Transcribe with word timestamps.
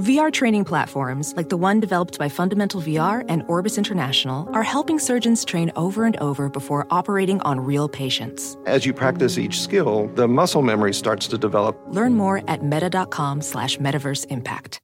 VR 0.00 0.32
training 0.32 0.64
platforms, 0.64 1.34
like 1.36 1.50
the 1.50 1.56
one 1.56 1.78
developed 1.78 2.18
by 2.18 2.28
Fundamental 2.28 2.80
VR 2.80 3.24
and 3.28 3.42
Orbis 3.48 3.76
International, 3.76 4.48
are 4.54 4.62
helping 4.62 4.98
surgeons 4.98 5.44
train 5.44 5.70
over 5.76 6.04
and 6.04 6.16
over 6.16 6.48
before 6.48 6.86
operating 6.90 7.40
on 7.42 7.60
real 7.60 7.88
patients. 7.88 8.56
As 8.66 8.86
you 8.86 8.94
practice 8.94 9.36
each 9.36 9.60
skill, 9.60 10.06
the 10.14 10.26
muscle 10.26 10.62
memory 10.62 10.94
starts 10.94 11.26
to 11.28 11.38
develop. 11.38 11.78
Learn 11.88 12.14
more 12.14 12.42
at 12.48 12.64
meta.com 12.64 13.42
slash 13.42 13.76
metaverse 13.78 14.26
impact. 14.30 14.80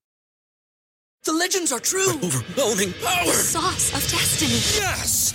The 1.24 1.32
legends 1.32 1.72
are 1.72 1.80
true. 1.80 2.12
Overwhelming 2.22 2.92
power! 3.02 3.32
Sauce 3.32 3.88
of 3.94 4.10
destiny. 4.10 4.60
Yes! 4.80 5.34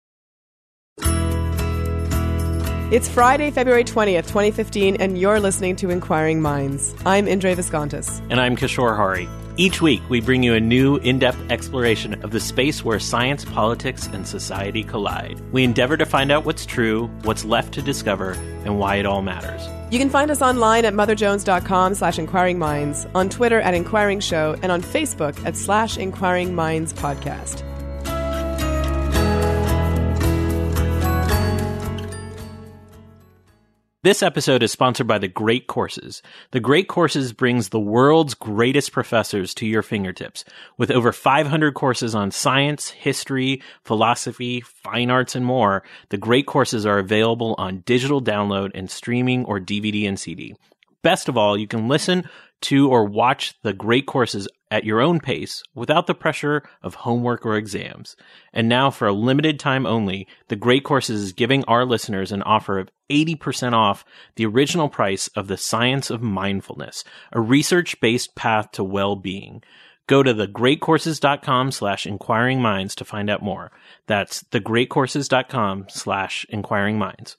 It's 2.91 3.07
Friday, 3.07 3.51
February 3.51 3.85
20th, 3.85 4.27
2015, 4.27 4.97
and 4.97 5.17
you're 5.17 5.39
listening 5.39 5.77
to 5.77 5.89
Inquiring 5.89 6.41
Minds. 6.41 6.93
I'm 7.05 7.25
Indre 7.25 7.55
Viskontas. 7.55 8.21
And 8.29 8.41
I'm 8.41 8.57
Kishore 8.57 8.97
Hari. 8.97 9.29
Each 9.55 9.81
week, 9.81 10.01
we 10.09 10.19
bring 10.19 10.43
you 10.43 10.55
a 10.55 10.59
new, 10.59 10.97
in 10.97 11.17
depth 11.17 11.39
exploration 11.49 12.21
of 12.21 12.31
the 12.31 12.41
space 12.41 12.83
where 12.83 12.99
science, 12.99 13.45
politics, 13.45 14.07
and 14.07 14.27
society 14.27 14.83
collide. 14.83 15.39
We 15.53 15.63
endeavor 15.63 15.95
to 15.95 16.05
find 16.05 16.33
out 16.33 16.43
what's 16.43 16.65
true, 16.65 17.07
what's 17.23 17.45
left 17.45 17.73
to 17.75 17.81
discover, 17.81 18.31
and 18.65 18.77
why 18.77 18.97
it 18.97 19.05
all 19.05 19.21
matters. 19.21 19.61
You 19.89 19.97
can 19.97 20.09
find 20.09 20.29
us 20.29 20.41
online 20.41 20.83
at 20.83 20.93
motherjones.com 20.93 21.95
slash 21.95 22.19
inquiring 22.19 22.59
minds, 22.59 23.07
on 23.15 23.29
Twitter 23.29 23.61
at 23.61 23.73
Inquiring 23.73 24.19
Show, 24.19 24.57
and 24.61 24.69
on 24.69 24.81
Facebook 24.81 25.41
at 25.45 25.55
slash 25.55 25.97
Inquiring 25.97 26.53
This 34.03 34.23
episode 34.23 34.63
is 34.63 34.71
sponsored 34.71 35.05
by 35.05 35.19
The 35.19 35.27
Great 35.27 35.67
Courses. 35.67 36.23
The 36.49 36.59
Great 36.59 36.87
Courses 36.87 37.33
brings 37.33 37.69
the 37.69 37.79
world's 37.79 38.33
greatest 38.33 38.91
professors 38.91 39.53
to 39.53 39.67
your 39.67 39.83
fingertips. 39.83 40.43
With 40.75 40.89
over 40.89 41.11
500 41.11 41.75
courses 41.75 42.15
on 42.15 42.31
science, 42.31 42.89
history, 42.89 43.61
philosophy, 43.83 44.61
fine 44.61 45.11
arts, 45.11 45.35
and 45.35 45.45
more, 45.45 45.83
The 46.09 46.17
Great 46.17 46.47
Courses 46.47 46.83
are 46.83 46.97
available 46.97 47.53
on 47.59 47.81
digital 47.81 48.23
download 48.23 48.71
and 48.73 48.89
streaming 48.89 49.45
or 49.45 49.59
DVD 49.59 50.07
and 50.07 50.19
CD. 50.19 50.55
Best 51.03 51.29
of 51.29 51.37
all, 51.37 51.55
you 51.55 51.67
can 51.67 51.87
listen 51.87 52.27
to 52.61 52.89
or 52.89 53.05
watch 53.05 53.53
the 53.61 53.73
great 53.73 54.05
courses 54.05 54.47
at 54.69 54.85
your 54.85 55.01
own 55.01 55.19
pace 55.19 55.63
without 55.75 56.07
the 56.07 56.15
pressure 56.15 56.63
of 56.81 56.95
homework 56.95 57.45
or 57.45 57.55
exams. 57.55 58.15
And 58.53 58.69
now, 58.69 58.89
for 58.89 59.07
a 59.07 59.13
limited 59.13 59.59
time 59.59 59.85
only, 59.85 60.27
the 60.47 60.55
Great 60.55 60.83
Courses 60.83 61.21
is 61.21 61.33
giving 61.33 61.63
our 61.65 61.85
listeners 61.85 62.31
an 62.31 62.41
offer 62.43 62.79
of 62.79 62.89
80% 63.11 63.73
off 63.73 64.05
the 64.35 64.45
original 64.45 64.89
price 64.89 65.27
of 65.29 65.47
The 65.47 65.57
Science 65.57 66.09
of 66.09 66.21
Mindfulness, 66.21 67.03
a 67.31 67.41
research-based 67.41 68.35
path 68.35 68.71
to 68.73 68.83
well-being. 68.83 69.61
Go 70.07 70.23
to 70.23 70.33
thegreatcourses.com 70.33 71.71
slash 71.71 72.05
inquiring 72.05 72.61
minds 72.61 72.95
to 72.95 73.05
find 73.05 73.29
out 73.29 73.41
more. 73.43 73.71
That's 74.07 74.43
thegreatcourses.com 74.43 75.85
slash 75.89 76.45
inquiring 76.49 76.97
minds. 76.97 77.37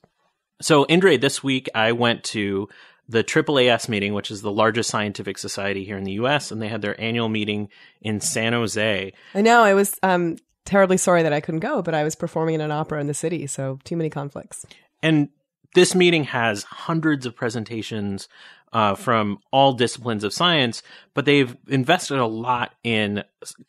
So, 0.61 0.85
Indre, 0.85 1.17
this 1.17 1.43
week 1.43 1.69
I 1.75 1.91
went 1.91 2.23
to 2.25 2.69
the 3.07 3.23
AAAS 3.23 3.89
meeting, 3.89 4.13
which 4.13 4.31
is 4.31 4.41
the 4.41 4.51
largest 4.51 4.89
scientific 4.89 5.37
society 5.37 5.83
here 5.83 5.97
in 5.97 6.03
the 6.03 6.13
U.S., 6.13 6.51
and 6.51 6.61
they 6.61 6.69
had 6.69 6.81
their 6.81 6.99
annual 6.99 7.29
meeting 7.29 7.69
in 8.01 8.21
San 8.21 8.53
Jose. 8.53 9.13
I 9.35 9.41
know. 9.41 9.61
I 9.61 9.73
was 9.73 9.99
um, 10.03 10.37
terribly 10.65 10.97
sorry 10.97 11.23
that 11.23 11.33
I 11.33 11.41
couldn't 11.41 11.59
go, 11.59 11.81
but 11.81 11.93
I 11.93 12.03
was 12.03 12.15
performing 12.15 12.55
in 12.55 12.61
an 12.61 12.71
opera 12.71 13.01
in 13.01 13.07
the 13.07 13.13
city, 13.13 13.45
so 13.47 13.79
too 13.83 13.97
many 13.97 14.09
conflicts. 14.09 14.65
And 15.01 15.29
this 15.73 15.95
meeting 15.95 16.25
has 16.25 16.63
hundreds 16.63 17.25
of 17.25 17.35
presentations 17.35 18.27
uh, 18.73 18.95
from 18.95 19.39
all 19.51 19.73
disciplines 19.73 20.23
of 20.23 20.33
science, 20.33 20.81
but 21.13 21.25
they've 21.25 21.55
invested 21.67 22.17
a 22.17 22.25
lot 22.25 22.73
in 22.83 23.23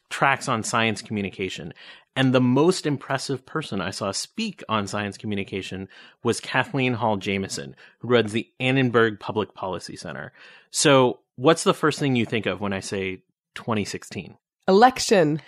tracks 0.08 0.48
on 0.48 0.62
science 0.62 1.02
communication. 1.02 1.74
And 2.16 2.32
the 2.32 2.40
most 2.40 2.86
impressive 2.86 3.44
person 3.44 3.80
I 3.80 3.90
saw 3.90 4.12
speak 4.12 4.62
on 4.68 4.86
science 4.86 5.18
communication 5.18 5.88
was 6.22 6.40
Kathleen 6.40 6.94
Hall 6.94 7.16
Jamieson, 7.16 7.74
who 7.98 8.08
runs 8.08 8.32
the 8.32 8.48
Annenberg 8.60 9.18
Public 9.18 9.54
Policy 9.54 9.96
Center. 9.96 10.32
So, 10.70 11.20
what's 11.36 11.64
the 11.64 11.74
first 11.74 11.98
thing 11.98 12.14
you 12.16 12.24
think 12.24 12.46
of 12.46 12.60
when 12.60 12.72
I 12.72 12.80
say 12.80 13.22
2016? 13.56 14.36
Election. 14.68 15.42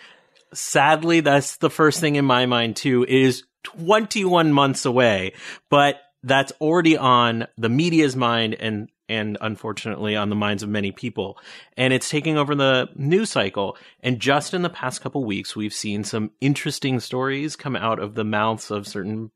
Sadly, 0.52 1.20
that's 1.20 1.56
the 1.58 1.70
first 1.70 2.00
thing 2.00 2.16
in 2.16 2.24
my 2.24 2.46
mind, 2.46 2.76
too. 2.76 3.04
It 3.04 3.14
is 3.14 3.44
21 3.62 4.52
months 4.52 4.84
away, 4.84 5.34
but 5.70 6.00
that's 6.22 6.52
already 6.60 6.96
on 6.96 7.46
the 7.56 7.68
media's 7.68 8.16
mind 8.16 8.54
and 8.54 8.88
and 9.08 9.38
unfortunately 9.40 10.16
on 10.16 10.30
the 10.30 10.36
minds 10.36 10.62
of 10.62 10.68
many 10.68 10.90
people. 10.90 11.38
And 11.76 11.92
it's 11.92 12.10
taking 12.10 12.36
over 12.36 12.54
the 12.54 12.88
news 12.96 13.30
cycle. 13.30 13.76
And 14.00 14.18
just 14.18 14.52
in 14.52 14.62
the 14.62 14.68
past 14.68 15.00
couple 15.00 15.24
weeks, 15.24 15.54
we've 15.54 15.72
seen 15.72 16.02
some 16.02 16.32
interesting 16.40 16.98
stories 16.98 17.54
come 17.54 17.76
out 17.76 18.00
of 18.00 18.14
the 18.14 18.24
mouths 18.24 18.70
of 18.70 18.88
certain 18.88 19.30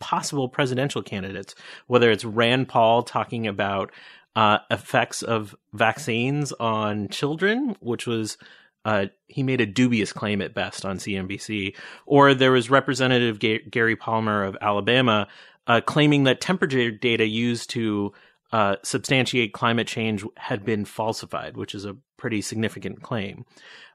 possible 0.00 0.48
presidential 0.48 1.02
candidates, 1.02 1.54
whether 1.86 2.10
it's 2.10 2.24
Rand 2.24 2.68
Paul 2.68 3.04
talking 3.04 3.46
about 3.46 3.92
uh, 4.34 4.58
effects 4.70 5.22
of 5.22 5.54
vaccines 5.72 6.52
on 6.52 7.08
children, 7.08 7.76
which 7.80 8.06
was 8.06 8.38
uh, 8.84 9.06
he 9.28 9.44
made 9.44 9.60
a 9.60 9.66
dubious 9.66 10.12
claim 10.12 10.42
at 10.42 10.54
best 10.54 10.84
on 10.84 10.98
CNBC, 10.98 11.76
or 12.04 12.34
there 12.34 12.50
was 12.50 12.68
Representative 12.68 13.38
Ga- 13.38 13.62
Gary 13.70 13.94
Palmer 13.94 14.42
of 14.42 14.56
Alabama 14.60 15.28
uh, 15.66 15.80
claiming 15.80 16.24
that 16.24 16.40
temperature 16.40 16.90
data 16.90 17.26
used 17.26 17.70
to 17.70 18.12
uh, 18.52 18.76
substantiate 18.82 19.52
climate 19.52 19.86
change 19.86 20.24
had 20.36 20.64
been 20.64 20.84
falsified, 20.84 21.56
which 21.56 21.74
is 21.74 21.84
a 21.84 21.96
pretty 22.18 22.42
significant 22.42 23.02
claim. 23.02 23.44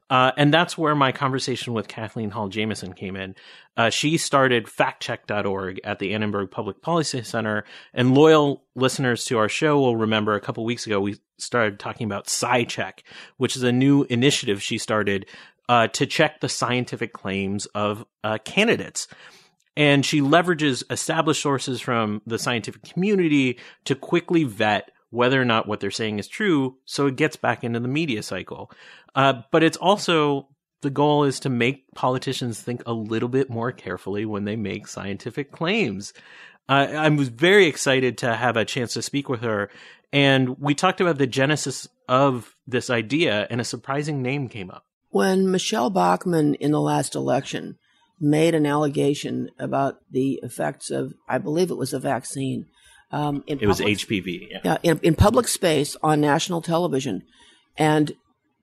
Uh, 0.10 0.32
and 0.38 0.54
that's 0.54 0.78
where 0.78 0.96
my 0.96 1.12
conversation 1.12 1.74
with 1.74 1.88
Kathleen 1.88 2.30
Hall 2.30 2.48
Jamieson 2.48 2.94
came 2.94 3.18
in. 3.18 3.36
Uh, 3.76 3.90
she 3.90 4.18
started 4.18 4.66
factcheck.org 4.66 5.82
at 5.84 6.00
the 6.00 6.14
Annenberg 6.14 6.50
Public 6.50 6.82
Policy 6.82 7.24
Center. 7.24 7.66
And 7.94 8.16
loyal 8.16 8.64
listeners 8.76 9.26
to 9.26 9.38
our 9.38 9.50
show 9.50 9.80
will 9.80 9.98
remember 9.98 10.34
a 10.34 10.42
couple 10.42 10.64
weeks 10.64 10.86
ago, 10.86 11.02
we 11.02 11.18
started 11.38 11.78
talking 11.78 12.06
about 12.06 12.28
SciCheck, 12.28 13.00
which 13.36 13.58
is 13.58 13.64
a 13.64 13.72
new 13.72 14.04
initiative 14.04 14.64
she 14.64 14.78
started 14.78 15.26
uh, 15.68 15.88
to 15.90 16.06
check 16.06 16.40
the 16.40 16.50
scientific 16.50 17.12
claims 17.12 17.66
of 17.68 18.06
uh, 18.24 18.38
candidates 18.46 19.08
and 19.78 20.04
she 20.04 20.22
leverages 20.22 20.84
established 20.90 21.42
sources 21.42 21.80
from 21.80 22.22
the 22.26 22.40
scientific 22.40 22.82
community 22.82 23.60
to 23.86 23.96
quickly 23.96 24.44
vet 24.44 24.92
whether 25.12 25.40
or 25.40 25.46
not 25.46 25.68
what 25.68 25.80
they're 25.80 25.92
saying 25.92 26.20
is 26.20 26.28
true 26.28 26.76
so 26.84 27.06
it 27.06 27.16
gets 27.16 27.38
back 27.38 27.64
into 27.64 27.80
the 27.80 27.88
media 27.88 28.22
cycle. 28.22 28.70
Uh, 29.16 29.42
but 29.52 29.64
it's 29.64 29.78
also 29.78 30.50
the 30.82 30.90
goal 30.90 31.24
is 31.24 31.40
to 31.40 31.50
make 31.50 31.90
politicians 31.94 32.60
think 32.60 32.82
a 32.86 32.92
little 32.92 33.30
bit 33.30 33.50
more 33.50 33.72
carefully 33.72 34.26
when 34.26 34.44
they 34.44 34.56
make 34.56 34.88
scientific 34.88 35.52
claims. 35.52 36.12
Uh, 36.68 36.88
i 36.98 37.08
was 37.08 37.30
very 37.30 37.68
excited 37.68 38.18
to 38.18 38.36
have 38.36 38.58
a 38.58 38.66
chance 38.66 38.94
to 38.94 39.02
speak 39.02 39.30
with 39.30 39.42
her 39.42 39.70
and 40.12 40.58
we 40.60 40.76
talked 40.76 41.00
about 41.00 41.18
the 41.18 41.28
genesis 41.28 41.88
of 42.10 42.56
this 42.66 42.90
idea 42.90 43.48
and 43.50 43.62
a 43.62 43.66
surprising 43.66 44.22
name 44.22 44.50
came 44.50 44.72
up. 44.72 44.86
When 45.10 45.52
Michelle 45.52 45.90
bachmann 45.90 46.56
in 46.56 46.72
the 46.72 46.82
last 46.82 47.16
election 47.16 47.78
made 48.20 48.56
an 48.56 48.66
allegation 48.66 49.50
about 49.60 50.00
the 50.12 50.40
effects 50.44 50.90
of, 50.90 51.14
I 51.28 51.38
believe 51.38 51.70
it 51.70 51.78
was 51.78 51.94
a 51.94 52.00
vaccine. 52.00 52.66
Um, 53.12 53.44
it 53.48 53.60
public, 53.60 53.68
was 53.68 53.80
HPV. 53.80 54.60
Yeah, 54.64 54.78
in, 54.84 55.00
in 55.02 55.16
public 55.16 55.48
space 55.48 55.96
on 56.04 56.20
national 56.20 56.62
television, 56.62 57.24
and 57.78 58.14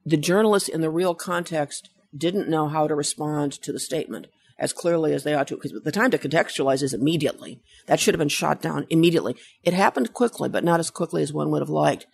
the 0.05 0.17
journalists 0.17 0.69
in 0.69 0.81
the 0.81 0.91
real 0.91 1.15
context 1.15 1.89
didn't 2.17 2.49
know 2.49 2.69
how 2.69 2.87
to 2.87 2.95
respond 2.95 3.53
to 3.53 3.73
the 3.73 3.81
statement 3.81 4.27
as 4.59 4.73
clearly 4.73 5.13
as 5.13 5.25
they 5.25 5.35
ought 5.35 5.49
to, 5.49 5.57
because 5.57 5.73
the 5.83 5.93
time 5.93 6.11
to 6.11 6.19
contextualize 6.19 6.83
is 6.83 6.95
immediately. 6.95 7.61
That 7.87 7.99
should 7.99 8.15
have 8.15 8.21
been 8.21 8.29
shot 8.29 8.63
down 8.63 8.87
immediately. 8.89 9.35
It 9.65 9.75
happened 9.75 10.13
quickly, 10.13 10.49
but 10.49 10.63
not 10.63 10.79
as 10.79 10.91
quickly 10.91 11.23
as 11.23 11.33
one 11.33 11.51
would 11.51 11.63
have 11.63 11.71
liked. 11.71 12.07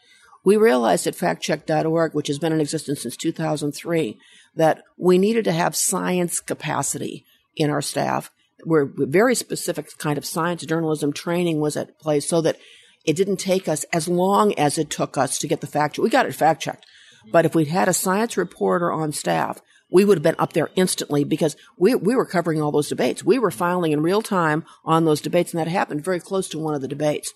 We 0.42 0.56
realized 0.56 1.06
at 1.06 1.14
factcheck.org, 1.14 2.14
which 2.14 2.28
has 2.28 2.38
been 2.38 2.52
in 2.52 2.60
existence 2.60 3.02
since 3.02 3.16
2003, 3.16 4.18
that 4.56 4.82
we 4.96 5.18
needed 5.18 5.44
to 5.44 5.52
have 5.52 5.76
science 5.76 6.40
capacity 6.40 7.26
in 7.60 7.70
our 7.70 7.82
staff 7.82 8.30
where 8.64 8.90
very 8.94 9.34
specific 9.34 9.96
kind 9.98 10.18
of 10.18 10.24
science 10.24 10.64
journalism 10.66 11.12
training 11.12 11.60
was 11.60 11.76
at 11.76 11.98
play 11.98 12.20
so 12.20 12.40
that 12.42 12.58
it 13.06 13.16
didn't 13.16 13.38
take 13.38 13.68
us 13.68 13.84
as 13.92 14.06
long 14.06 14.52
as 14.58 14.76
it 14.76 14.90
took 14.90 15.16
us 15.16 15.38
to 15.38 15.48
get 15.48 15.60
the 15.60 15.66
fact 15.66 15.96
check. 15.96 16.02
We 16.02 16.10
got 16.10 16.26
it 16.26 16.34
fact 16.34 16.62
checked. 16.62 16.84
But 17.32 17.46
if 17.46 17.54
we'd 17.54 17.68
had 17.68 17.88
a 17.88 17.94
science 17.94 18.36
reporter 18.36 18.92
on 18.92 19.12
staff 19.12 19.62
we 19.90 20.04
would 20.04 20.18
have 20.18 20.22
been 20.22 20.36
up 20.38 20.52
there 20.52 20.70
instantly 20.76 21.24
because 21.24 21.56
we, 21.76 21.94
we 21.94 22.14
were 22.14 22.26
covering 22.26 22.62
all 22.62 22.72
those 22.72 22.88
debates. 22.88 23.24
We 23.24 23.38
were 23.38 23.50
filing 23.50 23.92
in 23.92 24.02
real 24.02 24.22
time 24.22 24.64
on 24.84 25.04
those 25.04 25.20
debates, 25.20 25.52
and 25.52 25.60
that 25.60 25.68
happened 25.68 26.04
very 26.04 26.20
close 26.20 26.48
to 26.50 26.58
one 26.58 26.74
of 26.74 26.80
the 26.80 26.88
debates. 26.88 27.32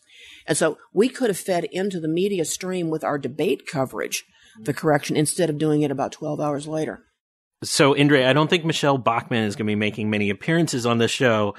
And 0.47 0.57
so 0.57 0.79
we 0.93 1.09
could 1.09 1.31
have 1.31 1.39
fed 1.39 1.65
into 1.65 2.01
the 2.01 2.09
media 2.09 2.45
stream 2.45 2.91
with 2.91 3.05
our 3.05 3.19
debate 3.19 3.67
coverage 3.67 4.25
the 4.61 4.73
correction 4.73 5.17
instead 5.17 5.51
of 5.51 5.59
doing 5.59 5.83
it 5.83 5.91
about 5.91 6.13
12 6.13 6.41
hours 6.41 6.69
later. 6.69 7.05
So, 7.71 7.97
Indre, 7.97 8.27
I 8.27 8.33
don't 8.33 8.49
think 8.49 8.65
Michelle 8.65 8.99
Bachmann 8.99 9.45
is 9.45 9.57
going 9.57 9.67
to 9.67 9.71
be 9.71 9.77
making 9.77 10.11
many 10.11 10.31
appearances 10.31 10.87
on 10.87 10.99
this 10.99 11.11
show, 11.11 11.55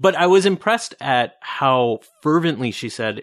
but 0.00 0.14
I 0.14 0.26
was 0.26 0.46
impressed 0.46 0.94
at 1.00 1.36
how 1.40 2.00
fervently 2.22 2.70
she 2.70 2.88
said 2.88 3.22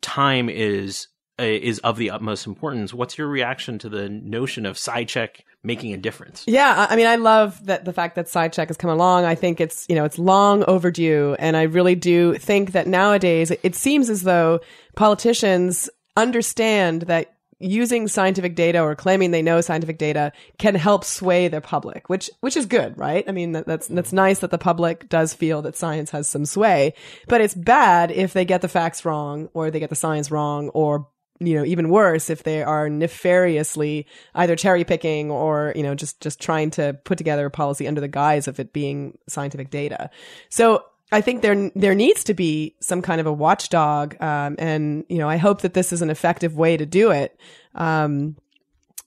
time 0.00 0.48
is 0.48 1.08
uh, 1.38 1.44
is 1.44 1.78
of 1.80 1.96
the 1.96 2.10
utmost 2.10 2.46
importance. 2.46 2.92
What's 2.92 3.16
your 3.16 3.26
reaction 3.26 3.78
to 3.78 3.88
the 3.88 4.08
notion 4.08 4.66
of 4.66 4.76
SciCheck 4.76 5.40
making 5.62 5.94
a 5.94 5.96
difference? 5.96 6.44
Yeah, 6.46 6.86
I 6.88 6.96
mean, 6.96 7.06
I 7.06 7.16
love 7.16 7.64
that 7.66 7.84
the 7.84 7.92
fact 7.92 8.16
that 8.16 8.26
SciCheck 8.26 8.68
has 8.68 8.76
come 8.76 8.90
along. 8.90 9.24
I 9.24 9.34
think 9.34 9.60
it's 9.60 9.86
you 9.88 9.94
know 9.94 10.04
it's 10.04 10.18
long 10.18 10.64
overdue, 10.64 11.36
and 11.38 11.56
I 11.56 11.62
really 11.62 11.94
do 11.94 12.34
think 12.34 12.72
that 12.72 12.86
nowadays 12.86 13.50
it 13.50 13.74
seems 13.74 14.10
as 14.10 14.22
though 14.22 14.60
politicians 14.96 15.88
understand 16.16 17.02
that 17.02 17.34
using 17.60 18.08
scientific 18.08 18.54
data 18.54 18.80
or 18.80 18.96
claiming 18.96 19.30
they 19.30 19.42
know 19.42 19.60
scientific 19.60 19.98
data 19.98 20.32
can 20.58 20.74
help 20.74 21.04
sway 21.04 21.46
the 21.46 21.60
public, 21.60 22.08
which 22.08 22.30
which 22.40 22.56
is 22.56 22.66
good, 22.66 22.96
right? 22.98 23.24
I 23.28 23.32
mean, 23.32 23.52
that, 23.52 23.66
that's 23.66 23.86
that's 23.86 24.12
nice 24.12 24.40
that 24.40 24.50
the 24.50 24.58
public 24.58 25.08
does 25.08 25.34
feel 25.34 25.62
that 25.62 25.76
science 25.76 26.10
has 26.10 26.26
some 26.26 26.46
sway, 26.46 26.94
but 27.28 27.40
it's 27.40 27.54
bad 27.54 28.10
if 28.10 28.32
they 28.32 28.44
get 28.44 28.62
the 28.62 28.68
facts 28.68 29.04
wrong 29.04 29.48
or 29.52 29.70
they 29.70 29.80
get 29.80 29.90
the 29.90 29.96
science 29.96 30.30
wrong 30.30 30.70
or 30.70 31.06
you 31.38 31.54
know 31.54 31.64
even 31.64 31.90
worse 31.90 32.30
if 32.30 32.42
they 32.42 32.62
are 32.62 32.88
nefariously 32.88 34.06
either 34.34 34.56
cherry 34.56 34.84
picking 34.84 35.30
or 35.30 35.72
you 35.76 35.82
know 35.82 35.94
just 35.94 36.20
just 36.20 36.40
trying 36.40 36.70
to 36.70 36.98
put 37.04 37.18
together 37.18 37.46
a 37.46 37.50
policy 37.50 37.86
under 37.86 38.00
the 38.00 38.08
guise 38.08 38.48
of 38.48 38.58
it 38.58 38.72
being 38.72 39.18
scientific 39.28 39.70
data. 39.70 40.10
So 40.48 40.84
I 41.12 41.20
think 41.20 41.42
there 41.42 41.70
there 41.74 41.94
needs 41.94 42.24
to 42.24 42.34
be 42.34 42.76
some 42.80 43.02
kind 43.02 43.20
of 43.20 43.26
a 43.26 43.32
watchdog, 43.32 44.20
um, 44.22 44.56
and 44.58 45.04
you 45.08 45.18
know 45.18 45.28
I 45.28 45.36
hope 45.36 45.62
that 45.62 45.74
this 45.74 45.92
is 45.92 46.02
an 46.02 46.10
effective 46.10 46.56
way 46.56 46.76
to 46.76 46.86
do 46.86 47.10
it. 47.10 47.38
Um, 47.74 48.36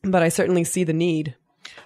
but 0.03 0.21
I 0.21 0.29
certainly 0.29 0.63
see 0.63 0.83
the 0.83 0.93
need. 0.93 1.35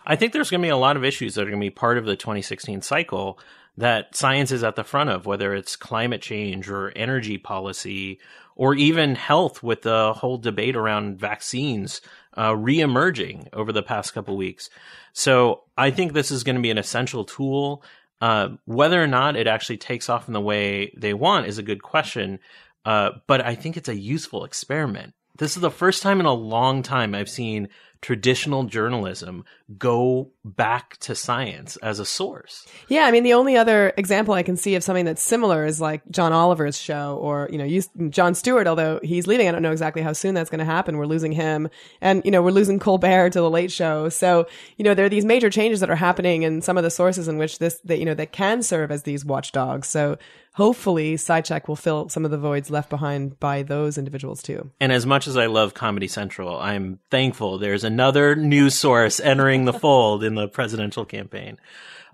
I 0.05 0.15
think 0.15 0.33
there's 0.33 0.49
going 0.49 0.61
to 0.61 0.65
be 0.65 0.71
a 0.71 0.77
lot 0.77 0.97
of 0.97 1.03
issues 1.03 1.35
that 1.35 1.41
are 1.41 1.51
going 1.51 1.59
to 1.59 1.65
be 1.65 1.69
part 1.69 1.97
of 1.97 2.05
the 2.05 2.15
2016 2.15 2.81
cycle 2.81 3.39
that 3.77 4.15
science 4.15 4.51
is 4.51 4.63
at 4.63 4.75
the 4.75 4.83
front 4.83 5.09
of, 5.09 5.25
whether 5.25 5.53
it's 5.53 5.75
climate 5.75 6.21
change 6.21 6.67
or 6.69 6.91
energy 6.95 7.37
policy 7.37 8.19
or 8.55 8.73
even 8.73 9.13
health 9.13 9.61
with 9.61 9.83
the 9.83 10.13
whole 10.13 10.37
debate 10.39 10.75
around 10.75 11.19
vaccines 11.19 12.01
uh, 12.33 12.51
reemerging 12.51 13.47
over 13.53 13.71
the 13.71 13.83
past 13.83 14.13
couple 14.13 14.35
weeks. 14.35 14.69
So 15.13 15.63
I 15.77 15.91
think 15.91 16.13
this 16.13 16.31
is 16.31 16.43
going 16.43 16.55
to 16.55 16.61
be 16.61 16.71
an 16.71 16.79
essential 16.79 17.23
tool 17.23 17.83
uh, 18.21 18.49
whether 18.65 19.01
or 19.01 19.07
not 19.07 19.35
it 19.35 19.47
actually 19.47 19.77
takes 19.77 20.09
off 20.09 20.27
in 20.27 20.33
the 20.33 20.41
way 20.41 20.93
they 20.97 21.13
want 21.13 21.47
is 21.47 21.57
a 21.57 21.63
good 21.63 21.83
question. 21.83 22.39
Uh, 22.85 23.11
but 23.27 23.45
I 23.45 23.55
think 23.55 23.77
it's 23.77 23.89
a 23.89 23.95
useful 23.95 24.45
experiment. 24.45 25.13
This 25.37 25.55
is 25.55 25.61
the 25.61 25.69
first 25.69 26.01
time 26.01 26.19
in 26.19 26.25
a 26.25 26.33
long 26.33 26.81
time 26.81 27.13
I've 27.13 27.29
seen 27.29 27.69
traditional 28.01 28.63
journalism 28.63 29.44
go 29.77 30.31
back 30.45 30.97
to 30.97 31.13
science 31.13 31.75
as 31.77 31.99
a 31.99 32.05
source. 32.05 32.65
Yeah, 32.88 33.05
I 33.05 33.11
mean 33.11 33.23
the 33.23 33.33
only 33.33 33.57
other 33.57 33.94
example 33.97 34.33
I 34.33 34.44
can 34.44 34.55
see 34.55 34.75
of 34.75 34.83
something 34.83 35.05
that's 35.05 35.21
similar 35.21 35.65
is 35.65 35.81
like 35.81 36.01
John 36.09 36.31
Oliver's 36.31 36.77
show 36.77 37.17
or 37.21 37.49
you 37.51 37.57
know 37.57 37.65
you, 37.65 37.83
Jon 38.09 38.33
Stewart 38.33 38.67
although 38.67 38.99
he's 39.03 39.27
leaving 39.27 39.47
I 39.47 39.51
don't 39.51 39.61
know 39.61 39.71
exactly 39.71 40.01
how 40.01 40.13
soon 40.13 40.33
that's 40.33 40.49
going 40.49 40.59
to 40.59 40.65
happen. 40.65 40.97
We're 40.97 41.05
losing 41.05 41.31
him 41.31 41.69
and 42.01 42.21
you 42.23 42.31
know 42.31 42.41
we're 42.41 42.51
losing 42.51 42.79
Colbert 42.79 43.31
to 43.31 43.41
the 43.41 43.49
late 43.49 43.71
show. 43.71 44.09
So, 44.09 44.47
you 44.77 44.83
know 44.83 44.93
there 44.93 45.05
are 45.05 45.09
these 45.09 45.25
major 45.25 45.50
changes 45.50 45.79
that 45.81 45.89
are 45.89 45.95
happening 45.95 46.43
in 46.43 46.61
some 46.61 46.77
of 46.77 46.83
the 46.83 46.91
sources 46.91 47.27
in 47.27 47.38
which 47.38 47.59
this 47.59 47.79
that 47.85 48.00
you 48.00 48.05
know 48.05 48.13
that 48.13 48.31
can 48.31 48.61
serve 48.63 48.91
as 48.91 49.03
these 49.03 49.25
watchdogs. 49.25 49.88
So, 49.88 50.17
hopefully 50.57 51.13
SciCheck 51.15 51.67
will 51.67 51.75
fill 51.75 52.09
some 52.09 52.25
of 52.25 52.31
the 52.31 52.38
voids 52.38 52.71
left 52.71 52.89
behind 52.89 53.39
by 53.39 53.61
those 53.61 53.95
individuals 53.95 54.41
too. 54.41 54.71
And 54.79 54.91
as 54.91 55.05
much 55.05 55.27
as 55.27 55.38
I 55.38 55.45
love 55.45 55.75
Comedy 55.75 56.07
Central, 56.07 56.57
I'm 56.57 56.97
thankful 57.11 57.59
there's 57.59 57.83
another 57.88 58.36
news 58.36 58.75
source 58.75 59.19
entering 59.19 59.66
the 59.66 59.74
fold 59.74 60.24
in 60.24 60.36
the 60.36 60.48
presidential 60.48 61.06
campaign. 61.06 61.57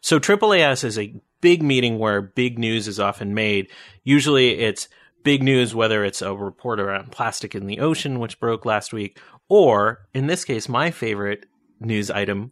So 0.02 0.20
AAAS 0.20 0.84
is 0.84 0.98
a 0.98 1.16
big 1.42 1.62
meeting 1.62 2.00
where 2.00 2.22
big 2.22 2.58
news 2.58 2.88
is 2.88 3.00
often 3.00 3.34
made. 3.34 3.70
Usually 4.04 4.60
it's 4.60 4.88
big 5.24 5.42
news, 5.42 5.74
whether 5.74 6.06
it's 6.06 6.22
a 6.22 6.36
report 6.36 6.80
around 6.80 7.12
plastic 7.12 7.56
in 7.56 7.68
the 7.68 7.80
ocean, 7.80 8.20
which 8.20 8.40
broke 8.40 8.66
last 8.66 8.94
week, 8.94 9.20
or 9.50 10.08
in 10.14 10.28
this 10.28 10.46
case, 10.46 10.70
my 10.70 10.92
favorite 10.92 11.46
news 11.80 12.12
item, 12.12 12.52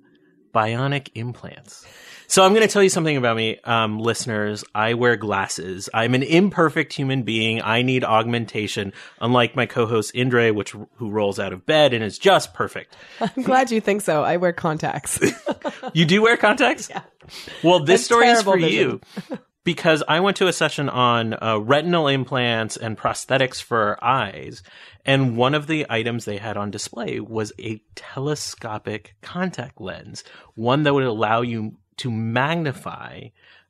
bionic 0.54 1.10
implants. 1.16 1.86
So 2.32 2.46
I'm 2.46 2.54
going 2.54 2.66
to 2.66 2.72
tell 2.72 2.82
you 2.82 2.88
something 2.88 3.18
about 3.18 3.36
me, 3.36 3.60
um, 3.66 4.00
listeners. 4.00 4.64
I 4.74 4.94
wear 4.94 5.18
glasses. 5.18 5.90
I'm 5.94 6.14
an 6.14 6.24
imperfect 6.24 6.94
human 6.94 7.24
being. 7.24 7.62
I 7.62 7.82
need 7.82 8.06
augmentation, 8.06 8.94
unlike 9.20 9.58
my 9.58 9.66
co-host 9.66 10.14
Indre, 10.16 10.52
which 10.52 10.74
who 10.96 11.10
rolls 11.10 11.40
out 11.40 11.52
of 11.52 11.66
bed 11.66 11.94
and 11.94 12.02
is 12.02 12.18
just 12.18 12.54
perfect. 12.54 12.96
I'm 13.20 13.44
glad 13.44 13.70
you 13.70 13.82
think 13.82 14.02
so. 14.02 14.24
I 14.24 14.38
wear 14.38 14.54
contacts. 14.54 15.20
you 15.94 16.06
do 16.06 16.22
wear 16.22 16.38
contacts? 16.38 16.90
Yeah. 16.90 17.02
Well, 17.66 17.84
this 17.84 18.06
story 18.06 18.30
is 18.30 18.44
for 18.44 18.58
vision. 18.58 19.02
you. 19.30 19.38
because 19.66 20.02
I 20.08 20.22
went 20.22 20.38
to 20.38 20.48
a 20.48 20.54
session 20.54 20.88
on 20.88 21.34
uh, 21.34 21.58
retinal 21.58 22.08
implants 22.08 22.78
and 22.78 22.98
prosthetics 22.98 23.62
for 23.62 24.02
eyes, 24.02 24.64
and 25.06 25.36
one 25.36 25.54
of 25.54 25.68
the 25.68 25.86
items 25.90 26.24
they 26.24 26.38
had 26.38 26.56
on 26.56 26.72
display 26.72 27.20
was 27.20 27.52
a 27.60 27.82
telescopic 27.96 29.16
contact 29.22 29.82
lens, 29.82 30.24
one 30.56 30.84
that 30.84 30.94
would 30.94 31.04
allow 31.04 31.42
you 31.42 31.76
to 32.02 32.12
magnify 32.12 33.30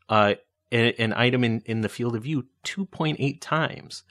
uh, 0.09 0.35
a- 0.71 1.01
an 1.01 1.13
item 1.13 1.43
in, 1.43 1.61
in 1.65 1.81
the 1.81 1.89
field 1.89 2.15
of 2.15 2.23
view 2.23 2.45
2.8 2.65 3.39
times. 3.41 4.03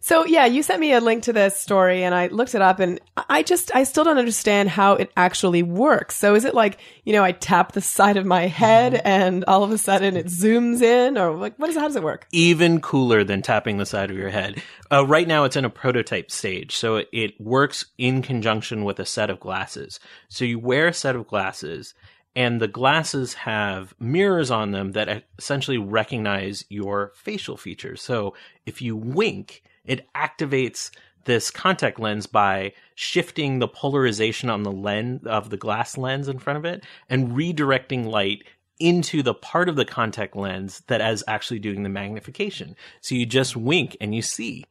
So 0.00 0.26
yeah, 0.26 0.44
you 0.44 0.62
sent 0.62 0.80
me 0.80 0.92
a 0.92 1.00
link 1.00 1.22
to 1.22 1.32
this 1.32 1.58
story 1.58 2.04
and 2.04 2.14
I 2.14 2.26
looked 2.26 2.54
it 2.54 2.60
up 2.60 2.78
and 2.78 3.00
I 3.16 3.42
just, 3.42 3.74
I 3.74 3.84
still 3.84 4.04
don't 4.04 4.18
understand 4.18 4.68
how 4.68 4.96
it 4.96 5.10
actually 5.16 5.62
works. 5.62 6.14
So 6.16 6.34
is 6.34 6.44
it 6.44 6.54
like, 6.54 6.76
you 7.04 7.14
know, 7.14 7.24
I 7.24 7.32
tap 7.32 7.72
the 7.72 7.80
side 7.80 8.18
of 8.18 8.26
my 8.26 8.46
head 8.46 9.00
and 9.02 9.46
all 9.46 9.64
of 9.64 9.70
a 9.70 9.78
sudden 9.78 10.18
it 10.18 10.26
zooms 10.26 10.82
in 10.82 11.16
or 11.16 11.34
like, 11.34 11.56
what 11.56 11.70
is, 11.70 11.76
how 11.76 11.86
does 11.86 11.96
it 11.96 12.02
work? 12.02 12.26
even 12.32 12.82
cooler 12.82 13.24
than 13.24 13.40
tapping 13.40 13.78
the 13.78 13.86
side 13.86 14.10
of 14.10 14.18
your 14.18 14.28
head. 14.28 14.62
Uh, 14.92 15.06
right 15.06 15.26
now, 15.26 15.44
it's 15.44 15.56
in 15.56 15.64
a 15.64 15.70
prototype 15.70 16.30
stage, 16.30 16.76
so 16.76 16.96
it, 16.96 17.08
it 17.10 17.40
works 17.40 17.86
in 17.96 18.20
conjunction 18.20 18.84
with 18.84 19.00
a 19.00 19.06
set 19.06 19.30
of 19.30 19.40
glasses. 19.40 19.98
So 20.28 20.44
you 20.44 20.58
wear 20.58 20.88
a 20.88 20.92
set 20.92 21.16
of 21.16 21.26
glasses, 21.26 21.94
and 22.36 22.60
the 22.60 22.68
glasses 22.68 23.34
have 23.34 23.94
mirrors 23.98 24.50
on 24.50 24.72
them 24.72 24.92
that 24.92 25.24
essentially 25.38 25.78
recognize 25.78 26.64
your 26.68 27.12
facial 27.14 27.56
features. 27.56 28.02
So 28.02 28.34
if 28.66 28.82
you 28.82 28.96
wink, 28.96 29.62
it 29.84 30.06
activates 30.14 30.90
this 31.24 31.50
contact 31.50 31.98
lens 31.98 32.26
by 32.26 32.72
shifting 32.94 33.58
the 33.58 33.68
polarization 33.68 34.50
on 34.50 34.62
the 34.62 34.72
lens 34.72 35.26
of 35.26 35.50
the 35.50 35.56
glass 35.56 35.96
lens 35.96 36.28
in 36.28 36.38
front 36.38 36.58
of 36.58 36.64
it 36.64 36.84
and 37.08 37.30
redirecting 37.30 38.06
light 38.06 38.44
into 38.78 39.22
the 39.22 39.34
part 39.34 39.68
of 39.68 39.76
the 39.76 39.84
contact 39.84 40.36
lens 40.36 40.82
that 40.88 41.00
is 41.00 41.24
actually 41.28 41.60
doing 41.60 41.82
the 41.82 41.88
magnification. 41.88 42.74
So 43.00 43.14
you 43.14 43.26
just 43.26 43.56
wink 43.56 43.96
and 44.00 44.14
you 44.14 44.22
see 44.22 44.64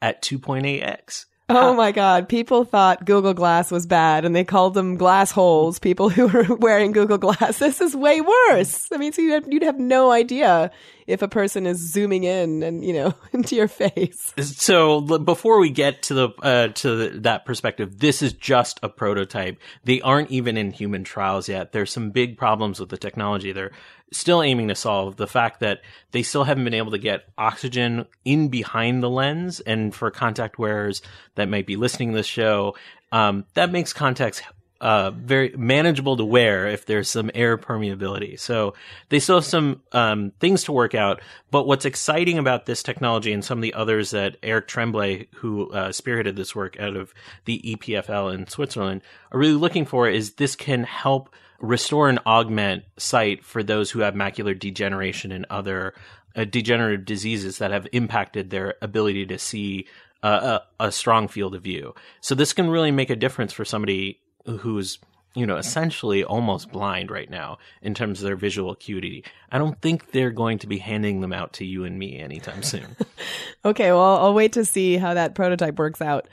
at 0.00 0.22
2.8x. 0.22 1.26
Oh 1.50 1.74
my 1.74 1.90
God. 1.90 2.28
People 2.28 2.64
thought 2.64 3.04
Google 3.04 3.34
Glass 3.34 3.70
was 3.72 3.84
bad 3.84 4.24
and 4.24 4.36
they 4.36 4.44
called 4.44 4.74
them 4.74 4.96
glass 4.96 5.32
holes, 5.32 5.78
people 5.78 6.08
who 6.08 6.28
were 6.28 6.54
wearing 6.58 6.92
Google 6.92 7.18
Glass. 7.18 7.58
This 7.58 7.80
is 7.80 7.96
way 7.96 8.20
worse. 8.20 8.88
I 8.92 8.98
mean, 8.98 9.12
so 9.12 9.20
you'd 9.20 9.32
have, 9.32 9.52
you'd 9.52 9.62
have 9.62 9.78
no 9.78 10.12
idea 10.12 10.70
if 11.08 11.22
a 11.22 11.28
person 11.28 11.66
is 11.66 11.78
zooming 11.78 12.22
in 12.22 12.62
and, 12.62 12.84
you 12.84 12.92
know, 12.92 13.14
into 13.32 13.56
your 13.56 13.66
face. 13.66 14.32
So 14.40 15.00
before 15.00 15.58
we 15.58 15.70
get 15.70 16.02
to 16.04 16.14
the 16.14 16.28
uh, 16.42 16.68
to 16.68 16.96
the, 16.96 17.20
that 17.20 17.44
perspective, 17.44 17.98
this 17.98 18.22
is 18.22 18.32
just 18.32 18.78
a 18.82 18.88
prototype. 18.88 19.58
They 19.82 20.00
aren't 20.02 20.30
even 20.30 20.56
in 20.56 20.70
human 20.70 21.02
trials 21.02 21.48
yet. 21.48 21.72
There's 21.72 21.90
some 21.90 22.10
big 22.10 22.38
problems 22.38 22.78
with 22.78 22.90
the 22.90 22.96
technology. 22.96 23.50
They're 23.50 23.72
still 24.12 24.42
aiming 24.42 24.68
to 24.68 24.74
solve 24.74 25.16
the 25.16 25.26
fact 25.26 25.60
that 25.60 25.80
they 26.10 26.22
still 26.22 26.44
haven't 26.44 26.64
been 26.64 26.74
able 26.74 26.90
to 26.90 26.98
get 26.98 27.28
oxygen 27.38 28.06
in 28.24 28.48
behind 28.48 29.02
the 29.02 29.10
lens. 29.10 29.60
And 29.60 29.94
for 29.94 30.10
contact 30.10 30.58
wearers 30.58 31.02
that 31.36 31.48
might 31.48 31.66
be 31.66 31.76
listening 31.76 32.10
to 32.10 32.16
this 32.16 32.26
show, 32.26 32.74
um, 33.12 33.44
that 33.54 33.72
makes 33.72 33.92
contacts 33.92 34.42
uh, 34.80 35.10
very 35.10 35.54
manageable 35.56 36.16
to 36.16 36.24
wear 36.24 36.66
if 36.66 36.86
there's 36.86 37.08
some 37.08 37.30
air 37.34 37.58
permeability. 37.58 38.40
So 38.40 38.74
they 39.10 39.18
still 39.18 39.36
have 39.36 39.44
some 39.44 39.82
um, 39.92 40.32
things 40.40 40.64
to 40.64 40.72
work 40.72 40.94
out. 40.94 41.20
But 41.50 41.66
what's 41.66 41.84
exciting 41.84 42.38
about 42.38 42.66
this 42.66 42.82
technology 42.82 43.32
and 43.32 43.44
some 43.44 43.58
of 43.58 43.62
the 43.62 43.74
others 43.74 44.12
that 44.12 44.38
Eric 44.42 44.68
Tremblay, 44.68 45.28
who 45.36 45.70
uh, 45.70 45.90
spearheaded 45.90 46.36
this 46.36 46.54
work 46.54 46.80
out 46.80 46.96
of 46.96 47.12
the 47.44 47.60
EPFL 47.60 48.34
in 48.34 48.46
Switzerland, 48.46 49.02
are 49.32 49.38
really 49.38 49.54
looking 49.54 49.84
for 49.84 50.08
is 50.08 50.34
this 50.34 50.56
can 50.56 50.84
help 50.84 51.34
restore 51.60 52.08
and 52.08 52.18
augment 52.26 52.84
sight 52.96 53.44
for 53.44 53.62
those 53.62 53.90
who 53.90 54.00
have 54.00 54.14
macular 54.14 54.58
degeneration 54.58 55.32
and 55.32 55.46
other 55.50 55.94
uh, 56.36 56.44
degenerative 56.44 57.04
diseases 57.04 57.58
that 57.58 57.70
have 57.70 57.86
impacted 57.92 58.50
their 58.50 58.74
ability 58.82 59.26
to 59.26 59.38
see 59.38 59.86
uh, 60.22 60.60
a, 60.78 60.86
a 60.86 60.92
strong 60.92 61.28
field 61.28 61.54
of 61.54 61.62
view. 61.62 61.94
So 62.20 62.34
this 62.34 62.52
can 62.52 62.70
really 62.70 62.90
make 62.90 63.10
a 63.10 63.16
difference 63.16 63.52
for 63.52 63.64
somebody 63.64 64.20
who's 64.46 64.98
you 65.34 65.46
know, 65.46 65.56
essentially 65.56 66.24
almost 66.24 66.72
blind 66.72 67.10
right 67.10 67.30
now 67.30 67.58
in 67.82 67.94
terms 67.94 68.20
of 68.20 68.26
their 68.26 68.36
visual 68.36 68.72
acuity. 68.72 69.24
I 69.52 69.58
don't 69.58 69.80
think 69.80 70.10
they're 70.10 70.30
going 70.30 70.58
to 70.58 70.66
be 70.66 70.78
handing 70.78 71.20
them 71.20 71.32
out 71.32 71.52
to 71.54 71.64
you 71.64 71.84
and 71.84 71.96
me 71.98 72.18
anytime 72.18 72.62
soon. 72.62 72.96
okay, 73.64 73.92
well, 73.92 74.16
I'll 74.18 74.34
wait 74.34 74.54
to 74.54 74.64
see 74.64 74.96
how 74.96 75.14
that 75.14 75.36
prototype 75.36 75.78
works 75.78 76.02
out. 76.02 76.26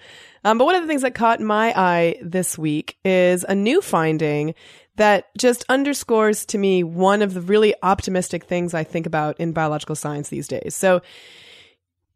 Um, 0.43 0.57
but 0.57 0.65
one 0.65 0.75
of 0.75 0.81
the 0.81 0.87
things 0.87 1.03
that 1.03 1.13
caught 1.13 1.39
my 1.39 1.73
eye 1.75 2.19
this 2.23 2.57
week 2.57 2.97
is 3.05 3.45
a 3.47 3.53
new 3.53 3.81
finding 3.81 4.55
that 4.97 5.29
just 5.37 5.63
underscores 5.69 6.45
to 6.47 6.57
me 6.57 6.83
one 6.83 7.21
of 7.21 7.33
the 7.33 7.41
really 7.41 7.73
optimistic 7.81 8.43
things 8.45 8.73
I 8.73 8.83
think 8.83 9.05
about 9.05 9.39
in 9.39 9.53
biological 9.53 9.95
science 9.95 10.29
these 10.29 10.47
days. 10.47 10.75
So, 10.75 11.01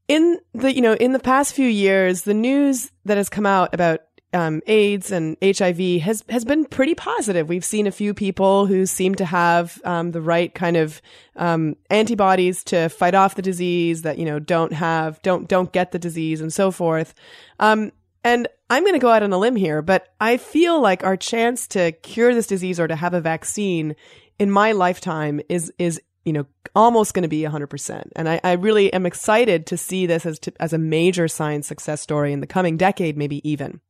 in 0.08 0.40
the 0.54 0.74
you 0.74 0.82
know 0.82 0.94
in 0.94 1.14
the 1.14 1.20
past 1.20 1.54
few 1.54 1.68
years, 1.68 2.24
the 2.24 2.34
news 2.34 2.92
that 3.06 3.18
has 3.18 3.30
come 3.30 3.46
out 3.46 3.74
about 3.74 4.02
um, 4.34 4.62
AIDS 4.68 5.12
and 5.12 5.38
HIV 5.44 6.02
has 6.02 6.24
has 6.30 6.46
been 6.46 6.66
pretty 6.66 6.96
positive. 6.96 7.50
We've 7.50 7.66
seen 7.66 7.88
a 7.88 7.92
few 7.92 8.14
people 8.14 8.66
who 8.66 8.86
seem 8.86 9.16
to 9.16 9.26
have 9.26 9.82
um, 9.84 10.12
the 10.12 10.22
right 10.22 10.54
kind 10.54 10.78
of 10.78 11.02
um, 11.36 11.76
antibodies 11.90 12.64
to 12.66 12.90
fight 12.90 13.16
off 13.16 13.36
the 13.36 13.42
disease 13.42 14.04
that 14.04 14.18
you 14.18 14.26
know 14.26 14.40
don't 14.40 14.74
have 14.74 15.22
don't 15.22 15.48
don't 15.48 15.72
get 15.72 15.92
the 15.92 16.00
disease 16.00 16.42
and 16.42 16.52
so 16.52 16.72
forth. 16.72 17.14
Um, 17.60 17.92
and 18.24 18.48
I'm 18.70 18.84
going 18.84 18.94
to 18.94 19.00
go 19.00 19.10
out 19.10 19.24
on 19.24 19.34
a 19.34 19.38
limb 19.38 19.56
here, 19.56 19.82
but 19.82 20.13
I 20.20 20.38
feel 20.38 20.80
like 20.80 21.04
our 21.04 21.18
chance 21.18 21.68
to 21.70 21.92
cure 21.92 22.34
this 22.34 22.48
disease 22.48 22.80
or 22.80 22.88
to 22.88 22.96
have 22.96 23.13
a 23.13 23.22
vaccine 23.22 23.96
in 24.40 24.50
my 24.50 24.72
lifetime 24.72 25.42
is 25.50 25.72
is 25.78 26.01
you 26.25 26.34
know 26.34 26.46
almost 26.75 27.13
going 27.13 27.24
to 27.24 27.28
be 27.28 27.42
100%. 27.42 28.10
And 28.16 28.30
I, 28.30 28.40
I 28.44 28.54
really 28.54 28.94
am 28.94 29.06
excited 29.06 29.66
to 29.68 29.78
see 29.78 30.06
this 30.06 30.25
as 30.25 30.40
to, 30.40 30.54
as 30.60 30.72
a 30.72 30.78
major 30.78 31.28
science 31.28 31.68
success 31.68 32.00
story 32.01 32.32
in 32.32 32.40
the 32.40 32.48
coming 32.48 32.78
decade, 32.78 33.18
maybe 33.18 33.48
even. 33.50 33.82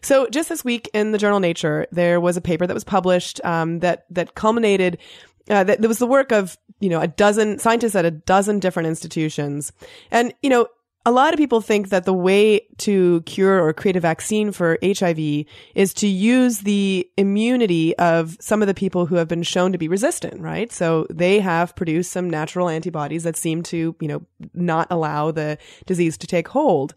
So 0.00 0.28
just 0.28 0.48
this 0.48 0.64
week 0.64 0.88
in 0.94 1.12
the 1.12 1.18
journal 1.18 1.40
Nature, 1.40 1.86
there 1.92 2.20
was 2.20 2.36
a 2.36 2.40
paper 2.40 2.66
that 2.66 2.74
was 2.74 2.84
published 2.84 3.40
um, 3.44 3.80
that 3.80 4.06
that 4.10 4.34
culminated. 4.34 4.98
Uh, 5.50 5.62
that, 5.62 5.82
that 5.82 5.88
was 5.88 5.98
the 5.98 6.06
work 6.06 6.32
of 6.32 6.56
you 6.80 6.88
know 6.88 7.00
a 7.00 7.08
dozen 7.08 7.58
scientists 7.58 7.94
at 7.94 8.04
a 8.04 8.10
dozen 8.10 8.60
different 8.60 8.86
institutions, 8.86 9.72
and 10.10 10.32
you 10.42 10.48
know 10.48 10.66
a 11.06 11.12
lot 11.12 11.34
of 11.34 11.38
people 11.38 11.60
think 11.60 11.90
that 11.90 12.04
the 12.04 12.14
way 12.14 12.66
to 12.78 13.20
cure 13.22 13.62
or 13.62 13.74
create 13.74 13.96
a 13.96 14.00
vaccine 14.00 14.52
for 14.52 14.78
HIV 14.82 15.44
is 15.74 15.92
to 15.94 16.06
use 16.06 16.60
the 16.60 17.08
immunity 17.18 17.96
of 17.98 18.38
some 18.40 18.62
of 18.62 18.68
the 18.68 18.74
people 18.74 19.04
who 19.04 19.16
have 19.16 19.28
been 19.28 19.42
shown 19.42 19.72
to 19.72 19.78
be 19.78 19.86
resistant, 19.86 20.40
right? 20.40 20.72
So 20.72 21.06
they 21.10 21.40
have 21.40 21.76
produced 21.76 22.10
some 22.10 22.30
natural 22.30 22.70
antibodies 22.70 23.24
that 23.24 23.36
seem 23.36 23.62
to, 23.64 23.94
you 24.00 24.08
know, 24.08 24.22
not 24.54 24.86
allow 24.90 25.30
the 25.30 25.58
disease 25.84 26.16
to 26.18 26.26
take 26.26 26.48
hold. 26.48 26.94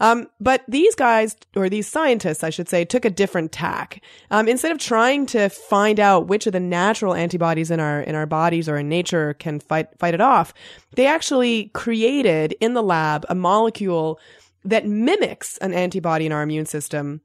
Um, 0.00 0.28
but 0.40 0.64
these 0.66 0.94
guys, 0.94 1.36
or 1.54 1.68
these 1.68 1.86
scientists, 1.86 2.42
I 2.42 2.48
should 2.48 2.68
say, 2.68 2.86
took 2.86 3.04
a 3.04 3.10
different 3.10 3.52
tack. 3.52 4.02
Um, 4.30 4.48
instead 4.48 4.72
of 4.72 4.78
trying 4.78 5.26
to 5.26 5.50
find 5.50 6.00
out 6.00 6.28
which 6.28 6.46
of 6.46 6.54
the 6.54 6.60
natural 6.60 7.14
antibodies 7.14 7.70
in 7.70 7.78
our, 7.78 8.00
in 8.00 8.14
our 8.14 8.26
bodies 8.26 8.70
or 8.70 8.78
in 8.78 8.88
nature 8.88 9.34
can 9.34 9.60
fight, 9.60 9.88
fight 9.98 10.14
it 10.14 10.22
off, 10.22 10.54
they 10.94 11.06
actually 11.06 11.66
created 11.74 12.54
in 12.60 12.72
the 12.74 12.82
lab 12.82 13.26
a 13.28 13.34
molecule 13.50 14.20
that 14.64 14.86
mimics 14.86 15.58
an 15.58 15.72
antibody 15.72 16.26
in 16.26 16.32
our 16.32 16.42
immune 16.42 16.66
system. 16.66 17.20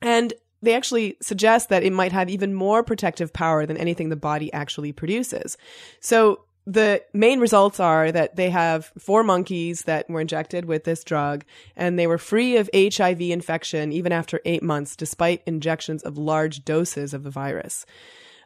And 0.00 0.32
they 0.62 0.74
actually 0.74 1.16
suggest 1.20 1.68
that 1.68 1.82
it 1.82 1.92
might 1.92 2.12
have 2.12 2.28
even 2.30 2.54
more 2.54 2.82
protective 2.82 3.32
power 3.32 3.66
than 3.66 3.76
anything 3.76 4.08
the 4.08 4.16
body 4.16 4.52
actually 4.52 4.92
produces. 4.92 5.56
So 6.00 6.44
the 6.66 7.02
main 7.12 7.40
results 7.40 7.80
are 7.80 8.12
that 8.12 8.36
they 8.36 8.50
have 8.50 8.92
four 8.98 9.22
monkeys 9.22 9.82
that 9.82 10.08
were 10.08 10.20
injected 10.20 10.66
with 10.66 10.84
this 10.84 11.02
drug 11.02 11.44
and 11.74 11.98
they 11.98 12.06
were 12.06 12.18
free 12.18 12.56
of 12.58 12.70
HIV 12.74 13.20
infection 13.22 13.92
even 13.92 14.12
after 14.12 14.40
eight 14.44 14.62
months, 14.62 14.94
despite 14.96 15.42
injections 15.46 16.02
of 16.02 16.18
large 16.18 16.64
doses 16.64 17.14
of 17.14 17.24
the 17.24 17.30
virus. 17.30 17.86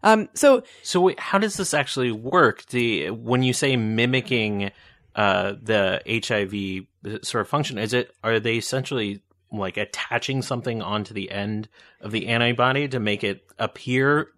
Um, 0.02 0.28
so, 0.35 0.62
so 0.83 1.00
wait, 1.00 1.18
how 1.18 1.38
does 1.38 1.56
this 1.56 1.75
actually 1.75 2.12
work? 2.12 2.66
The 2.66 3.11
when 3.11 3.42
you 3.42 3.52
say 3.52 3.76
mimicking 3.76 4.71
uh, 5.16 5.54
the 5.61 6.02
HIV 6.06 6.87
sort 7.23 7.42
of 7.42 7.49
function, 7.49 7.78
is 7.78 7.92
it 7.92 8.14
are 8.23 8.40
they 8.40 8.56
essentially 8.56 9.23
like 9.52 9.76
attaching 9.76 10.42
something 10.42 10.82
onto 10.82 11.14
the 11.14 11.30
end 11.30 11.68
of 12.00 12.11
the 12.11 12.26
antibody 12.28 12.88
to 12.88 12.99
make 12.99 13.23
it 13.23 13.44
appear 13.58 14.28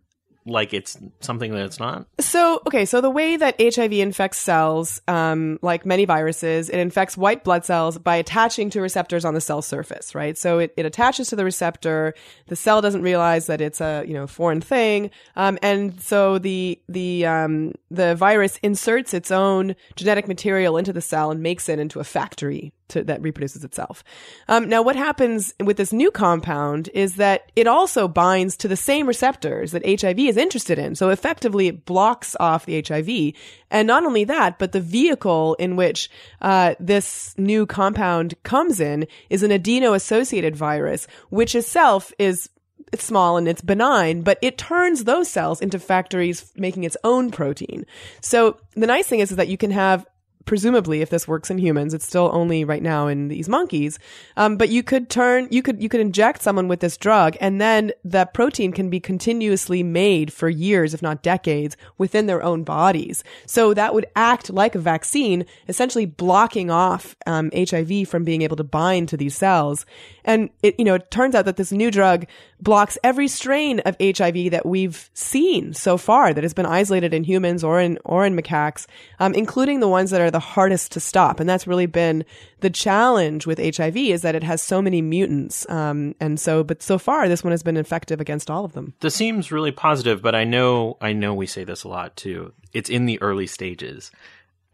like 0.46 0.72
it's 0.72 0.96
something 1.20 1.52
that 1.52 1.64
it's 1.64 1.80
not? 1.80 2.06
So, 2.20 2.62
okay, 2.66 2.84
so 2.84 3.00
the 3.00 3.10
way 3.10 3.36
that 3.36 3.56
HIV 3.60 3.92
infects 3.92 4.38
cells, 4.38 5.02
um, 5.08 5.58
like 5.60 5.84
many 5.84 6.04
viruses, 6.04 6.70
it 6.70 6.78
infects 6.78 7.16
white 7.16 7.44
blood 7.44 7.64
cells 7.64 7.98
by 7.98 8.16
attaching 8.16 8.70
to 8.70 8.80
receptors 8.80 9.24
on 9.24 9.34
the 9.34 9.40
cell 9.40 9.60
surface, 9.60 10.14
right? 10.14 10.38
So 10.38 10.60
it, 10.60 10.72
it 10.76 10.86
attaches 10.86 11.28
to 11.28 11.36
the 11.36 11.44
receptor. 11.44 12.14
The 12.46 12.56
cell 12.56 12.80
doesn't 12.80 13.02
realize 13.02 13.46
that 13.46 13.60
it's 13.60 13.80
a, 13.80 14.04
you 14.06 14.14
know, 14.14 14.26
foreign 14.26 14.60
thing. 14.60 15.10
Um, 15.34 15.58
and 15.62 16.00
so 16.00 16.38
the, 16.38 16.80
the, 16.88 17.26
um, 17.26 17.74
the 17.90 18.14
virus 18.14 18.58
inserts 18.62 19.12
its 19.12 19.30
own 19.30 19.74
genetic 19.96 20.28
material 20.28 20.76
into 20.76 20.92
the 20.92 21.00
cell 21.00 21.30
and 21.30 21.42
makes 21.42 21.68
it 21.68 21.78
into 21.78 22.00
a 22.00 22.04
factory 22.04 22.72
to, 22.88 23.04
that 23.04 23.22
reproduces 23.22 23.64
itself. 23.64 24.04
Um, 24.48 24.68
now, 24.68 24.82
what 24.82 24.96
happens 24.96 25.54
with 25.62 25.76
this 25.76 25.92
new 25.92 26.10
compound 26.10 26.88
is 26.94 27.16
that 27.16 27.50
it 27.56 27.66
also 27.66 28.08
binds 28.08 28.56
to 28.58 28.68
the 28.68 28.76
same 28.76 29.06
receptors 29.06 29.72
that 29.72 29.84
HIV 29.84 30.18
is 30.18 30.36
interested 30.36 30.78
in. 30.78 30.94
So 30.94 31.10
effectively, 31.10 31.68
it 31.68 31.84
blocks 31.84 32.36
off 32.38 32.66
the 32.66 32.82
HIV. 32.86 33.34
And 33.70 33.86
not 33.86 34.04
only 34.04 34.24
that, 34.24 34.58
but 34.58 34.72
the 34.72 34.80
vehicle 34.80 35.54
in 35.54 35.76
which 35.76 36.10
uh, 36.40 36.74
this 36.78 37.34
new 37.38 37.66
compound 37.66 38.34
comes 38.42 38.80
in 38.80 39.06
is 39.30 39.42
an 39.42 39.50
adeno-associated 39.50 40.56
virus, 40.56 41.06
which 41.30 41.54
itself 41.54 42.12
is 42.18 42.48
it's 42.92 43.04
small 43.04 43.36
and 43.36 43.48
it's 43.48 43.62
benign, 43.62 44.22
but 44.22 44.38
it 44.42 44.58
turns 44.58 45.04
those 45.04 45.28
cells 45.28 45.60
into 45.60 45.78
factories 45.78 46.52
making 46.56 46.84
its 46.84 46.96
own 47.04 47.30
protein. 47.30 47.84
So 48.20 48.58
the 48.74 48.86
nice 48.86 49.06
thing 49.06 49.20
is, 49.20 49.30
is 49.30 49.36
that 49.36 49.48
you 49.48 49.56
can 49.56 49.70
have 49.72 50.06
presumably 50.46 51.02
if 51.02 51.10
this 51.10 51.28
works 51.28 51.50
in 51.50 51.58
humans 51.58 51.92
it's 51.92 52.06
still 52.06 52.30
only 52.32 52.64
right 52.64 52.82
now 52.82 53.06
in 53.06 53.28
these 53.28 53.48
monkeys 53.48 53.98
um, 54.36 54.56
but 54.56 54.68
you 54.68 54.82
could 54.82 55.10
turn 55.10 55.46
you 55.50 55.62
could 55.62 55.82
you 55.82 55.88
could 55.88 56.00
inject 56.00 56.42
someone 56.42 56.68
with 56.68 56.80
this 56.80 56.96
drug 56.96 57.36
and 57.40 57.60
then 57.60 57.92
that 58.04 58.32
protein 58.32 58.72
can 58.72 58.88
be 58.88 59.00
continuously 59.00 59.82
made 59.82 60.32
for 60.32 60.48
years 60.48 60.94
if 60.94 61.02
not 61.02 61.22
decades 61.22 61.76
within 61.98 62.26
their 62.26 62.42
own 62.42 62.64
bodies. 62.64 63.24
So 63.46 63.74
that 63.74 63.94
would 63.94 64.06
act 64.14 64.50
like 64.50 64.74
a 64.74 64.78
vaccine 64.78 65.44
essentially 65.68 66.06
blocking 66.06 66.70
off 66.70 67.16
um, 67.26 67.50
hiv 67.54 68.08
from 68.08 68.24
being 68.24 68.42
able 68.42 68.56
to 68.56 68.64
bind 68.64 69.08
to 69.10 69.16
these 69.16 69.36
cells. 69.36 69.86
And 70.24 70.50
it 70.62 70.74
you 70.78 70.84
know 70.84 70.94
it 70.94 71.10
turns 71.10 71.34
out 71.34 71.44
that 71.44 71.56
this 71.56 71.72
new 71.72 71.90
drug 71.90 72.26
blocks 72.60 72.98
every 73.04 73.28
strain 73.28 73.80
of 73.80 73.96
hiv 74.00 74.50
that 74.50 74.64
we've 74.64 75.10
seen 75.14 75.72
so 75.74 75.96
far 75.96 76.32
that 76.32 76.44
has 76.44 76.54
been 76.54 76.66
isolated 76.66 77.12
in 77.12 77.24
humans 77.24 77.62
or 77.62 77.80
in 77.80 77.98
or 78.04 78.24
in 78.24 78.36
macaques 78.36 78.86
um, 79.20 79.34
including 79.34 79.80
the 79.80 79.88
ones 79.88 80.10
that 80.10 80.20
are 80.20 80.30
the 80.36 80.40
hardest 80.40 80.92
to 80.92 81.00
stop. 81.00 81.40
And 81.40 81.48
that's 81.48 81.66
really 81.66 81.86
been 81.86 82.22
the 82.60 82.68
challenge 82.68 83.46
with 83.46 83.58
HIV 83.58 83.96
is 83.96 84.20
that 84.20 84.34
it 84.34 84.42
has 84.42 84.60
so 84.60 84.82
many 84.82 85.00
mutants. 85.00 85.66
Um, 85.70 86.14
and 86.20 86.38
so, 86.38 86.62
but 86.62 86.82
so 86.82 86.98
far, 86.98 87.26
this 87.26 87.42
one 87.42 87.52
has 87.52 87.62
been 87.62 87.78
effective 87.78 88.20
against 88.20 88.50
all 88.50 88.66
of 88.66 88.74
them. 88.74 88.92
This 89.00 89.14
seems 89.14 89.50
really 89.50 89.72
positive, 89.72 90.20
but 90.20 90.34
I 90.34 90.44
know, 90.44 90.98
I 91.00 91.14
know 91.14 91.32
we 91.32 91.46
say 91.46 91.64
this 91.64 91.84
a 91.84 91.88
lot 91.88 92.16
too. 92.16 92.52
It's 92.74 92.90
in 92.90 93.06
the 93.06 93.18
early 93.22 93.46
stages. 93.46 94.10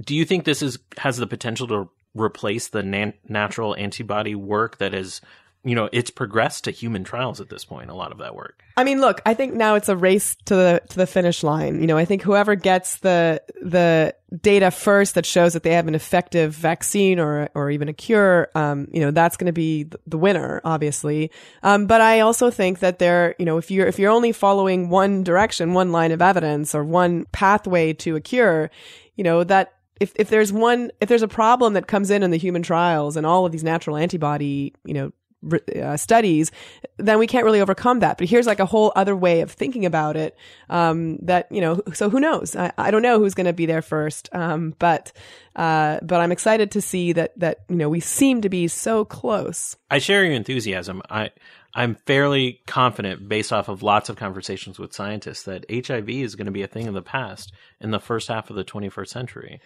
Do 0.04 0.16
you 0.16 0.25
think 0.25 0.45
this 0.45 0.62
is, 0.62 0.81
has 0.99 1.16
the 1.19 1.28
potential 1.28 1.69
to 1.69 1.88
replace 2.12 2.66
the 2.66 2.83
nan- 2.83 3.14
natural 3.28 3.76
antibody 3.76 4.35
work 4.35 4.78
that 4.78 4.95
is 4.95 5.21
you 5.64 5.75
know 5.75 5.88
it's 5.92 6.11
progressed 6.11 6.64
to 6.64 6.71
human 6.71 7.04
trials 7.04 7.40
at 7.40 7.49
this 7.49 7.64
point 7.64 7.90
a 7.90 7.95
lot 7.95 8.12
of 8.12 8.19
that 8.19 8.35
work. 8.35 8.62
I 8.76 8.85
mean 8.85 9.00
look 9.00 9.21
i 9.26 9.35
think 9.35 9.54
now 9.54 9.75
it's 9.75 9.88
a 9.88 9.97
race 9.97 10.37
to 10.47 10.54
the 10.54 10.83
to 10.88 10.97
the 10.97 11.07
finish 11.07 11.42
line. 11.42 11.81
You 11.81 11.87
know 11.87 11.97
i 11.97 12.04
think 12.04 12.23
whoever 12.23 12.54
gets 12.54 12.99
the 12.99 13.42
the 13.61 14.14
data 14.40 14.71
first 14.71 15.14
that 15.14 15.26
shows 15.26 15.52
that 15.52 15.62
they 15.62 15.75
have 15.75 15.88
an 15.88 15.95
effective 15.95 16.54
vaccine 16.54 17.19
or 17.19 17.49
or 17.54 17.71
even 17.71 17.88
a 17.88 17.92
cure 17.92 18.49
um 18.54 18.88
you 18.92 19.00
know 19.00 19.11
that's 19.11 19.37
going 19.37 19.47
to 19.47 19.52
be 19.52 19.88
the 20.07 20.19
winner 20.19 20.61
obviously. 20.64 21.31
Um 21.62 21.87
but 21.87 22.00
i 22.00 22.21
also 22.21 22.50
think 22.50 22.81
that 22.81 22.99
there 22.99 23.35
you 23.38 23.45
know 23.45 23.59
if 23.59 23.71
you're 23.71 23.87
if 23.87 23.99
you're 23.99 24.11
only 24.11 24.33
following 24.33 24.88
one 24.88 25.23
direction 25.23 25.75
one 25.75 25.92
line 25.92 26.12
of 26.12 26.23
evidence 26.23 26.75
or 26.75 26.85
one 26.85 27.26
pathway 27.33 27.92
to 27.95 28.16
a 28.16 28.21
cure 28.21 28.71
you 29.16 29.25
know 29.25 29.45
that 29.45 29.75
if, 30.00 30.12
if 30.16 30.31
there's 30.31 30.52
one 30.52 30.90
if 31.00 31.09
there's 31.09 31.23
a 31.23 31.28
problem 31.28 31.75
that 31.75 31.87
comes 31.87 32.11
in 32.11 32.25
in 32.25 32.33
the 32.33 32.37
human 32.37 32.62
trials 32.62 33.16
and 33.16 33.25
all 33.25 33.47
of 33.47 33.52
these 33.52 33.62
natural 33.62 33.97
antibody 33.97 34.75
you 34.85 34.95
know 34.95 35.12
uh, 35.77 35.97
studies, 35.97 36.51
then 36.99 37.19
we 37.19 37.27
can't 37.27 37.45
really 37.45 37.61
overcome 37.61 38.01
that. 38.01 38.19
But 38.19 38.29
here's 38.29 38.47
like 38.47 38.61
a 38.61 38.67
whole 38.67 38.93
other 38.95 39.17
way 39.17 39.41
of 39.41 39.51
thinking 39.51 39.87
about 39.87 40.17
it. 40.17 40.37
Um, 40.69 41.19
that 41.23 41.51
you 41.51 41.61
know, 41.61 41.83
so 41.93 42.11
who 42.11 42.21
knows? 42.21 42.57
I, 42.57 42.73
I 42.79 42.91
don't 42.91 43.03
know 43.03 43.19
who's 43.19 43.35
going 43.35 43.47
to 43.47 43.53
be 43.53 43.67
there 43.67 43.83
first. 43.83 44.29
Um, 44.33 44.75
but 44.79 45.13
uh, 45.57 45.99
but 46.03 46.21
I'm 46.21 46.33
excited 46.33 46.71
to 46.73 46.81
see 46.81 47.13
that 47.13 47.39
that 47.39 47.59
you 47.69 47.77
know 47.77 47.89
we 47.89 48.01
seem 48.01 48.43
to 48.43 48.49
be 48.49 48.69
so 48.69 49.05
close. 49.05 49.77
I 49.91 49.99
share 49.99 50.25
your 50.25 50.35
enthusiasm. 50.35 51.03
I 51.11 51.31
I'm 51.75 51.95
fairly 52.07 52.61
confident, 52.67 53.29
based 53.29 53.53
off 53.53 53.69
of 53.69 53.83
lots 53.83 54.11
of 54.11 54.17
conversations 54.17 54.79
with 54.79 54.93
scientists, 54.93 55.45
that 55.45 55.65
HIV 55.71 56.11
is 56.11 56.35
going 56.35 56.47
to 56.47 56.53
be 56.53 56.63
a 56.63 56.69
thing 56.69 56.87
of 56.87 56.95
the 56.95 57.03
past 57.03 57.53
in 57.81 57.91
the 57.91 58.01
first 58.01 58.29
half 58.29 58.51
of 58.51 58.57
the 58.57 58.65
21st 58.65 59.09
century 59.09 59.61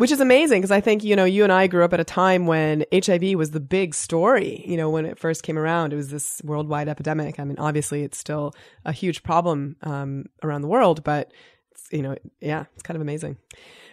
which 0.00 0.10
is 0.10 0.18
amazing 0.18 0.62
because 0.62 0.70
I 0.70 0.80
think, 0.80 1.04
you 1.04 1.14
know, 1.14 1.26
you 1.26 1.44
and 1.44 1.52
I 1.52 1.66
grew 1.66 1.84
up 1.84 1.92
at 1.92 2.00
a 2.00 2.04
time 2.04 2.46
when 2.46 2.86
HIV 2.90 3.34
was 3.34 3.50
the 3.50 3.60
big 3.60 3.94
story. 3.94 4.64
You 4.66 4.78
know, 4.78 4.88
when 4.88 5.04
it 5.04 5.18
first 5.18 5.42
came 5.42 5.58
around, 5.58 5.92
it 5.92 5.96
was 5.96 6.08
this 6.08 6.40
worldwide 6.42 6.88
epidemic. 6.88 7.38
I 7.38 7.44
mean, 7.44 7.58
obviously, 7.58 8.02
it's 8.02 8.16
still 8.16 8.54
a 8.86 8.92
huge 8.92 9.22
problem 9.22 9.76
um, 9.82 10.24
around 10.42 10.62
the 10.62 10.68
world, 10.68 11.04
but, 11.04 11.34
you 11.90 12.00
know, 12.00 12.16
yeah, 12.40 12.64
it's 12.72 12.82
kind 12.82 12.96
of 12.96 13.02
amazing. 13.02 13.36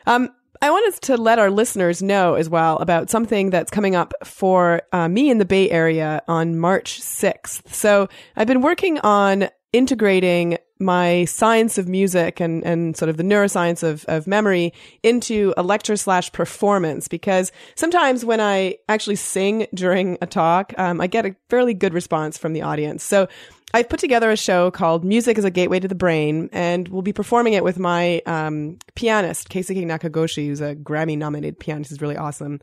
Um, 0.06 0.30
I 0.62 0.72
wanted 0.72 1.02
to 1.02 1.18
let 1.18 1.40
our 1.40 1.52
listeners 1.52 2.02
know 2.02 2.36
as 2.36 2.50
well 2.50 2.78
about 2.78 3.10
something 3.10 3.50
that's 3.50 3.70
coming 3.70 3.94
up 3.94 4.14
for 4.24 4.84
uh, 4.94 5.10
me 5.10 5.30
in 5.30 5.40
the 5.40 5.46
Bay 5.46 5.70
Area 5.70 6.22
on 6.30 6.58
March 6.58 7.02
6th. 7.02 7.68
So 7.74 8.08
I've 8.38 8.48
been 8.48 8.62
working 8.62 8.98
on 9.00 9.50
integrating 9.74 10.58
my 10.80 11.26
science 11.26 11.78
of 11.78 11.88
music 11.88 12.40
and, 12.40 12.64
and 12.64 12.96
sort 12.96 13.10
of 13.10 13.18
the 13.18 13.24
neuroscience 13.24 13.84
of, 13.84 14.06
of 14.06 14.28
memory 14.28 14.74
into 15.04 15.54
a 15.58 15.64
lecture 15.64 15.96
slash 15.96 16.32
performance 16.32 17.08
because 17.08 17.52
sometimes 17.76 18.24
when 18.24 18.40
I 18.40 18.78
actually 18.90 19.16
sing 19.16 19.68
during 19.74 20.18
a 20.22 20.28
talk, 20.28 20.74
um, 20.78 21.02
I 21.02 21.08
get 21.08 21.26
a 21.26 21.36
fairly 21.50 21.74
good 21.74 21.94
response 21.94 22.38
from 22.38 22.54
the 22.54 22.62
audience. 22.62 23.04
So 23.04 23.28
I've 23.74 23.90
put 23.90 24.00
together 24.00 24.32
a 24.32 24.38
show 24.38 24.72
called 24.72 25.04
Music 25.04 25.38
is 25.38 25.44
a 25.44 25.52
Gateway 25.52 25.80
to 25.82 25.90
the 25.90 25.96
Brain, 25.96 26.50
and 26.54 26.88
we'll 26.88 27.02
be 27.02 27.12
performing 27.12 27.54
it 27.54 27.66
with 27.66 27.78
my 27.78 28.22
um, 28.26 28.78
pianist, 28.96 29.50
Keisuke 29.50 29.86
Nakagoshi, 29.86 30.48
who's 30.48 30.62
a 30.62 30.74
Grammy 30.76 31.18
nominated 31.18 31.60
pianist. 31.60 31.92
He's 31.92 32.02
really 32.02 32.16
awesome. 32.16 32.62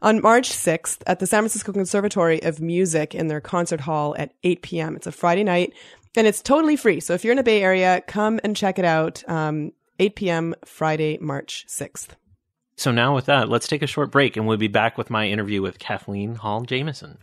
On 0.00 0.22
March 0.22 0.50
6th 0.50 0.98
at 1.06 1.18
the 1.18 1.26
San 1.26 1.40
Francisco 1.40 1.72
Conservatory 1.72 2.42
of 2.42 2.60
Music 2.60 3.14
in 3.14 3.26
their 3.26 3.40
concert 3.40 3.80
hall 3.80 4.14
at 4.16 4.32
8 4.44 4.62
p.m. 4.62 4.96
It's 4.96 5.08
a 5.08 5.12
Friday 5.12 5.42
night 5.42 5.72
and 6.16 6.26
it's 6.26 6.42
totally 6.42 6.76
free. 6.76 7.00
So 7.00 7.14
if 7.14 7.24
you're 7.24 7.32
in 7.32 7.36
the 7.36 7.42
Bay 7.42 7.62
Area, 7.62 8.02
come 8.06 8.40
and 8.44 8.56
check 8.56 8.78
it 8.78 8.84
out. 8.84 9.22
Um, 9.28 9.72
8 9.98 10.16
p.m. 10.16 10.54
Friday, 10.64 11.18
March 11.20 11.66
6th. 11.68 12.08
So 12.76 12.90
now 12.90 13.14
with 13.14 13.26
that, 13.26 13.48
let's 13.48 13.68
take 13.68 13.82
a 13.82 13.86
short 13.86 14.10
break 14.10 14.36
and 14.36 14.46
we'll 14.46 14.56
be 14.56 14.68
back 14.68 14.98
with 14.98 15.10
my 15.10 15.28
interview 15.28 15.62
with 15.62 15.78
Kathleen 15.78 16.34
Hall 16.34 16.62
Jamieson. 16.62 17.18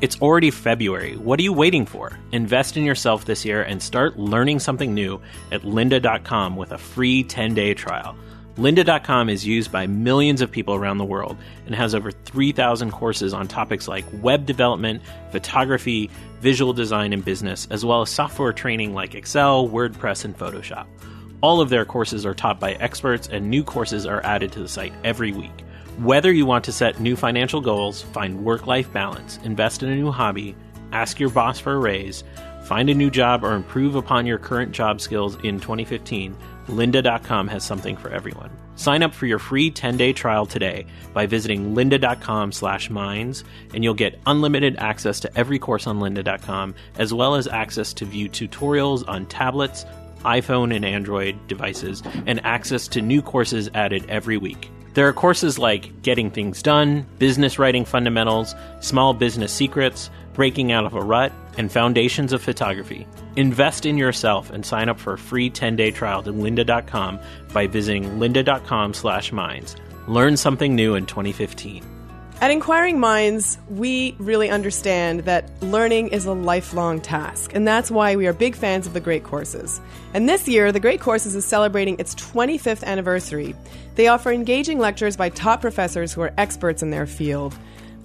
It's 0.00 0.20
already 0.20 0.52
February. 0.52 1.16
What 1.16 1.40
are 1.40 1.42
you 1.42 1.52
waiting 1.52 1.84
for? 1.84 2.16
Invest 2.30 2.76
in 2.76 2.84
yourself 2.84 3.24
this 3.24 3.44
year 3.44 3.62
and 3.62 3.82
start 3.82 4.16
learning 4.16 4.60
something 4.60 4.94
new 4.94 5.20
at 5.50 5.62
lynda.com 5.62 6.54
with 6.54 6.70
a 6.70 6.78
free 6.78 7.24
10 7.24 7.54
day 7.54 7.74
trial. 7.74 8.16
Lynda.com 8.58 9.28
is 9.28 9.46
used 9.46 9.70
by 9.70 9.86
millions 9.86 10.40
of 10.40 10.50
people 10.50 10.74
around 10.74 10.98
the 10.98 11.04
world 11.04 11.36
and 11.66 11.76
has 11.76 11.94
over 11.94 12.10
3,000 12.10 12.90
courses 12.90 13.32
on 13.32 13.46
topics 13.46 13.86
like 13.86 14.04
web 14.14 14.46
development, 14.46 15.00
photography, 15.30 16.10
visual 16.40 16.72
design, 16.72 17.12
and 17.12 17.24
business, 17.24 17.68
as 17.70 17.84
well 17.84 18.02
as 18.02 18.10
software 18.10 18.52
training 18.52 18.94
like 18.94 19.14
Excel, 19.14 19.68
WordPress, 19.68 20.24
and 20.24 20.36
Photoshop. 20.36 20.86
All 21.40 21.60
of 21.60 21.68
their 21.68 21.84
courses 21.84 22.26
are 22.26 22.34
taught 22.34 22.58
by 22.58 22.72
experts, 22.74 23.28
and 23.28 23.48
new 23.48 23.62
courses 23.62 24.06
are 24.06 24.26
added 24.26 24.50
to 24.50 24.58
the 24.58 24.68
site 24.68 24.92
every 25.04 25.30
week. 25.30 25.62
Whether 25.98 26.32
you 26.32 26.44
want 26.44 26.64
to 26.64 26.72
set 26.72 26.98
new 26.98 27.14
financial 27.14 27.60
goals, 27.60 28.02
find 28.02 28.44
work 28.44 28.66
life 28.66 28.92
balance, 28.92 29.38
invest 29.44 29.84
in 29.84 29.88
a 29.88 29.94
new 29.94 30.10
hobby, 30.10 30.56
ask 30.90 31.20
your 31.20 31.30
boss 31.30 31.60
for 31.60 31.74
a 31.74 31.78
raise, 31.78 32.24
find 32.64 32.90
a 32.90 32.94
new 32.94 33.08
job, 33.08 33.44
or 33.44 33.54
improve 33.54 33.94
upon 33.94 34.26
your 34.26 34.38
current 34.38 34.72
job 34.72 35.00
skills 35.00 35.36
in 35.44 35.60
2015, 35.60 36.36
lynda.com 36.72 37.48
has 37.48 37.64
something 37.64 37.96
for 37.96 38.10
everyone. 38.10 38.50
Sign 38.76 39.02
up 39.02 39.12
for 39.12 39.26
your 39.26 39.40
free 39.40 39.70
10-day 39.70 40.12
trial 40.12 40.46
today 40.46 40.86
by 41.12 41.26
visiting 41.26 41.74
lynda.com 41.74 42.52
slash 42.52 42.90
minds, 42.90 43.42
and 43.74 43.82
you'll 43.82 43.94
get 43.94 44.20
unlimited 44.26 44.76
access 44.76 45.18
to 45.20 45.38
every 45.38 45.58
course 45.58 45.86
on 45.86 45.98
lynda.com, 45.98 46.74
as 46.96 47.12
well 47.12 47.34
as 47.34 47.48
access 47.48 47.92
to 47.94 48.04
view 48.04 48.28
tutorials 48.28 49.06
on 49.08 49.26
tablets, 49.26 49.84
iPhone 50.24 50.74
and 50.74 50.84
Android 50.84 51.34
devices, 51.48 52.02
and 52.26 52.40
access 52.44 52.86
to 52.88 53.00
new 53.02 53.20
courses 53.20 53.68
added 53.74 54.04
every 54.08 54.36
week. 54.36 54.70
There 54.94 55.06
are 55.06 55.12
courses 55.12 55.58
like 55.58 56.02
Getting 56.02 56.30
Things 56.30 56.62
Done, 56.62 57.06
Business 57.18 57.58
Writing 57.58 57.84
Fundamentals, 57.84 58.54
Small 58.80 59.14
Business 59.14 59.52
Secrets, 59.52 60.10
Breaking 60.38 60.70
Out 60.70 60.84
of 60.84 60.94
a 60.94 61.00
Rut, 61.00 61.32
and 61.56 61.68
Foundations 61.68 62.32
of 62.32 62.40
Photography. 62.40 63.08
Invest 63.34 63.84
in 63.84 63.98
yourself 63.98 64.50
and 64.50 64.64
sign 64.64 64.88
up 64.88 65.00
for 65.00 65.14
a 65.14 65.18
free 65.18 65.50
10-day 65.50 65.90
trial 65.90 66.22
to 66.22 66.32
lynda.com 66.32 67.18
by 67.52 67.66
visiting 67.66 68.04
lynda.com 68.20 68.94
slash 68.94 69.32
minds. 69.32 69.74
Learn 70.06 70.36
something 70.36 70.76
new 70.76 70.94
in 70.94 71.06
2015. 71.06 71.84
At 72.40 72.52
Inquiring 72.52 73.00
Minds, 73.00 73.58
we 73.68 74.14
really 74.20 74.48
understand 74.48 75.24
that 75.24 75.50
learning 75.60 76.10
is 76.10 76.24
a 76.24 76.34
lifelong 76.34 77.00
task, 77.00 77.52
and 77.52 77.66
that's 77.66 77.90
why 77.90 78.14
we 78.14 78.28
are 78.28 78.32
big 78.32 78.54
fans 78.54 78.86
of 78.86 78.92
the 78.92 79.00
Great 79.00 79.24
Courses. 79.24 79.80
And 80.14 80.28
this 80.28 80.46
year, 80.46 80.70
the 80.70 80.78
Great 80.78 81.00
Courses 81.00 81.34
is 81.34 81.44
celebrating 81.44 81.98
its 81.98 82.14
25th 82.14 82.84
anniversary. 82.84 83.56
They 83.96 84.06
offer 84.06 84.30
engaging 84.30 84.78
lectures 84.78 85.16
by 85.16 85.30
top 85.30 85.60
professors 85.60 86.12
who 86.12 86.20
are 86.20 86.32
experts 86.38 86.80
in 86.80 86.90
their 86.90 87.08
field. 87.08 87.58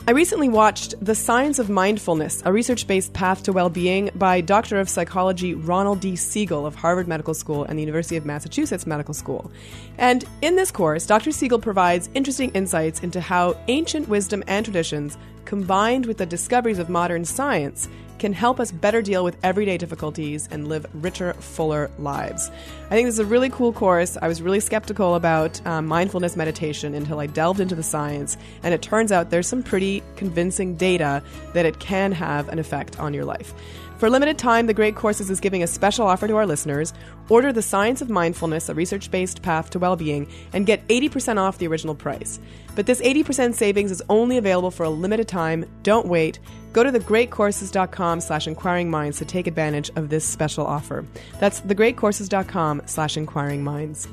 I 0.05 0.11
recently 0.11 0.49
watched 0.49 0.95
The 0.99 1.15
Science 1.15 1.59
of 1.59 1.69
Mindfulness, 1.69 2.43
a 2.43 2.51
research 2.51 2.87
based 2.87 3.13
path 3.13 3.43
to 3.43 3.53
well 3.53 3.69
being 3.69 4.09
by 4.15 4.41
Doctor 4.41 4.81
of 4.81 4.89
Psychology 4.89 5.53
Ronald 5.53 6.01
D. 6.01 6.17
Siegel 6.17 6.65
of 6.65 6.75
Harvard 6.75 7.07
Medical 7.07 7.33
School 7.33 7.63
and 7.63 7.79
the 7.79 7.83
University 7.83 8.17
of 8.17 8.25
Massachusetts 8.25 8.85
Medical 8.85 9.13
School. 9.13 9.49
And 9.97 10.25
in 10.41 10.57
this 10.57 10.71
course, 10.71 11.05
Dr. 11.05 11.31
Siegel 11.31 11.57
provides 11.57 12.09
interesting 12.15 12.51
insights 12.51 12.99
into 12.99 13.21
how 13.21 13.55
ancient 13.69 14.09
wisdom 14.09 14.43
and 14.45 14.65
traditions, 14.65 15.17
combined 15.45 16.05
with 16.05 16.17
the 16.17 16.25
discoveries 16.25 16.79
of 16.79 16.89
modern 16.89 17.25
science, 17.25 17.87
can 18.23 18.31
help 18.31 18.57
us 18.57 18.71
better 18.71 19.01
deal 19.01 19.21
with 19.21 19.35
everyday 19.43 19.77
difficulties 19.77 20.47
and 20.49 20.69
live 20.69 20.85
richer, 20.93 21.33
fuller 21.33 21.91
lives. 21.99 22.49
I 22.85 22.95
think 22.95 23.05
this 23.05 23.15
is 23.15 23.19
a 23.19 23.25
really 23.25 23.49
cool 23.49 23.73
course. 23.73 24.17
I 24.21 24.29
was 24.29 24.41
really 24.41 24.61
skeptical 24.61 25.15
about 25.15 25.59
um, 25.67 25.87
mindfulness 25.87 26.37
meditation 26.37 26.93
until 26.93 27.19
I 27.19 27.27
delved 27.27 27.59
into 27.59 27.75
the 27.75 27.83
science, 27.83 28.37
and 28.63 28.73
it 28.73 28.81
turns 28.81 29.11
out 29.11 29.29
there's 29.29 29.47
some 29.47 29.61
pretty 29.61 30.01
convincing 30.15 30.75
data 30.75 31.21
that 31.53 31.65
it 31.65 31.79
can 31.79 32.13
have 32.13 32.47
an 32.47 32.59
effect 32.59 32.97
on 32.97 33.13
your 33.13 33.25
life. 33.25 33.53
For 33.97 34.07
a 34.07 34.09
limited 34.09 34.37
time, 34.37 34.67
The 34.67 34.73
Great 34.73 34.95
Courses 34.95 35.29
is 35.29 35.39
giving 35.39 35.63
a 35.63 35.67
special 35.67 36.05
offer 36.05 36.27
to 36.27 36.35
our 36.35 36.45
listeners. 36.45 36.93
Order 37.29 37.53
The 37.53 37.61
Science 37.61 38.01
of 38.01 38.09
Mindfulness, 38.09 38.67
a 38.67 38.73
research 38.73 39.09
based 39.11 39.41
path 39.41 39.69
to 39.69 39.79
well 39.79 39.95
being, 39.95 40.27
and 40.51 40.65
get 40.65 40.85
80% 40.87 41.37
off 41.37 41.57
the 41.57 41.67
original 41.67 41.95
price. 41.95 42.39
But 42.75 42.85
this 42.85 43.01
80% 43.01 43.53
savings 43.53 43.91
is 43.91 44.03
only 44.09 44.37
available 44.37 44.71
for 44.71 44.83
a 44.83 44.89
limited 44.89 45.27
time. 45.27 45.65
Don't 45.83 46.07
wait. 46.07 46.39
Go 46.73 46.83
to 46.83 46.91
thegreatcourses.com 46.91 48.21
slash 48.21 48.47
inquiring 48.47 48.89
minds 48.89 49.19
to 49.19 49.25
take 49.25 49.45
advantage 49.47 49.91
of 49.95 50.09
this 50.09 50.25
special 50.25 50.65
offer. 50.65 51.05
That's 51.39 51.61
thegreatcourses.com 51.61 52.81
slash 52.87 53.15
inquiring 53.15 53.63
minds. 53.63 54.07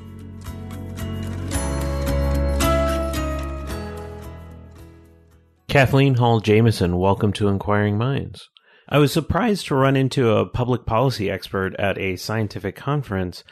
Kathleen 5.67 6.15
Hall 6.15 6.41
Jamieson, 6.41 6.97
welcome 6.97 7.31
to 7.33 7.47
Inquiring 7.47 7.97
Minds. 7.97 8.50
I 8.91 8.97
was 8.97 9.13
surprised 9.13 9.67
to 9.67 9.75
run 9.75 9.95
into 9.95 10.31
a 10.31 10.45
public 10.45 10.85
policy 10.85 11.31
expert 11.31 11.73
at 11.79 11.97
a 11.97 12.17
scientific 12.17 12.75
conference, 12.75 13.45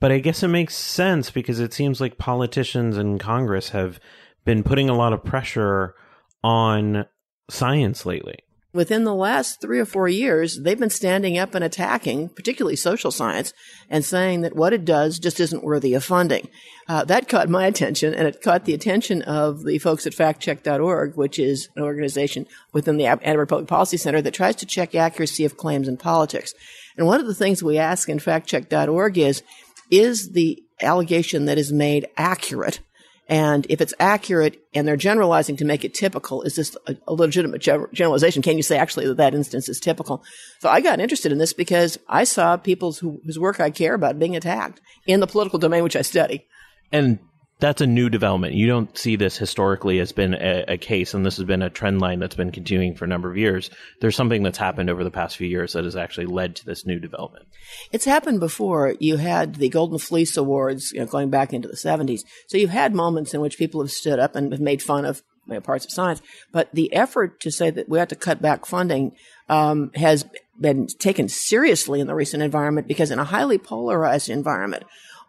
but 0.00 0.12
I 0.12 0.20
guess 0.20 0.44
it 0.44 0.48
makes 0.48 0.76
sense 0.76 1.32
because 1.32 1.58
it 1.58 1.74
seems 1.74 2.00
like 2.00 2.16
politicians 2.16 2.96
in 2.96 3.18
Congress 3.18 3.70
have 3.70 3.98
been 4.44 4.62
putting 4.62 4.88
a 4.88 4.94
lot 4.94 5.12
of 5.12 5.24
pressure 5.24 5.96
on 6.44 7.06
science 7.50 8.06
lately 8.06 8.38
within 8.74 9.04
the 9.04 9.14
last 9.14 9.60
three 9.60 9.78
or 9.78 9.86
four 9.86 10.08
years, 10.08 10.60
they've 10.60 10.78
been 10.78 10.90
standing 10.90 11.38
up 11.38 11.54
and 11.54 11.64
attacking, 11.64 12.28
particularly 12.28 12.74
social 12.74 13.12
science, 13.12 13.54
and 13.88 14.04
saying 14.04 14.40
that 14.40 14.56
what 14.56 14.72
it 14.72 14.84
does 14.84 15.20
just 15.20 15.38
isn't 15.38 15.62
worthy 15.62 15.94
of 15.94 16.04
funding. 16.04 16.48
Uh, 16.88 17.04
that 17.04 17.28
caught 17.28 17.48
my 17.48 17.66
attention, 17.66 18.12
and 18.12 18.26
it 18.26 18.42
caught 18.42 18.64
the 18.64 18.74
attention 18.74 19.22
of 19.22 19.64
the 19.64 19.78
folks 19.78 20.06
at 20.06 20.12
factcheck.org, 20.12 21.16
which 21.16 21.38
is 21.38 21.68
an 21.76 21.84
organization 21.84 22.46
within 22.72 22.96
the 22.96 23.06
Annenberg 23.06 23.48
Public 23.48 23.68
Policy 23.68 23.96
Center 23.96 24.20
that 24.20 24.34
tries 24.34 24.56
to 24.56 24.66
check 24.66 24.94
accuracy 24.94 25.44
of 25.44 25.56
claims 25.56 25.86
in 25.86 25.96
politics. 25.96 26.52
And 26.96 27.06
one 27.06 27.20
of 27.20 27.26
the 27.26 27.34
things 27.34 27.62
we 27.62 27.78
ask 27.78 28.08
in 28.08 28.18
factcheck.org 28.18 29.16
is, 29.16 29.42
is 29.90 30.32
the 30.32 30.62
allegation 30.80 31.44
that 31.44 31.58
is 31.58 31.72
made 31.72 32.08
accurate? 32.16 32.80
And 33.26 33.66
if 33.70 33.80
it's 33.80 33.94
accurate 33.98 34.62
and 34.74 34.86
they're 34.86 34.96
generalizing 34.96 35.56
to 35.56 35.64
make 35.64 35.84
it 35.84 35.94
typical, 35.94 36.42
is 36.42 36.56
this 36.56 36.76
a, 36.86 36.96
a 37.08 37.14
legitimate 37.14 37.62
generalization? 37.62 38.42
Can 38.42 38.56
you 38.58 38.62
say 38.62 38.76
actually 38.76 39.06
that 39.06 39.16
that 39.16 39.34
instance 39.34 39.68
is 39.68 39.80
typical? 39.80 40.22
So 40.60 40.68
I 40.68 40.80
got 40.80 41.00
interested 41.00 41.32
in 41.32 41.38
this 41.38 41.54
because 41.54 41.98
I 42.08 42.24
saw 42.24 42.56
people 42.56 42.92
who, 42.92 43.20
whose 43.24 43.38
work 43.38 43.60
I 43.60 43.70
care 43.70 43.94
about 43.94 44.18
being 44.18 44.36
attacked 44.36 44.80
in 45.06 45.20
the 45.20 45.26
political 45.26 45.58
domain, 45.58 45.82
which 45.82 45.96
I 45.96 46.02
study. 46.02 46.46
And 46.92 47.18
that's 47.60 47.80
a 47.80 47.86
new 47.86 48.10
development. 48.10 48.54
You 48.54 48.66
don't 48.66 48.96
see 48.98 49.16
this 49.16 49.36
historically 49.36 50.00
as 50.00 50.12
been 50.12 50.34
a, 50.34 50.64
a, 50.68 50.76
case, 50.76 51.14
and 51.14 51.24
this 51.24 51.36
has 51.36 51.44
been 51.44 51.62
a 51.62 51.70
trend 51.70 52.00
line 52.00 52.18
that's 52.18 52.34
been 52.34 52.50
continuing 52.50 52.94
for 52.94 53.04
a 53.04 53.08
number 53.08 53.30
of 53.30 53.36
years. 53.36 53.70
There's 54.00 54.16
something 54.16 54.42
that's 54.42 54.58
happened 54.58 54.90
over 54.90 55.04
the 55.04 55.10
past 55.10 55.36
few 55.36 55.46
years 55.46 55.72
that 55.72 55.84
has 55.84 55.96
actually 55.96 56.26
led 56.26 56.56
to 56.56 56.66
this 56.66 56.84
new 56.84 56.98
development. 56.98 57.46
It's 57.92 58.04
happened 58.04 58.40
before. 58.40 58.94
You 58.98 59.16
had 59.16 59.56
the 59.56 59.68
Golden 59.68 59.98
Fleece 59.98 60.36
Awards, 60.36 60.90
you 60.92 61.00
know, 61.00 61.06
going 61.06 61.30
back 61.30 61.52
into 61.52 61.68
the 61.68 61.76
70s. 61.76 62.20
So 62.48 62.58
you've 62.58 62.70
had 62.70 62.94
moments 62.94 63.34
in 63.34 63.40
which 63.40 63.56
people 63.56 63.80
have 63.82 63.92
stood 63.92 64.18
up 64.18 64.34
and 64.34 64.52
have 64.52 64.60
made 64.60 64.82
fun 64.82 65.04
of 65.04 65.22
you 65.46 65.54
know, 65.54 65.60
parts 65.60 65.84
of 65.84 65.92
science. 65.92 66.22
But 66.52 66.70
the 66.72 66.92
effort 66.92 67.40
to 67.40 67.50
say 67.50 67.70
that 67.70 67.88
we 67.88 67.98
have 67.98 68.08
to 68.08 68.16
cut 68.16 68.42
back 68.42 68.66
funding 68.66 69.12
um, 69.48 69.90
has 69.94 70.24
been 70.58 70.86
taken 70.86 71.28
seriously 71.28 72.00
in 72.00 72.06
the 72.06 72.14
recent 72.14 72.42
environment 72.42 72.88
because 72.88 73.10
in 73.10 73.18
a 73.18 73.24
highly 73.24 73.58
polarized 73.58 74.28
environment, 74.28 74.84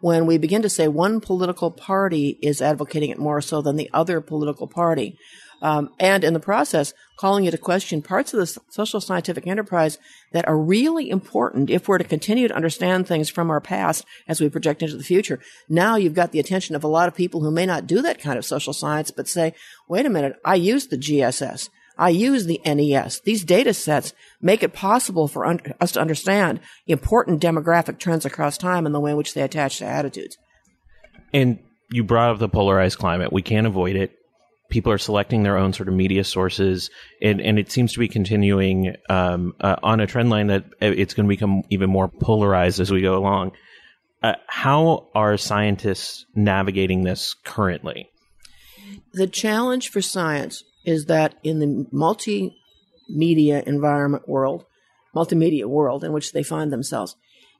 when 0.06 0.24
we 0.24 0.38
begin 0.38 0.62
to 0.62 0.68
say 0.68 0.86
one 0.86 1.20
political 1.20 1.68
party 1.68 2.38
is 2.40 2.62
advocating 2.62 3.10
it 3.10 3.18
more 3.18 3.40
so 3.40 3.60
than 3.60 3.74
the 3.74 3.90
other 3.92 4.20
political 4.20 4.68
party. 4.68 5.18
Um, 5.60 5.90
and 5.98 6.22
in 6.22 6.32
the 6.32 6.38
process, 6.38 6.94
calling 7.16 7.44
into 7.44 7.58
question 7.58 8.02
parts 8.02 8.32
of 8.32 8.38
the 8.38 8.60
social 8.70 9.00
scientific 9.00 9.48
enterprise 9.48 9.98
that 10.30 10.46
are 10.46 10.56
really 10.56 11.10
important 11.10 11.70
if 11.70 11.88
we're 11.88 11.98
to 11.98 12.04
continue 12.04 12.46
to 12.46 12.54
understand 12.54 13.08
things 13.08 13.28
from 13.28 13.50
our 13.50 13.60
past 13.60 14.04
as 14.28 14.40
we 14.40 14.48
project 14.48 14.80
into 14.80 14.96
the 14.96 15.02
future. 15.02 15.40
Now 15.68 15.96
you've 15.96 16.14
got 16.14 16.30
the 16.30 16.38
attention 16.38 16.76
of 16.76 16.84
a 16.84 16.88
lot 16.88 17.08
of 17.08 17.16
people 17.16 17.40
who 17.40 17.50
may 17.50 17.66
not 17.66 17.88
do 17.88 18.00
that 18.02 18.20
kind 18.20 18.38
of 18.38 18.44
social 18.44 18.72
science, 18.72 19.10
but 19.10 19.26
say, 19.26 19.54
wait 19.88 20.06
a 20.06 20.10
minute, 20.10 20.36
I 20.44 20.54
use 20.54 20.86
the 20.86 20.98
GSS. 20.98 21.68
I 21.98 22.10
use 22.10 22.46
the 22.46 22.60
NES. 22.64 23.20
These 23.20 23.44
data 23.44 23.72
sets 23.72 24.12
make 24.40 24.62
it 24.62 24.72
possible 24.72 25.28
for 25.28 25.46
un- 25.46 25.60
us 25.80 25.92
to 25.92 26.00
understand 26.00 26.60
important 26.86 27.42
demographic 27.42 27.98
trends 27.98 28.26
across 28.26 28.58
time 28.58 28.86
and 28.86 28.94
the 28.94 29.00
way 29.00 29.12
in 29.12 29.16
which 29.16 29.34
they 29.34 29.42
attach 29.42 29.78
to 29.78 29.86
attitudes. 29.86 30.36
And 31.32 31.58
you 31.90 32.04
brought 32.04 32.30
up 32.30 32.38
the 32.38 32.48
polarized 32.48 32.98
climate. 32.98 33.32
We 33.32 33.42
can't 33.42 33.66
avoid 33.66 33.96
it. 33.96 34.12
People 34.68 34.92
are 34.92 34.98
selecting 34.98 35.42
their 35.42 35.56
own 35.56 35.72
sort 35.72 35.88
of 35.88 35.94
media 35.94 36.24
sources, 36.24 36.90
and, 37.22 37.40
and 37.40 37.58
it 37.58 37.70
seems 37.70 37.92
to 37.92 38.00
be 38.00 38.08
continuing 38.08 38.96
um, 39.08 39.54
uh, 39.60 39.76
on 39.82 40.00
a 40.00 40.08
trend 40.08 40.28
line 40.28 40.48
that 40.48 40.64
it's 40.80 41.14
going 41.14 41.26
to 41.26 41.28
become 41.28 41.62
even 41.70 41.88
more 41.88 42.08
polarized 42.08 42.80
as 42.80 42.90
we 42.90 43.00
go 43.00 43.16
along. 43.16 43.52
Uh, 44.22 44.34
how 44.48 45.06
are 45.14 45.36
scientists 45.36 46.26
navigating 46.34 47.04
this 47.04 47.34
currently? 47.44 48.10
The 49.12 49.28
challenge 49.28 49.88
for 49.90 50.02
science 50.02 50.64
is 50.86 51.06
that 51.06 51.34
in 51.42 51.58
the 51.58 51.86
multimedia 51.92 53.62
environment 53.64 54.26
world, 54.26 54.64
multimedia 55.14 55.66
world 55.66 56.04
in 56.04 56.12
which 56.12 56.32
they 56.32 56.42
find 56.42 56.72
themselves, 56.72 57.16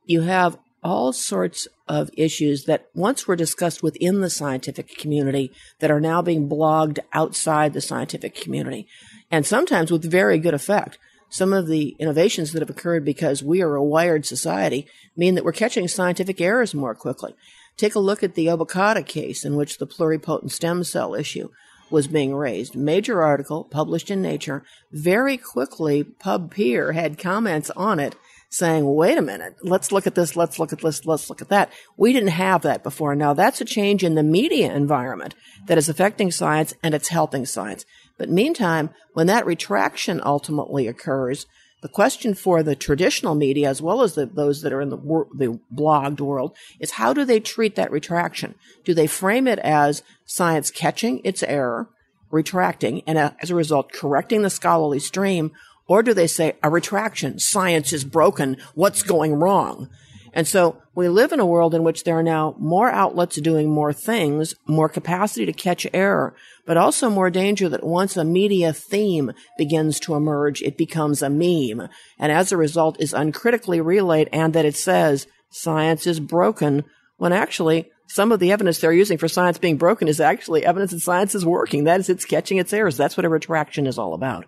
you 0.07 0.23
have 0.23 0.57
all 0.83 1.12
sorts 1.12 1.67
of 1.89 2.11
issues 2.17 2.65
that 2.65 2.87
once 2.95 3.27
were 3.27 3.35
discussed 3.35 3.83
within 3.83 4.21
the 4.21 4.31
scientific 4.31 4.97
community 4.97 5.51
that 5.81 5.91
are 5.91 6.01
now 6.01 6.23
being 6.23 6.49
blogged 6.49 7.01
outside 7.12 7.73
the 7.73 7.81
scientific 7.81 8.37
community, 8.37 8.87
and 9.31 9.45
sometimes 9.45 9.91
with 9.91 10.09
very 10.09 10.39
good 10.39 10.55
effect. 10.55 10.97
Some 11.29 11.53
of 11.53 11.67
the 11.67 11.97
innovations 11.99 12.53
that 12.53 12.62
have 12.62 12.71
occurred 12.71 13.05
because 13.05 13.43
we 13.43 13.61
are 13.61 13.75
a 13.75 13.83
wired 13.83 14.25
society 14.25 14.87
mean 15.17 15.35
that 15.35 15.45
we're 15.45 15.51
catching 15.51 15.89
scientific 15.89 16.41
errors 16.41 16.73
more 16.73 16.95
quickly. 16.95 17.35
Take 17.77 17.97
a 17.97 18.01
look 18.01 18.23
at 18.23 18.35
the 18.35 18.47
Obokata 18.47 19.05
case 19.05 19.45
in 19.45 19.57
which 19.57 19.79
the 19.79 19.89
pluripotent 19.89 20.53
stem 20.53 20.85
cell 20.85 21.17
issue 21.17 21.51
was 21.90 22.07
being 22.07 22.35
raised. 22.35 22.75
Major 22.75 23.22
article 23.22 23.64
published 23.64 24.11
in 24.11 24.22
Nature. 24.22 24.64
Very 24.92 25.37
quickly, 25.37 26.05
PubPeer 26.05 26.94
had 26.94 27.18
comments 27.18 27.70
on 27.70 28.01
it 28.01 28.16
saying, 28.49 28.94
wait 28.94 29.18
a 29.18 29.22
minute, 29.22 29.57
let's 29.62 29.92
look 29.92 30.07
at 30.07 30.14
this, 30.14 30.37
let's 30.37 30.59
look 30.59 30.72
at 30.72 30.81
this, 30.81 31.05
let's 31.05 31.29
look 31.29 31.42
at 31.42 31.49
that. 31.49 31.70
We 31.96 32.12
didn't 32.12 32.29
have 32.29 32.62
that 32.62 32.83
before. 32.83 33.14
Now 33.14 33.35
that's 33.35 33.61
a 33.61 33.64
change 33.64 34.05
in 34.05 34.14
the 34.14 34.22
media 34.22 34.72
environment 34.72 35.35
that 35.66 35.79
is 35.79 35.88
affecting 35.88 36.31
science 36.31 36.75
and 36.83 36.94
it's 36.94 37.09
helping 37.09 37.44
science. 37.44 37.85
But 38.18 38.31
meantime, 38.31 38.90
when 39.12 39.27
that 39.27 39.46
retraction 39.46 40.20
ultimately 40.25 40.87
occurs, 40.87 41.46
the 41.83 41.89
question 41.89 42.35
for 42.35 42.62
the 42.62 42.75
traditional 42.75 43.35
media, 43.35 43.69
as 43.69 43.83
well 43.83 44.03
as 44.03 44.15
the, 44.15 44.27
those 44.27 44.62
that 44.62 44.73
are 44.73 44.81
in 44.81 44.89
the, 44.89 44.97
wor- 44.97 45.29
the 45.35 45.61
blogged 45.75 46.21
world, 46.21 46.57
is 46.81 46.93
how 46.93 47.12
do 47.12 47.25
they 47.25 47.39
treat 47.39 47.77
that 47.77 47.91
retraction? 47.91 48.55
Do 48.85 48.95
they 48.95 49.07
frame 49.07 49.47
it 49.47 49.59
as 49.61 50.03
science 50.25 50.71
catching 50.71 51.21
its 51.23 51.43
error, 51.43 51.89
retracting, 52.31 53.03
and 53.07 53.19
uh, 53.19 53.33
as 53.41 53.51
a 53.51 53.55
result, 53.55 53.93
correcting 53.93 54.43
the 54.43 54.51
scholarly 54.51 54.99
stream? 54.99 55.53
Or 55.87 56.03
do 56.03 56.15
they 56.15 56.27
say 56.27 56.57
a 56.62 56.71
retraction, 56.71 57.39
science 57.39 57.93
is 57.93 58.05
broken, 58.05 58.57
what's 58.75 59.03
going 59.03 59.35
wrong? 59.35 59.89
And 60.37 60.46
so 60.46 60.83
we 60.94 61.09
live 61.09 61.33
in 61.33 61.40
a 61.40 61.46
world 61.46 61.75
in 61.75 61.83
which 61.83 62.05
there 62.05 62.18
are 62.18 62.22
now 62.22 62.55
more 62.59 62.90
outlets 62.90 63.40
doing 63.40 63.70
more 63.70 63.94
things, 63.94 64.55
more 64.66 64.90
capacity 64.90 65.46
to 65.46 65.53
catch 65.55 65.87
error, 65.94 66.37
but 66.66 66.77
also 66.77 67.09
more 67.09 67.31
danger 67.31 67.70
that 67.70 67.83
once 67.83 68.18
a 68.18 68.25
media 68.25 68.75
theme 68.75 69.33
begins 69.57 69.99
to 70.01 70.14
emerge, 70.14 70.61
it 70.61 70.77
becomes 70.77 71.22
a 71.22 71.31
meme. 71.31 71.88
And 72.18 72.31
as 72.31 72.53
a 72.53 72.59
result 72.59 73.01
is 73.01 73.14
uncritically 73.14 73.81
relayed 73.81 74.29
and 74.31 74.53
that 74.53 74.66
it 74.66 74.77
says 74.77 75.27
science 75.49 76.07
is 76.07 76.20
broken 76.20 76.85
when 77.16 77.33
actually 77.33 77.90
some 78.07 78.31
of 78.31 78.38
the 78.38 78.53
evidence 78.53 78.79
they're 78.79 78.92
using 78.92 79.16
for 79.16 79.29
science 79.29 79.57
being 79.57 79.79
broken 79.79 80.07
is 80.07 80.20
actually 80.20 80.66
evidence 80.66 80.90
that 80.90 81.01
science 81.01 81.35
is 81.35 81.46
working. 81.46 81.85
That 81.85 82.01
is, 82.01 82.11
it's 82.11 82.27
catching 82.27 82.59
its 82.59 82.75
errors. 82.75 82.99
That's 82.99 83.16
what 83.16 83.25
a 83.25 83.31
retraction 83.31 83.87
is 83.87 83.96
all 83.96 84.12
about 84.12 84.44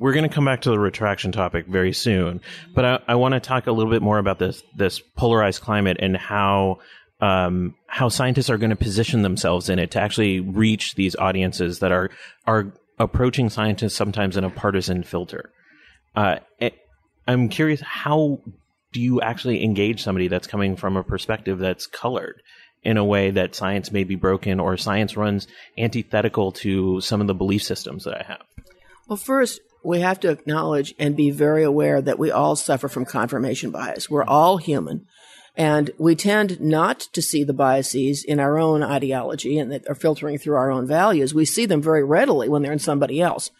we're 0.00 0.14
going 0.14 0.28
to 0.28 0.34
come 0.34 0.46
back 0.46 0.62
to 0.62 0.70
the 0.70 0.78
retraction 0.78 1.30
topic 1.30 1.66
very 1.66 1.92
soon, 1.92 2.40
but 2.74 2.84
I, 2.84 2.98
I 3.08 3.14
want 3.16 3.34
to 3.34 3.40
talk 3.40 3.66
a 3.66 3.72
little 3.72 3.92
bit 3.92 4.02
more 4.02 4.18
about 4.18 4.38
this 4.38 4.62
this 4.74 4.98
polarized 4.98 5.60
climate 5.60 5.98
and 6.00 6.16
how 6.16 6.78
um, 7.20 7.74
how 7.86 8.08
scientists 8.08 8.48
are 8.48 8.56
going 8.56 8.70
to 8.70 8.76
position 8.76 9.20
themselves 9.20 9.68
in 9.68 9.78
it 9.78 9.90
to 9.92 10.00
actually 10.00 10.40
reach 10.40 10.94
these 10.94 11.14
audiences 11.16 11.80
that 11.80 11.92
are 11.92 12.10
are 12.46 12.72
approaching 12.98 13.50
scientists 13.50 13.94
sometimes 13.94 14.38
in 14.38 14.44
a 14.44 14.50
partisan 14.50 15.02
filter. 15.02 15.52
Uh, 16.16 16.36
eh, 16.60 16.70
I'm 17.28 17.50
curious, 17.50 17.82
how 17.82 18.40
do 18.92 19.00
you 19.00 19.20
actually 19.20 19.62
engage 19.62 20.02
somebody 20.02 20.28
that's 20.28 20.46
coming 20.46 20.76
from 20.76 20.96
a 20.96 21.04
perspective 21.04 21.60
that's 21.60 21.86
colored? 21.86 22.42
in 22.82 22.96
a 22.96 23.04
way 23.04 23.30
that 23.30 23.54
science 23.54 23.92
may 23.92 24.04
be 24.04 24.14
broken 24.14 24.58
or 24.58 24.74
science 24.74 25.14
runs 25.14 25.46
antithetical 25.76 26.50
to 26.50 26.98
some 27.02 27.20
of 27.20 27.26
the 27.26 27.34
belief 27.34 27.62
systems 27.62 28.04
that 28.04 28.14
I 28.14 28.24
have? 28.26 28.40
Well, 29.06 29.18
first, 29.18 29.60
we 29.82 30.00
have 30.00 30.20
to 30.20 30.30
acknowledge 30.30 30.94
and 30.98 31.16
be 31.16 31.30
very 31.30 31.64
aware 31.64 32.00
that 32.00 32.18
we 32.18 32.30
all 32.30 32.56
suffer 32.56 32.88
from 32.88 33.04
confirmation 33.04 33.70
bias. 33.70 34.10
We're 34.10 34.24
all 34.24 34.58
human. 34.58 35.06
And 35.56 35.90
we 35.98 36.14
tend 36.14 36.60
not 36.60 37.00
to 37.12 37.20
see 37.20 37.44
the 37.44 37.52
biases 37.52 38.24
in 38.24 38.38
our 38.38 38.58
own 38.58 38.82
ideology 38.82 39.58
and 39.58 39.72
that 39.72 39.88
are 39.88 39.94
filtering 39.94 40.38
through 40.38 40.56
our 40.56 40.70
own 40.70 40.86
values. 40.86 41.34
We 41.34 41.44
see 41.44 41.66
them 41.66 41.82
very 41.82 42.04
readily 42.04 42.48
when 42.48 42.62
they're 42.62 42.72
in 42.72 42.78
somebody 42.78 43.20
else. 43.20 43.50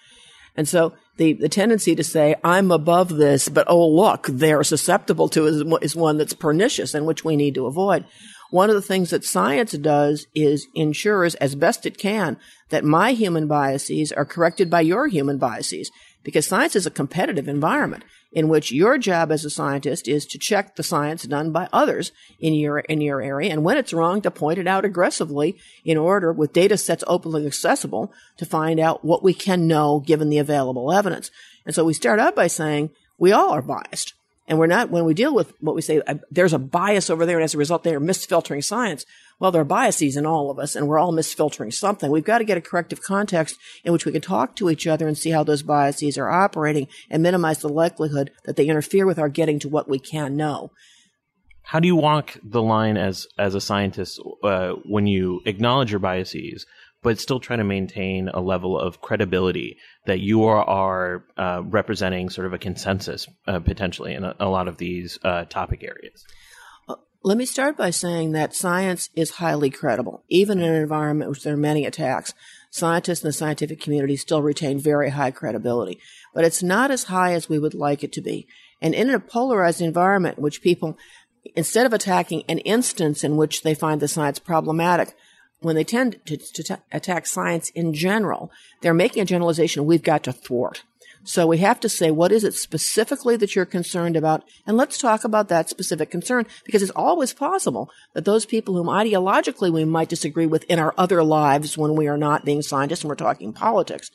And 0.56 0.68
so 0.68 0.94
the, 1.16 1.32
the 1.34 1.48
tendency 1.48 1.94
to 1.94 2.04
say, 2.04 2.34
I'm 2.42 2.70
above 2.70 3.10
this, 3.10 3.48
but 3.48 3.66
oh, 3.68 3.88
look, 3.88 4.26
they're 4.26 4.64
susceptible 4.64 5.28
to 5.30 5.46
is, 5.46 5.64
is 5.82 5.96
one 5.96 6.16
that's 6.16 6.32
pernicious 6.32 6.94
and 6.94 7.06
which 7.06 7.24
we 7.24 7.36
need 7.36 7.54
to 7.54 7.66
avoid. 7.66 8.04
One 8.50 8.68
of 8.68 8.74
the 8.74 8.82
things 8.82 9.10
that 9.10 9.24
science 9.24 9.72
does 9.72 10.26
is 10.34 10.66
ensures 10.74 11.36
as 11.36 11.54
best 11.54 11.86
it 11.86 11.98
can 11.98 12.36
that 12.70 12.84
my 12.84 13.12
human 13.12 13.46
biases 13.46 14.10
are 14.12 14.24
corrected 14.24 14.68
by 14.68 14.80
your 14.80 15.06
human 15.06 15.38
biases 15.38 15.90
because 16.22 16.46
science 16.46 16.76
is 16.76 16.86
a 16.86 16.90
competitive 16.90 17.48
environment 17.48 18.04
in 18.32 18.48
which 18.48 18.70
your 18.70 18.98
job 18.98 19.32
as 19.32 19.44
a 19.44 19.50
scientist 19.50 20.06
is 20.06 20.26
to 20.26 20.38
check 20.38 20.76
the 20.76 20.82
science 20.82 21.24
done 21.24 21.50
by 21.50 21.68
others 21.72 22.12
in 22.38 22.54
your 22.54 22.78
in 22.80 23.00
your 23.00 23.20
area 23.20 23.50
and 23.50 23.64
when 23.64 23.76
it's 23.76 23.92
wrong 23.92 24.20
to 24.20 24.30
point 24.30 24.58
it 24.58 24.66
out 24.66 24.84
aggressively 24.84 25.58
in 25.84 25.96
order 25.96 26.32
with 26.32 26.52
data 26.52 26.76
sets 26.76 27.04
openly 27.06 27.46
accessible 27.46 28.12
to 28.36 28.44
find 28.44 28.78
out 28.78 29.04
what 29.04 29.22
we 29.22 29.34
can 29.34 29.66
know 29.66 30.00
given 30.00 30.30
the 30.30 30.38
available 30.38 30.92
evidence. 30.92 31.30
And 31.66 31.74
so 31.74 31.84
we 31.84 31.94
start 31.94 32.20
out 32.20 32.36
by 32.36 32.46
saying 32.46 32.90
we 33.18 33.32
all 33.32 33.50
are 33.50 33.62
biased. 33.62 34.14
And 34.50 34.58
we're 34.58 34.66
not, 34.66 34.90
when 34.90 35.04
we 35.04 35.14
deal 35.14 35.32
with 35.32 35.52
what 35.60 35.76
we 35.76 35.80
say, 35.80 36.02
uh, 36.08 36.16
there's 36.28 36.52
a 36.52 36.58
bias 36.58 37.08
over 37.08 37.24
there, 37.24 37.36
and 37.36 37.44
as 37.44 37.54
a 37.54 37.58
result, 37.58 37.84
they 37.84 37.94
are 37.94 38.00
misfiltering 38.00 38.64
science. 38.64 39.06
Well, 39.38 39.52
there 39.52 39.62
are 39.62 39.64
biases 39.64 40.16
in 40.16 40.26
all 40.26 40.50
of 40.50 40.58
us, 40.58 40.74
and 40.74 40.88
we're 40.88 40.98
all 40.98 41.12
misfiltering 41.12 41.72
something. 41.72 42.10
We've 42.10 42.24
got 42.24 42.38
to 42.38 42.44
get 42.44 42.58
a 42.58 42.60
corrective 42.60 43.00
context 43.00 43.56
in 43.84 43.92
which 43.92 44.04
we 44.04 44.10
can 44.10 44.20
talk 44.20 44.56
to 44.56 44.68
each 44.68 44.88
other 44.88 45.06
and 45.06 45.16
see 45.16 45.30
how 45.30 45.44
those 45.44 45.62
biases 45.62 46.18
are 46.18 46.28
operating 46.28 46.88
and 47.08 47.22
minimize 47.22 47.60
the 47.60 47.68
likelihood 47.68 48.32
that 48.44 48.56
they 48.56 48.66
interfere 48.66 49.06
with 49.06 49.20
our 49.20 49.28
getting 49.28 49.60
to 49.60 49.68
what 49.68 49.88
we 49.88 50.00
can 50.00 50.36
know. 50.36 50.72
How 51.62 51.78
do 51.78 51.86
you 51.86 51.94
walk 51.94 52.36
the 52.42 52.60
line 52.60 52.96
as 52.96 53.28
as 53.38 53.54
a 53.54 53.60
scientist 53.60 54.20
uh, 54.42 54.72
when 54.84 55.06
you 55.06 55.42
acknowledge 55.46 55.92
your 55.92 56.00
biases, 56.00 56.66
but 57.02 57.18
still 57.18 57.40
trying 57.40 57.58
to 57.58 57.64
maintain 57.64 58.28
a 58.28 58.40
level 58.40 58.78
of 58.78 59.00
credibility 59.00 59.78
that 60.06 60.20
you 60.20 60.44
are, 60.44 60.62
are 60.62 61.24
uh, 61.36 61.62
representing 61.64 62.28
sort 62.28 62.46
of 62.46 62.52
a 62.52 62.58
consensus 62.58 63.26
uh, 63.46 63.58
potentially 63.60 64.14
in 64.14 64.24
a, 64.24 64.34
a, 64.40 64.48
lot 64.48 64.68
of 64.68 64.76
these 64.76 65.18
uh, 65.24 65.44
topic 65.44 65.82
areas? 65.82 66.24
Let 67.22 67.36
me 67.36 67.44
start 67.44 67.76
by 67.76 67.90
saying 67.90 68.32
that 68.32 68.54
science 68.54 69.10
is 69.14 69.32
highly 69.32 69.68
credible. 69.68 70.24
Even 70.28 70.60
in 70.60 70.70
an 70.70 70.82
environment 70.82 71.30
which 71.30 71.42
there 71.42 71.52
are 71.52 71.58
many 71.58 71.84
attacks, 71.84 72.32
scientists 72.70 73.22
in 73.22 73.28
the 73.28 73.32
scientific 73.32 73.78
community 73.78 74.16
still 74.16 74.40
retain 74.40 74.78
very 74.78 75.10
high 75.10 75.30
credibility. 75.30 76.00
But 76.34 76.46
it's 76.46 76.62
not 76.62 76.90
as 76.90 77.04
high 77.04 77.34
as 77.34 77.46
we 77.46 77.58
would 77.58 77.74
like 77.74 78.02
it 78.02 78.12
to 78.14 78.22
be. 78.22 78.46
And 78.80 78.94
in 78.94 79.10
a 79.10 79.20
polarized 79.20 79.82
environment 79.82 80.38
in 80.38 80.42
which 80.42 80.62
people, 80.62 80.96
instead 81.54 81.84
of 81.84 81.92
attacking 81.92 82.44
an 82.48 82.58
instance 82.60 83.22
in 83.22 83.36
which 83.36 83.62
they 83.62 83.74
find 83.74 84.00
the 84.00 84.08
science 84.08 84.38
problematic, 84.38 85.14
when 85.60 85.76
they 85.76 85.84
tend 85.84 86.20
to, 86.26 86.36
to 86.36 86.62
t- 86.62 86.74
attack 86.92 87.26
science 87.26 87.70
in 87.70 87.92
general, 87.92 88.50
they're 88.80 88.94
making 88.94 89.22
a 89.22 89.26
generalization 89.26 89.84
we've 89.84 90.02
got 90.02 90.24
to 90.24 90.32
thwart. 90.32 90.84
So 91.22 91.46
we 91.46 91.58
have 91.58 91.80
to 91.80 91.88
say, 91.88 92.10
what 92.10 92.32
is 92.32 92.44
it 92.44 92.54
specifically 92.54 93.36
that 93.36 93.54
you're 93.54 93.66
concerned 93.66 94.16
about? 94.16 94.42
And 94.66 94.76
let's 94.76 94.96
talk 94.96 95.22
about 95.22 95.48
that 95.48 95.68
specific 95.68 96.10
concern 96.10 96.46
because 96.64 96.82
it's 96.82 96.90
always 96.92 97.34
possible 97.34 97.90
that 98.14 98.24
those 98.24 98.46
people 98.46 98.74
whom 98.74 98.86
ideologically 98.86 99.70
we 99.70 99.84
might 99.84 100.08
disagree 100.08 100.46
with 100.46 100.64
in 100.64 100.78
our 100.78 100.94
other 100.96 101.22
lives 101.22 101.76
when 101.76 101.94
we 101.94 102.08
are 102.08 102.16
not 102.16 102.46
being 102.46 102.62
scientists 102.62 103.02
and 103.02 103.10
we're 103.10 103.16
talking 103.16 103.52
politics 103.52 104.10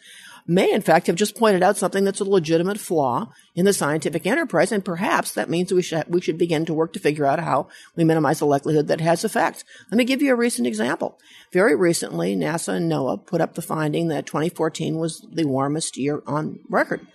may 0.48 0.72
in 0.72 0.82
fact 0.82 1.08
have 1.08 1.16
just 1.16 1.38
pointed 1.38 1.64
out 1.64 1.78
something 1.78 2.04
that's 2.04 2.20
a 2.20 2.26
legitimate 2.26 2.80
flaw 2.80 3.32
in 3.56 3.66
the 3.66 3.74
scientific 3.74 4.26
enterprise, 4.26 4.72
and 4.72 4.86
perhaps 4.86 5.34
that 5.34 5.50
means 5.50 5.74
we 5.74 5.82
should 5.82 6.04
we 6.08 6.22
should 6.22 6.38
begin 6.38 6.66
to 6.66 6.74
work 6.74 6.94
to 6.94 7.00
figure 7.00 7.26
out 7.26 7.40
how 7.40 7.68
we 7.96 8.04
minimize 8.04 8.40
the 8.40 8.46
likelihood 8.46 8.88
that 8.88 9.02
has 9.02 9.24
effects. 9.24 9.64
Let 9.92 9.98
me 9.98 10.04
give 10.04 10.22
you 10.22 10.34
a 10.34 10.38
recent 10.38 10.68
example. 10.68 11.18
Very 11.52 11.76
recently, 11.76 12.36
NASA 12.36 12.76
and 12.76 12.92
NOAA 12.92 13.26
put 13.26 13.42
up 13.42 13.56
the 13.56 13.62
finding 13.62 14.08
that 14.10 14.26
2014 14.26 14.98
was 14.98 15.26
the 15.32 15.46
warmest 15.46 15.98
year 15.98 16.22
on 16.28 16.60
record. 16.70 17.06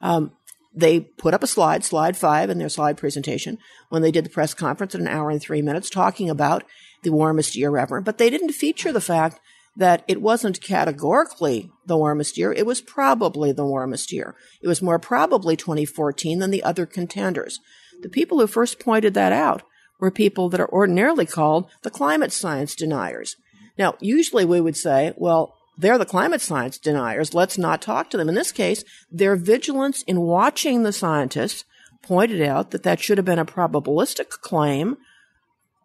Um, 0.00 0.32
they 0.74 1.00
put 1.00 1.34
up 1.34 1.42
a 1.42 1.46
slide, 1.46 1.84
slide 1.84 2.16
five, 2.16 2.50
in 2.50 2.58
their 2.58 2.68
slide 2.68 2.96
presentation 2.96 3.58
when 3.88 4.02
they 4.02 4.10
did 4.10 4.24
the 4.24 4.30
press 4.30 4.54
conference 4.54 4.94
at 4.94 5.00
an 5.00 5.08
hour 5.08 5.30
and 5.30 5.40
three 5.40 5.62
minutes 5.62 5.88
talking 5.88 6.28
about 6.28 6.64
the 7.04 7.12
warmest 7.12 7.54
year 7.54 7.76
ever. 7.76 8.00
But 8.00 8.18
they 8.18 8.28
didn't 8.28 8.52
feature 8.52 8.92
the 8.92 9.00
fact 9.00 9.40
that 9.76 10.04
it 10.06 10.22
wasn't 10.22 10.60
categorically 10.60 11.70
the 11.86 11.96
warmest 11.96 12.38
year. 12.38 12.52
It 12.52 12.66
was 12.66 12.80
probably 12.80 13.52
the 13.52 13.66
warmest 13.66 14.12
year. 14.12 14.36
It 14.62 14.68
was 14.68 14.82
more 14.82 14.98
probably 14.98 15.56
2014 15.56 16.38
than 16.38 16.50
the 16.50 16.62
other 16.62 16.86
contenders. 16.86 17.60
The 18.02 18.08
people 18.08 18.38
who 18.38 18.46
first 18.46 18.78
pointed 18.78 19.14
that 19.14 19.32
out 19.32 19.62
were 19.98 20.10
people 20.10 20.48
that 20.50 20.60
are 20.60 20.72
ordinarily 20.72 21.26
called 21.26 21.70
the 21.82 21.90
climate 21.90 22.32
science 22.32 22.74
deniers. 22.74 23.36
Now, 23.78 23.94
usually 24.00 24.44
we 24.44 24.60
would 24.60 24.76
say, 24.76 25.12
well, 25.16 25.56
they're 25.76 25.98
the 25.98 26.04
climate 26.04 26.40
science 26.40 26.78
deniers. 26.78 27.34
Let's 27.34 27.58
not 27.58 27.82
talk 27.82 28.10
to 28.10 28.16
them. 28.16 28.28
In 28.28 28.34
this 28.34 28.52
case, 28.52 28.84
their 29.10 29.34
vigilance 29.34 30.02
in 30.02 30.20
watching 30.20 30.82
the 30.82 30.92
scientists 30.92 31.64
pointed 32.02 32.42
out 32.42 32.70
that 32.70 32.82
that 32.84 33.00
should 33.00 33.18
have 33.18 33.24
been 33.24 33.38
a 33.38 33.44
probabilistic 33.44 34.28
claim. 34.28 34.96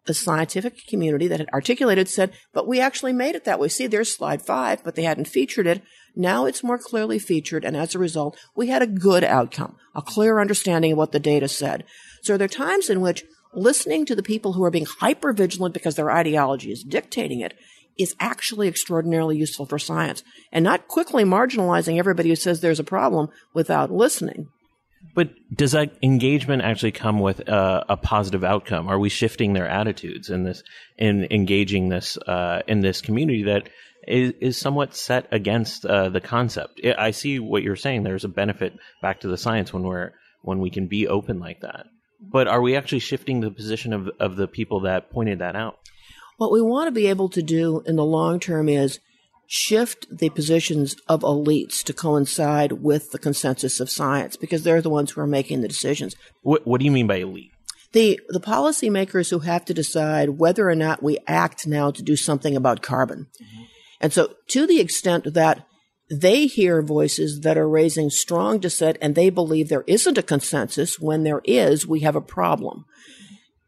The 0.06 0.14
scientific 0.14 0.86
community 0.86 1.28
that 1.28 1.40
had 1.40 1.50
articulated 1.50 2.08
said, 2.08 2.32
but 2.52 2.66
we 2.66 2.80
actually 2.80 3.12
made 3.12 3.34
it 3.34 3.44
that 3.44 3.60
way. 3.60 3.68
See, 3.68 3.86
there's 3.86 4.14
slide 4.14 4.42
five, 4.42 4.82
but 4.82 4.94
they 4.94 5.02
hadn't 5.02 5.28
featured 5.28 5.66
it. 5.66 5.82
Now 6.16 6.46
it's 6.46 6.64
more 6.64 6.78
clearly 6.78 7.18
featured. 7.18 7.64
And 7.64 7.76
as 7.76 7.94
a 7.94 7.98
result, 7.98 8.38
we 8.56 8.68
had 8.68 8.82
a 8.82 8.86
good 8.86 9.22
outcome, 9.22 9.76
a 9.94 10.02
clear 10.02 10.40
understanding 10.40 10.92
of 10.92 10.98
what 10.98 11.12
the 11.12 11.20
data 11.20 11.48
said. 11.48 11.84
So 12.22 12.36
there 12.36 12.46
are 12.46 12.48
times 12.48 12.88
in 12.88 13.00
which 13.00 13.24
listening 13.52 14.06
to 14.06 14.14
the 14.14 14.22
people 14.22 14.54
who 14.54 14.64
are 14.64 14.70
being 14.70 14.86
hyper 14.86 15.32
vigilant 15.32 15.74
because 15.74 15.96
their 15.96 16.10
ideology 16.10 16.72
is 16.72 16.82
dictating 16.82 17.40
it 17.40 17.54
is 17.98 18.14
actually 18.18 18.68
extraordinarily 18.68 19.36
useful 19.36 19.66
for 19.66 19.78
science 19.78 20.22
and 20.52 20.64
not 20.64 20.88
quickly 20.88 21.24
marginalizing 21.24 21.98
everybody 21.98 22.30
who 22.30 22.36
says 22.36 22.60
there's 22.60 22.80
a 22.80 22.84
problem 22.84 23.28
without 23.52 23.90
listening. 23.90 24.48
But 25.14 25.30
does 25.52 25.72
that 25.72 25.92
engagement 26.02 26.62
actually 26.62 26.92
come 26.92 27.18
with 27.18 27.48
uh, 27.48 27.84
a 27.88 27.96
positive 27.96 28.44
outcome? 28.44 28.88
Are 28.88 28.98
we 28.98 29.08
shifting 29.08 29.52
their 29.52 29.68
attitudes 29.68 30.30
in 30.30 30.44
this, 30.44 30.62
in 30.98 31.26
engaging 31.30 31.88
this, 31.88 32.16
uh, 32.16 32.62
in 32.68 32.80
this 32.80 33.00
community 33.00 33.44
that 33.44 33.68
is, 34.06 34.32
is 34.40 34.58
somewhat 34.58 34.94
set 34.94 35.26
against 35.32 35.84
uh, 35.84 36.08
the 36.08 36.20
concept? 36.20 36.80
I 36.98 37.10
see 37.10 37.38
what 37.38 37.62
you're 37.62 37.76
saying. 37.76 38.02
There's 38.02 38.24
a 38.24 38.28
benefit 38.28 38.74
back 39.02 39.20
to 39.20 39.28
the 39.28 39.36
science 39.36 39.72
when 39.72 39.82
we're 39.82 40.12
when 40.42 40.58
we 40.58 40.70
can 40.70 40.86
be 40.86 41.06
open 41.06 41.38
like 41.38 41.60
that. 41.60 41.86
But 42.20 42.48
are 42.48 42.62
we 42.62 42.76
actually 42.76 43.00
shifting 43.00 43.40
the 43.40 43.50
position 43.50 43.92
of 43.92 44.08
of 44.20 44.36
the 44.36 44.48
people 44.48 44.80
that 44.80 45.10
pointed 45.10 45.40
that 45.40 45.56
out? 45.56 45.78
What 46.36 46.52
we 46.52 46.62
want 46.62 46.86
to 46.86 46.92
be 46.92 47.08
able 47.08 47.28
to 47.30 47.42
do 47.42 47.82
in 47.86 47.96
the 47.96 48.04
long 48.04 48.40
term 48.40 48.68
is 48.68 49.00
shift 49.52 50.06
the 50.16 50.30
positions 50.30 50.94
of 51.08 51.22
elites 51.22 51.82
to 51.82 51.92
coincide 51.92 52.70
with 52.70 53.10
the 53.10 53.18
consensus 53.18 53.80
of 53.80 53.90
science 53.90 54.36
because 54.36 54.62
they're 54.62 54.80
the 54.80 54.88
ones 54.88 55.10
who 55.10 55.20
are 55.20 55.26
making 55.26 55.60
the 55.60 55.66
decisions. 55.66 56.14
What, 56.42 56.64
what 56.68 56.78
do 56.78 56.84
you 56.84 56.92
mean 56.92 57.08
by 57.08 57.16
elite? 57.16 57.50
The, 57.92 58.20
the 58.28 58.38
policymakers 58.38 59.30
who 59.30 59.40
have 59.40 59.64
to 59.64 59.74
decide 59.74 60.38
whether 60.38 60.70
or 60.70 60.76
not 60.76 61.02
we 61.02 61.18
act 61.26 61.66
now 61.66 61.90
to 61.90 62.00
do 62.00 62.14
something 62.14 62.54
about 62.54 62.80
carbon. 62.80 63.26
Mm-hmm. 63.42 63.62
And 64.00 64.12
so 64.12 64.34
to 64.50 64.68
the 64.68 64.78
extent 64.78 65.34
that 65.34 65.66
they 66.08 66.46
hear 66.46 66.80
voices 66.80 67.40
that 67.40 67.58
are 67.58 67.68
raising 67.68 68.08
strong 68.08 68.60
dissent 68.60 68.98
and 69.02 69.16
they 69.16 69.30
believe 69.30 69.68
there 69.68 69.84
isn't 69.88 70.16
a 70.16 70.22
consensus, 70.22 71.00
when 71.00 71.24
there 71.24 71.42
is, 71.44 71.88
we 71.88 72.00
have 72.00 72.14
a 72.14 72.20
problem 72.20 72.84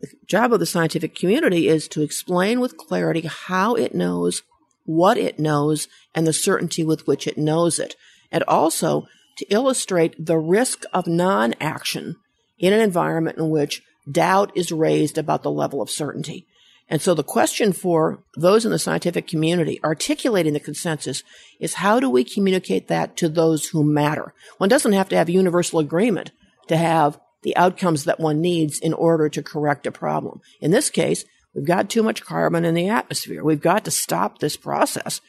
the 0.02 0.08
job 0.26 0.52
of 0.52 0.58
the 0.58 0.66
scientific 0.66 1.14
community 1.14 1.68
is 1.68 1.86
to 1.88 2.02
explain 2.02 2.58
with 2.58 2.76
clarity 2.76 3.22
how 3.22 3.74
it 3.74 3.94
knows, 3.94 4.42
what 4.84 5.16
it 5.16 5.38
knows, 5.38 5.88
and 6.14 6.26
the 6.26 6.32
certainty 6.32 6.84
with 6.84 7.06
which 7.06 7.26
it 7.26 7.38
knows 7.38 7.78
it, 7.78 7.96
and 8.30 8.42
also 8.44 9.06
to 9.36 9.46
illustrate 9.46 10.14
the 10.24 10.38
risk 10.38 10.84
of 10.92 11.06
non 11.06 11.54
action 11.60 12.16
in 12.58 12.72
an 12.72 12.80
environment 12.80 13.38
in 13.38 13.50
which 13.50 13.82
doubt 14.10 14.52
is 14.56 14.72
raised 14.72 15.18
about 15.18 15.42
the 15.42 15.50
level 15.50 15.80
of 15.80 15.90
certainty. 15.90 16.46
And 16.88 17.00
so 17.00 17.14
the 17.14 17.24
question 17.24 17.72
for 17.72 18.22
those 18.36 18.66
in 18.66 18.70
the 18.70 18.78
scientific 18.78 19.26
community 19.26 19.80
articulating 19.82 20.52
the 20.52 20.60
consensus 20.60 21.22
is 21.60 21.74
how 21.74 22.00
do 22.00 22.10
we 22.10 22.24
communicate 22.24 22.88
that 22.88 23.16
to 23.18 23.28
those 23.28 23.68
who 23.68 23.82
matter? 23.82 24.34
One 24.58 24.68
doesn't 24.68 24.92
have 24.92 25.08
to 25.10 25.16
have 25.16 25.30
universal 25.30 25.78
agreement 25.78 26.32
to 26.68 26.76
have 26.76 27.18
the 27.42 27.56
outcomes 27.56 28.04
that 28.04 28.20
one 28.20 28.40
needs 28.40 28.78
in 28.78 28.92
order 28.92 29.28
to 29.28 29.42
correct 29.42 29.86
a 29.86 29.92
problem. 29.92 30.40
In 30.60 30.70
this 30.70 30.90
case, 30.90 31.24
we've 31.54 31.64
got 31.64 31.90
too 31.90 32.02
much 32.02 32.24
carbon 32.24 32.64
in 32.64 32.74
the 32.74 32.88
atmosphere. 32.88 33.44
We've 33.44 33.60
got 33.60 33.84
to 33.84 33.90
stop 33.90 34.38
this 34.38 34.56
process. 34.56 35.20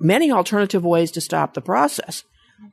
Many 0.00 0.30
alternative 0.30 0.84
ways 0.84 1.10
to 1.12 1.20
stop 1.20 1.54
the 1.54 1.60
process, 1.60 2.24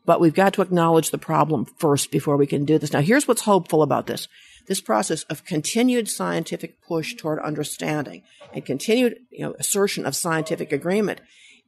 but 0.06 0.22
we've 0.22 0.34
got 0.34 0.54
to 0.54 0.62
acknowledge 0.62 1.12
the 1.12 1.18
problem 1.18 1.66
first 1.66 2.12
before 2.12 2.38
we 2.38 2.48
can 2.48 2.66
do 2.66 2.78
this. 2.78 2.94
Now, 2.94 3.02
here's 3.02 3.28
what's 3.28 3.42
hopeful 3.42 3.84
about 3.84 4.08
this. 4.08 4.28
This 4.68 4.82
process 4.82 5.24
of 5.24 5.44
continued 5.44 6.08
scientific 6.08 6.82
push 6.82 7.16
toward 7.16 7.40
understanding 7.40 8.24
and 8.54 8.66
continued 8.66 9.18
you 9.32 9.44
know, 9.44 9.56
assertion 9.60 10.06
of 10.06 10.16
scientific 10.16 10.72
agreement 10.72 11.20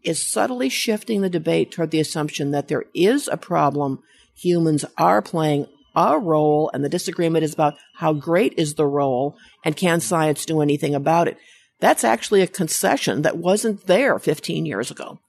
is 0.04 0.26
subtly 0.26 0.70
shifting 0.70 1.22
the 1.22 1.30
debate 1.30 1.72
toward 1.72 1.92
the 1.92 2.00
assumption 2.00 2.52
that 2.52 2.68
there 2.68 2.86
is 2.94 3.28
a 3.28 3.38
problem 3.38 4.04
humans 4.36 4.86
are 4.98 5.22
playing 5.22 5.68
a 5.96 6.18
role 6.18 6.70
and 6.74 6.84
the 6.84 6.90
disagreement 6.90 7.44
is 7.44 7.54
about 7.54 7.76
how 7.96 8.14
great 8.14 8.54
is 8.58 8.76
the 8.76 8.86
role 8.86 9.38
and 9.64 9.76
can 9.76 10.00
science 10.00 10.46
do 10.46 10.62
anything 10.62 10.96
about 10.96 11.28
it. 11.28 11.38
That's 11.80 12.04
actually 12.04 12.42
a 12.42 12.48
concession 12.48 13.24
that 13.24 13.38
wasn't 13.38 13.88
there 13.88 14.18
15 14.18 14.66
years 14.66 14.90
ago. 14.90 15.20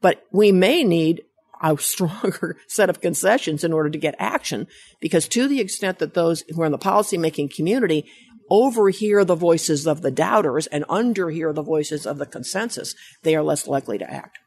But 0.00 0.22
we 0.32 0.52
may 0.52 0.84
need 0.84 1.22
a 1.62 1.76
stronger 1.80 2.56
set 2.68 2.90
of 2.90 3.00
concessions 3.00 3.64
in 3.64 3.72
order 3.72 3.90
to 3.90 3.98
get 3.98 4.14
action 4.18 4.66
because 5.00 5.28
to 5.28 5.48
the 5.48 5.60
extent 5.60 5.98
that 5.98 6.14
those 6.14 6.44
who 6.48 6.62
are 6.62 6.66
in 6.66 6.72
the 6.72 6.78
policymaking 6.78 7.54
community 7.54 8.08
overhear 8.48 9.24
the 9.24 9.34
voices 9.34 9.86
of 9.86 10.02
the 10.02 10.10
doubters 10.10 10.66
and 10.68 10.84
underhear 10.88 11.52
the 11.52 11.62
voices 11.62 12.06
of 12.06 12.18
the 12.18 12.26
consensus, 12.26 12.94
they 13.22 13.34
are 13.34 13.42
less 13.42 13.66
likely 13.66 13.98
to 13.98 14.08
act. 14.08 14.38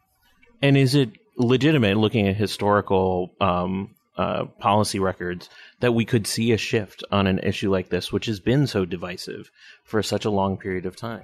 And 0.62 0.77
is 0.77 0.95
it 0.95 1.12
legitimate 1.38 1.97
looking 1.97 2.27
at 2.27 2.36
historical 2.36 3.36
um, 3.41 3.95
uh, 4.19 4.43
policy 4.60 4.99
records 4.99 5.49
that 5.79 5.93
we 5.93 6.03
could 6.03 6.27
see 6.27 6.51
a 6.51 6.58
shift 6.58 7.05
on 7.10 7.25
an 7.25 7.39
issue 7.39 7.71
like 7.71 7.88
this, 7.88 8.12
which 8.12 8.25
has 8.25 8.41
been 8.41 8.67
so 8.67 8.84
divisive 8.84 9.49
for 9.86 10.03
such 10.03 10.25
a 10.25 10.29
long 10.29 10.58
period 10.58 10.86
of 10.86 10.97
time. 10.97 11.23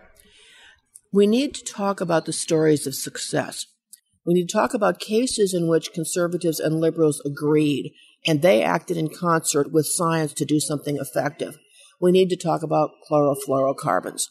We 1.12 1.28
need 1.28 1.54
to 1.56 1.64
talk 1.66 2.00
about 2.00 2.26
the 2.26 2.32
stories 2.32 2.88
of 2.88 2.96
success. 2.96 3.66
We 4.26 4.34
need 4.34 4.48
to 4.48 4.54
talk 4.54 4.74
about 4.74 5.00
cases 5.00 5.54
in 5.54 5.68
which 5.68 5.94
conservatives 5.94 6.60
and 6.60 6.80
liberals 6.80 7.22
agreed 7.26 7.94
and 8.26 8.42
they 8.42 8.64
acted 8.64 8.98
in 8.98 9.10
concert 9.10 9.72
with 9.72 9.86
science 9.86 10.34
to 10.34 10.46
do 10.46 10.60
something 10.60 10.98
effective. 10.98 11.58
We 12.00 12.12
need 12.12 12.30
to 12.30 12.38
talk 12.38 12.64
about 12.64 12.92
chlorofluorocarbons. 13.10 14.30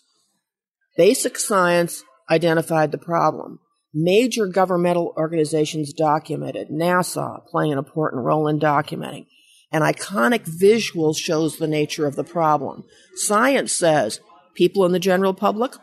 Basic 0.97 1.39
science 1.39 2.03
identified 2.31 2.93
the 2.93 2.99
problem. 2.99 3.61
Major 3.95 4.49
governmental 4.49 5.15
organizations 5.17 5.93
documented, 5.93 6.69
NASA 6.69 7.47
playing 7.47 7.73
an 7.73 7.79
important 7.79 8.25
role 8.25 8.49
in 8.49 8.59
documenting. 8.59 9.27
An 9.71 9.83
iconic 9.83 10.43
visual 10.43 11.15
shows 11.15 11.57
the 11.57 11.69
nature 11.69 12.07
of 12.07 12.17
the 12.17 12.25
problem. 12.25 12.85
Science 13.15 13.73
says 13.73 14.21
people 14.55 14.85
in 14.85 14.93
the 14.93 14.99
general 14.99 15.33
public, 15.33 15.75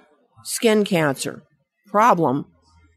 skin 0.43 0.83
cancer. 0.83 1.43
Problem, 1.87 2.47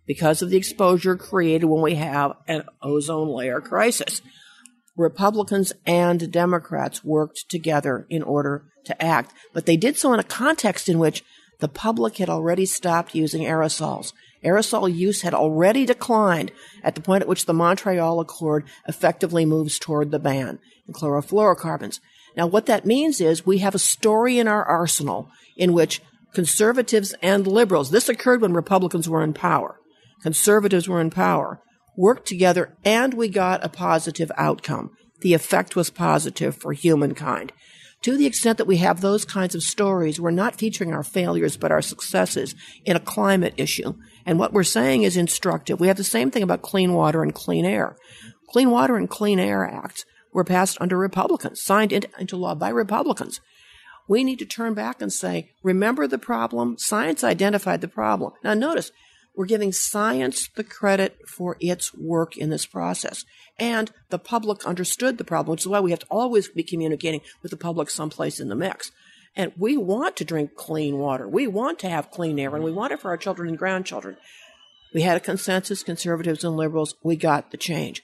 because 0.07 0.43
of 0.43 0.51
the 0.51 0.57
exposure 0.57 1.17
created 1.17 1.67
when 1.67 1.83
we 1.83 1.95
have 1.95 2.33
an 2.47 2.65
ozone 2.83 3.29
layer 3.29 3.61
crisis. 3.61 4.21
Republicans 4.97 5.73
and 5.87 6.31
Democrats 6.31 7.05
worked 7.05 7.49
together 7.49 8.07
in 8.09 8.23
order 8.23 8.65
to 8.85 9.03
act, 9.03 9.33
but 9.53 9.67
they 9.67 9.77
did 9.77 9.97
so 9.97 10.13
in 10.13 10.21
a 10.21 10.25
context 10.25 10.89
in 10.89 10.99
which 10.99 11.25
the 11.61 11.69
public 11.69 12.19
had 12.19 12.29
already 12.29 12.67
stopped 12.67 13.15
using 13.15 13.43
aerosols. 13.43 14.13
Aerosol 14.45 14.95
use 14.95 15.23
had 15.23 15.35
already 15.35 15.87
declined 15.87 16.53
at 16.83 16.95
the 16.95 17.01
point 17.01 17.23
at 17.23 17.29
which 17.29 17.47
the 17.47 17.55
Montreal 17.55 18.21
Accord 18.21 18.65
effectively 18.87 19.45
moves 19.45 19.79
toward 19.79 20.11
the 20.11 20.19
ban 20.19 20.59
in 20.87 20.95
chlorofluorocarbons. 20.95 22.01
Now, 22.37 22.47
what 22.47 22.67
that 22.67 22.85
means 22.85 23.21
is 23.21 23.47
we 23.47 23.59
have 23.59 23.75
a 23.75 23.79
story 23.79 24.39
in 24.39 24.49
our 24.49 24.65
arsenal 24.65 25.31
in 25.57 25.73
which 25.73 26.03
conservatives 26.33 27.15
and 27.23 27.47
liberals, 27.47 27.91
this 27.91 28.09
occurred 28.09 28.43
when 28.43 28.53
Republicans 28.53 29.09
were 29.09 29.23
in 29.23 29.33
power, 29.33 29.81
conservatives 30.23 30.89
were 30.89 31.01
in 31.01 31.11
power, 31.11 31.61
worked 31.97 32.27
together 32.27 32.77
and 32.85 33.15
we 33.15 33.29
got 33.29 33.65
a 33.65 33.69
positive 33.69 34.31
outcome. 34.37 34.91
The 35.21 35.35
effect 35.35 35.77
was 35.77 35.91
positive 35.91 36.57
for 36.57 36.73
humankind. 36.73 37.53
To 38.03 38.19
the 38.19 38.27
extent 38.27 38.59
that 38.59 38.67
we 38.67 38.79
have 38.79 39.01
those 39.01 39.25
kinds 39.25 39.55
of 39.55 39.63
stories, 39.63 40.21
we're 40.21 40.31
not 40.31 40.57
featuring 40.57 40.93
our 40.93 41.03
failures 41.03 41.57
but 41.57 41.73
our 41.73 41.81
successes 41.81 42.55
in 42.85 42.97
a 42.97 43.01
climate 43.01 43.55
issue. 43.57 43.95
And 44.27 44.39
what 44.39 44.53
we're 44.53 44.65
saying 44.65 45.03
is 45.03 45.17
instructive. 45.17 45.81
We 45.81 45.89
have 45.89 45.97
the 45.97 46.05
same 46.05 46.31
thing 46.31 46.43
about 46.43 46.63
clean 46.63 46.95
water 46.95 47.23
and 47.23 47.35
clean 47.35 47.65
air. 47.65 47.97
Clean 48.55 48.71
Water 48.71 48.97
and 48.97 49.11
Clean 49.11 49.41
Air 49.41 49.65
Acts 49.65 50.05
were 50.33 50.45
passed 50.45 50.79
under 50.81 50.97
Republicans, 50.97 51.61
signed 51.61 51.93
into, 51.93 52.09
into 52.21 52.37
law 52.37 52.55
by 52.55 52.69
Republicans. 52.69 53.41
We 54.07 54.23
need 54.23 54.39
to 54.39 54.47
turn 54.47 54.75
back 54.75 55.03
and 55.03 55.13
say, 55.13 55.51
remember 55.65 56.07
the 56.07 56.19
problem? 56.19 56.77
Science 56.79 57.25
identified 57.25 57.81
the 57.81 57.89
problem. 57.89 58.33
Now 58.45 58.55
notice, 58.55 58.93
we're 59.35 59.47
giving 59.47 59.73
science 59.73 60.49
the 60.55 60.63
credit 60.63 61.19
for 61.27 61.57
its 61.59 61.93
work 61.95 62.37
in 62.37 62.51
this 62.51 62.65
process. 62.65 63.25
And 63.59 63.91
the 64.11 64.21
public 64.21 64.65
understood 64.65 65.19
the 65.19 65.25
problem, 65.25 65.53
which 65.53 65.63
is 65.63 65.69
why 65.69 65.81
we 65.81 65.91
have 65.91 66.01
to 66.01 66.07
always 66.09 66.49
be 66.49 66.63
communicating 66.63 67.23
with 67.43 67.51
the 67.51 67.57
public 67.57 67.91
someplace 67.91 68.39
in 68.39 68.49
the 68.49 68.55
mix. 68.55 68.93
And 69.37 69.53
we 69.57 69.77
want 69.77 70.17
to 70.17 70.25
drink 70.25 70.55
clean 70.55 70.99
water. 70.99 71.29
We 71.29 71.47
want 71.47 71.79
to 71.81 71.89
have 71.89 72.11
clean 72.11 72.39
air, 72.39 72.55
and 72.55 72.63
we 72.63 72.71
mm-hmm. 72.71 72.79
want 72.79 72.93
it 72.93 73.01
for 73.01 73.11
our 73.11 73.17
children 73.17 73.49
and 73.49 73.59
grandchildren. 73.59 74.17
We 74.93 75.03
had 75.03 75.17
a 75.17 75.21
consensus, 75.21 75.83
conservatives 75.83 76.45
and 76.45 76.57
liberals. 76.57 76.95
We 77.03 77.17
got 77.17 77.51
the 77.51 77.57
change 77.57 78.03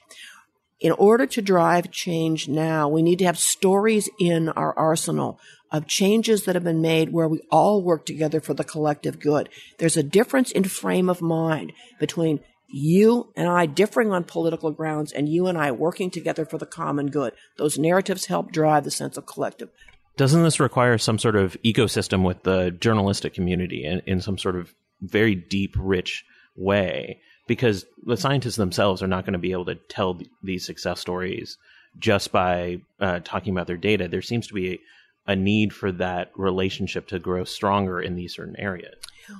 in 0.81 0.91
order 0.93 1.27
to 1.27 1.41
drive 1.41 1.91
change 1.91 2.47
now, 2.47 2.89
we 2.89 3.03
need 3.03 3.19
to 3.19 3.25
have 3.25 3.37
stories 3.37 4.09
in 4.19 4.49
our 4.49 4.77
arsenal 4.77 5.39
of 5.71 5.87
changes 5.87 6.43
that 6.43 6.55
have 6.55 6.63
been 6.63 6.81
made 6.81 7.13
where 7.13 7.27
we 7.27 7.39
all 7.51 7.81
work 7.81 8.05
together 8.05 8.41
for 8.41 8.55
the 8.55 8.63
collective 8.63 9.19
good. 9.19 9.47
There's 9.77 9.95
a 9.95 10.03
difference 10.03 10.51
in 10.51 10.63
frame 10.63 11.07
of 11.07 11.21
mind 11.21 11.71
between 11.99 12.41
you 12.67 13.31
and 13.35 13.47
I 13.47 13.67
differing 13.67 14.11
on 14.11 14.23
political 14.23 14.71
grounds 14.71 15.11
and 15.11 15.29
you 15.29 15.47
and 15.47 15.57
I 15.57 15.71
working 15.71 16.09
together 16.09 16.45
for 16.45 16.57
the 16.57 16.65
common 16.65 17.07
good. 17.07 17.33
Those 17.57 17.77
narratives 17.77 18.25
help 18.25 18.51
drive 18.51 18.83
the 18.83 18.91
sense 18.91 19.17
of 19.17 19.25
collective. 19.25 19.69
Doesn't 20.17 20.43
this 20.43 20.59
require 20.59 20.97
some 20.97 21.17
sort 21.17 21.35
of 21.35 21.57
ecosystem 21.63 22.23
with 22.23 22.43
the 22.43 22.71
journalistic 22.71 23.33
community 23.33 23.85
in, 23.85 24.01
in 24.05 24.21
some 24.21 24.37
sort 24.37 24.55
of 24.55 24.73
very 25.01 25.35
deep, 25.35 25.75
rich 25.77 26.25
way? 26.55 27.19
because 27.51 27.85
the 28.05 28.15
scientists 28.15 28.55
themselves 28.55 29.03
are 29.03 29.07
not 29.07 29.25
going 29.25 29.33
to 29.33 29.39
be 29.39 29.51
able 29.51 29.65
to 29.65 29.75
tell 29.75 30.17
these 30.41 30.65
success 30.65 31.01
stories 31.01 31.57
just 31.99 32.31
by 32.31 32.79
uh, 33.01 33.19
talking 33.25 33.51
about 33.51 33.67
their 33.67 33.75
data. 33.75 34.07
There 34.07 34.21
seems 34.21 34.47
to 34.47 34.53
be 34.53 34.79
a 35.27 35.35
need 35.35 35.73
for 35.73 35.91
that 35.91 36.31
relationship 36.35 37.07
to 37.07 37.19
grow 37.19 37.43
stronger 37.43 38.01
in 38.01 38.15
these 38.15 38.35
certain 38.35 38.55
areas. 38.57 38.95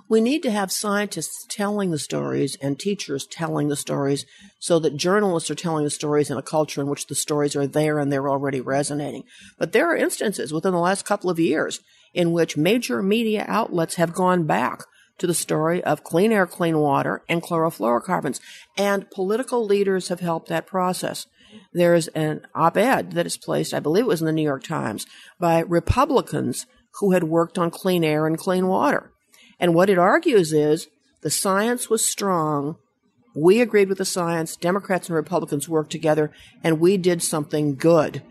We 0.08 0.22
need 0.22 0.44
to 0.44 0.52
have 0.52 0.72
scientists 0.72 1.46
telling 1.50 1.92
the 1.92 2.00
stories 2.00 2.56
and 2.62 2.80
teachers 2.80 3.26
telling 3.26 3.68
the 3.68 3.76
stories 3.76 4.26
so 4.60 4.80
that 4.80 4.96
journalists 4.96 5.50
are 5.50 5.56
telling 5.56 5.84
the 5.84 5.90
stories 5.90 6.30
in 6.30 6.38
a 6.38 6.44
culture 6.44 6.82
in 6.82 6.88
which 6.88 7.08
the 7.08 7.16
stories 7.16 7.56
are 7.56 7.68
there 7.68 8.00
and 8.00 8.12
they're 8.12 8.30
already 8.30 8.62
resonating. 8.62 9.24
But 9.58 9.72
there 9.72 9.92
are 9.92 9.96
instances 9.96 10.54
within 10.54 10.72
the 10.72 10.80
last 10.80 11.06
couple 11.06 11.30
of 11.30 11.40
years 11.40 11.80
in 12.14 12.32
which 12.32 12.58
major 12.58 13.02
media 13.02 13.46
outlets 13.48 13.96
have 13.96 14.14
gone 14.14 14.46
back 14.46 14.84
to 15.18 15.28
the 15.28 15.34
story 15.34 15.84
of 15.84 16.04
clean 16.04 16.32
air, 16.32 16.48
clean 16.48 16.78
water, 16.80 17.24
and 17.30 17.42
chlorofluorocarbons. 17.42 18.40
And 18.78 19.10
political 19.12 19.66
leaders 19.66 20.08
have 20.08 20.20
helped 20.20 20.50
that 20.50 20.68
process. 20.68 21.28
There's 21.74 22.08
an 22.10 22.42
op 22.54 22.78
ed 22.78 23.12
that 23.14 23.26
is 23.26 23.38
placed, 23.38 23.74
I 23.74 23.80
believe 23.80 24.06
it 24.06 24.08
was 24.08 24.22
in 24.22 24.28
the 24.28 24.34
New 24.34 24.44
York 24.44 24.64
Times, 24.64 25.06
by 25.40 25.60
Republicans 25.60 26.66
who 27.00 27.12
had 27.12 27.24
worked 27.24 27.58
on 27.58 27.72
clean 27.72 28.04
air 28.04 28.28
and 28.28 28.38
clean 28.38 28.68
water. 28.68 29.12
And 29.60 29.74
what 29.74 29.90
it 29.90 29.98
argues 29.98 30.52
is 30.54 30.88
the 31.22 31.30
science 31.30 31.90
was 31.90 32.10
strong. 32.10 32.78
We 33.36 33.62
agreed 33.62 33.90
with 33.90 33.98
the 33.98 34.06
science. 34.06 34.56
Democrats 34.58 35.08
and 35.08 35.16
Republicans 35.16 35.70
worked 35.70 35.92
together, 35.92 36.32
and 36.64 36.80
we 36.80 36.98
did 36.98 37.24
something 37.24 37.76
good. 37.76 38.22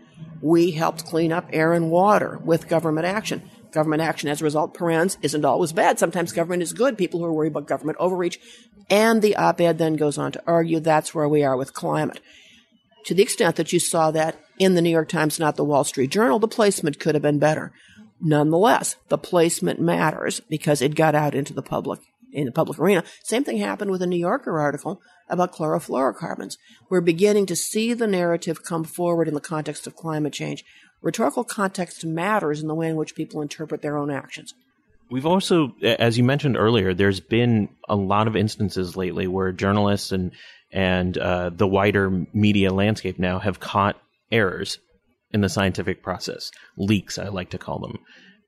We 0.41 0.71
helped 0.71 1.05
clean 1.05 1.31
up 1.31 1.49
air 1.51 1.73
and 1.73 1.89
water 1.89 2.39
with 2.43 2.67
government 2.67 3.07
action 3.07 3.49
government 3.71 4.01
action 4.01 4.29
as 4.29 4.41
a 4.41 4.43
result, 4.43 4.73
parens, 4.73 5.17
isn't 5.21 5.45
always 5.45 5.71
bad. 5.71 5.99
Sometimes 5.99 6.31
government 6.31 6.63
is 6.63 6.73
good. 6.73 6.97
People 6.97 7.19
who 7.19 7.25
are 7.25 7.33
worried 7.33 7.51
about 7.51 7.67
government 7.67 7.97
overreach. 7.99 8.39
And 8.89 9.21
the 9.21 9.35
op-ed 9.35 9.77
then 9.77 9.95
goes 9.95 10.17
on 10.17 10.31
to 10.33 10.43
argue 10.45 10.79
that's 10.79 11.15
where 11.15 11.29
we 11.29 11.43
are 11.43 11.57
with 11.57 11.73
climate. 11.73 12.19
To 13.05 13.13
the 13.13 13.23
extent 13.23 13.55
that 13.55 13.73
you 13.73 13.79
saw 13.79 14.11
that 14.11 14.39
in 14.59 14.75
the 14.75 14.81
New 14.81 14.89
York 14.89 15.09
Times, 15.09 15.39
not 15.39 15.55
the 15.55 15.63
Wall 15.63 15.83
Street 15.83 16.11
Journal, 16.11 16.39
the 16.39 16.47
placement 16.47 16.99
could 16.99 17.15
have 17.15 17.21
been 17.21 17.39
better. 17.39 17.71
Nonetheless, 18.21 18.95
the 19.09 19.17
placement 19.17 19.79
matters 19.79 20.39
because 20.41 20.81
it 20.81 20.95
got 20.95 21.15
out 21.15 21.33
into 21.33 21.53
the 21.53 21.63
public, 21.63 21.99
in 22.31 22.45
the 22.45 22.51
public 22.51 22.77
arena. 22.77 23.03
Same 23.23 23.43
thing 23.43 23.57
happened 23.57 23.89
with 23.89 24.03
a 24.03 24.07
New 24.07 24.19
Yorker 24.19 24.59
article 24.59 25.01
about 25.27 25.53
chlorofluorocarbons. 25.53 26.57
We're 26.89 27.01
beginning 27.01 27.47
to 27.47 27.55
see 27.55 27.93
the 27.93 28.05
narrative 28.05 28.63
come 28.63 28.83
forward 28.83 29.27
in 29.27 29.33
the 29.33 29.41
context 29.41 29.87
of 29.87 29.95
climate 29.95 30.33
change. 30.33 30.63
Rhetorical 31.01 31.43
context 31.43 32.05
matters 32.05 32.61
in 32.61 32.67
the 32.67 32.75
way 32.75 32.89
in 32.89 32.95
which 32.95 33.15
people 33.15 33.41
interpret 33.41 33.81
their 33.81 33.97
own 33.97 34.11
actions. 34.11 34.53
We've 35.09 35.25
also, 35.25 35.75
as 35.81 36.17
you 36.17 36.23
mentioned 36.23 36.55
earlier, 36.57 36.93
there's 36.93 37.19
been 37.19 37.69
a 37.89 37.95
lot 37.95 38.27
of 38.27 38.35
instances 38.35 38.95
lately 38.95 39.27
where 39.27 39.51
journalists 39.51 40.11
and 40.11 40.31
and 40.71 41.17
uh, 41.17 41.49
the 41.49 41.67
wider 41.67 42.25
media 42.33 42.73
landscape 42.73 43.19
now 43.19 43.39
have 43.39 43.59
caught 43.59 44.01
errors 44.31 44.77
in 45.31 45.41
the 45.41 45.49
scientific 45.49 46.03
process, 46.03 46.51
leaks, 46.77 47.17
I 47.17 47.29
like 47.29 47.51
to 47.51 47.57
call 47.57 47.79
them, 47.79 47.97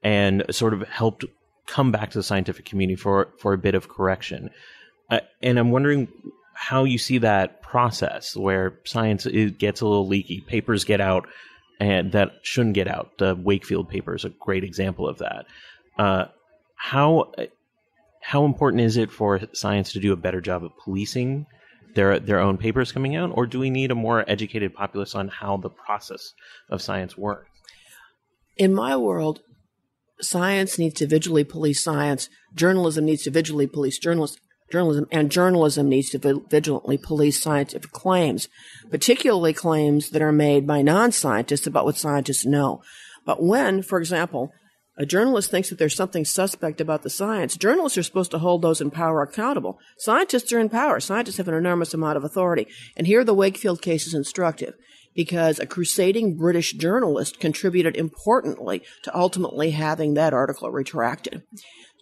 and 0.02 0.44
sort 0.52 0.74
of 0.74 0.88
helped 0.88 1.26
come 1.66 1.92
back 1.92 2.12
to 2.12 2.18
the 2.18 2.24
scientific 2.24 2.66
community 2.66 2.96
for 2.96 3.30
for 3.40 3.54
a 3.54 3.58
bit 3.58 3.76
of 3.76 3.90
correction. 3.90 4.50
Uh, 5.10 5.20
and 5.42 5.58
I'm 5.58 5.72
wondering 5.72 6.08
how 6.54 6.84
you 6.84 6.98
see 6.98 7.20
that 7.20 7.62
process 7.62 8.36
where 8.36 8.80
science 8.84 9.26
gets 9.58 9.82
a 9.82 9.88
little 9.88 10.08
leaky, 10.08 10.42
papers 10.42 10.84
get 10.84 11.02
out 11.02 11.28
and 11.80 12.12
that 12.12 12.32
shouldn't 12.44 12.76
get 12.76 12.88
out. 12.88 13.18
The 13.18 13.36
Wakefield 13.36 13.90
paper 13.90 14.16
is 14.16 14.26
a 14.26 14.30
great 14.30 14.64
example 14.64 15.08
of 15.08 15.18
that. 15.20 15.46
Uh, 15.98 16.26
how 16.76 17.32
how 18.22 18.46
important 18.46 18.82
is 18.82 18.98
it 18.98 19.12
for 19.12 19.42
science 19.54 19.94
to 19.94 20.00
do 20.00 20.14
a 20.14 20.18
better 20.18 20.42
job 20.42 20.64
of 20.64 20.72
policing 20.84 21.46
their 21.96 22.20
their 22.20 22.40
own 22.40 22.58
papers 22.58 22.92
coming 22.92 23.16
out, 23.16 23.32
or 23.34 23.46
do 23.46 23.60
we 23.60 23.70
need 23.70 23.92
a 23.92 23.96
more 23.96 24.24
educated 24.30 24.74
populace 24.74 25.16
on 25.16 25.28
how 25.28 25.58
the 25.58 25.70
process 25.70 26.34
of 26.70 26.82
science 26.82 27.18
works? 27.18 27.50
In 28.58 28.74
my 28.74 28.96
world, 28.96 29.42
science 30.22 30.78
needs 30.78 30.96
to 30.96 31.08
visually 31.08 31.44
police 31.44 31.84
science. 31.84 32.30
Journalism 32.54 33.06
needs 33.06 33.24
to 33.24 33.32
visually 33.32 33.68
police 33.68 33.98
journalists 33.98 34.40
journalism, 34.72 35.06
and 35.12 35.32
journalism 35.32 35.88
needs 35.88 36.10
to 36.10 36.44
vigilantly 36.50 36.98
police 36.98 37.40
scientific 37.40 37.92
claims, 37.92 38.50
particularly 38.90 39.54
claims 39.54 40.10
that 40.10 40.22
are 40.22 40.32
made 40.32 40.66
by 40.66 40.82
non-scientists 40.82 41.68
about 41.68 41.86
what 41.86 41.96
scientists 41.96 42.44
know. 42.44 42.82
But 43.24 43.42
when, 43.42 43.84
for 43.84 44.00
example, 44.00 44.52
a 44.98 45.06
journalist 45.06 45.50
thinks 45.50 45.70
that 45.70 45.80
there's 45.80 45.96
something 45.96 46.26
suspect 46.26 46.80
about 46.80 47.02
the 47.02 47.10
science, 47.10 47.58
journalists 47.58 47.98
are 47.98 48.04
supposed 48.04 48.32
to 48.32 48.40
hold 48.40 48.62
those 48.62 48.82
in 48.82 48.92
power 48.92 49.22
accountable. 49.22 49.80
Scientists 49.98 50.52
are 50.54 50.60
in 50.60 50.70
power. 50.70 51.00
Scientists 51.00 51.38
have 51.38 51.48
an 51.48 51.56
enormous 51.56 51.94
amount 51.94 52.18
of 52.18 52.24
authority. 52.24 52.68
And 52.96 53.08
here 53.08 53.24
the 53.24 53.34
Wakefield 53.34 53.82
case 53.82 54.06
is 54.06 54.14
instructive 54.14 54.76
because 55.16 55.60
a 55.60 55.66
crusading 55.66 56.38
British 56.38 56.74
journalist 56.74 57.40
contributed 57.40 57.96
importantly 57.96 58.84
to 59.04 59.16
ultimately 59.16 59.72
having 59.72 60.14
that 60.14 60.34
article 60.34 60.72
retracted 60.72 61.44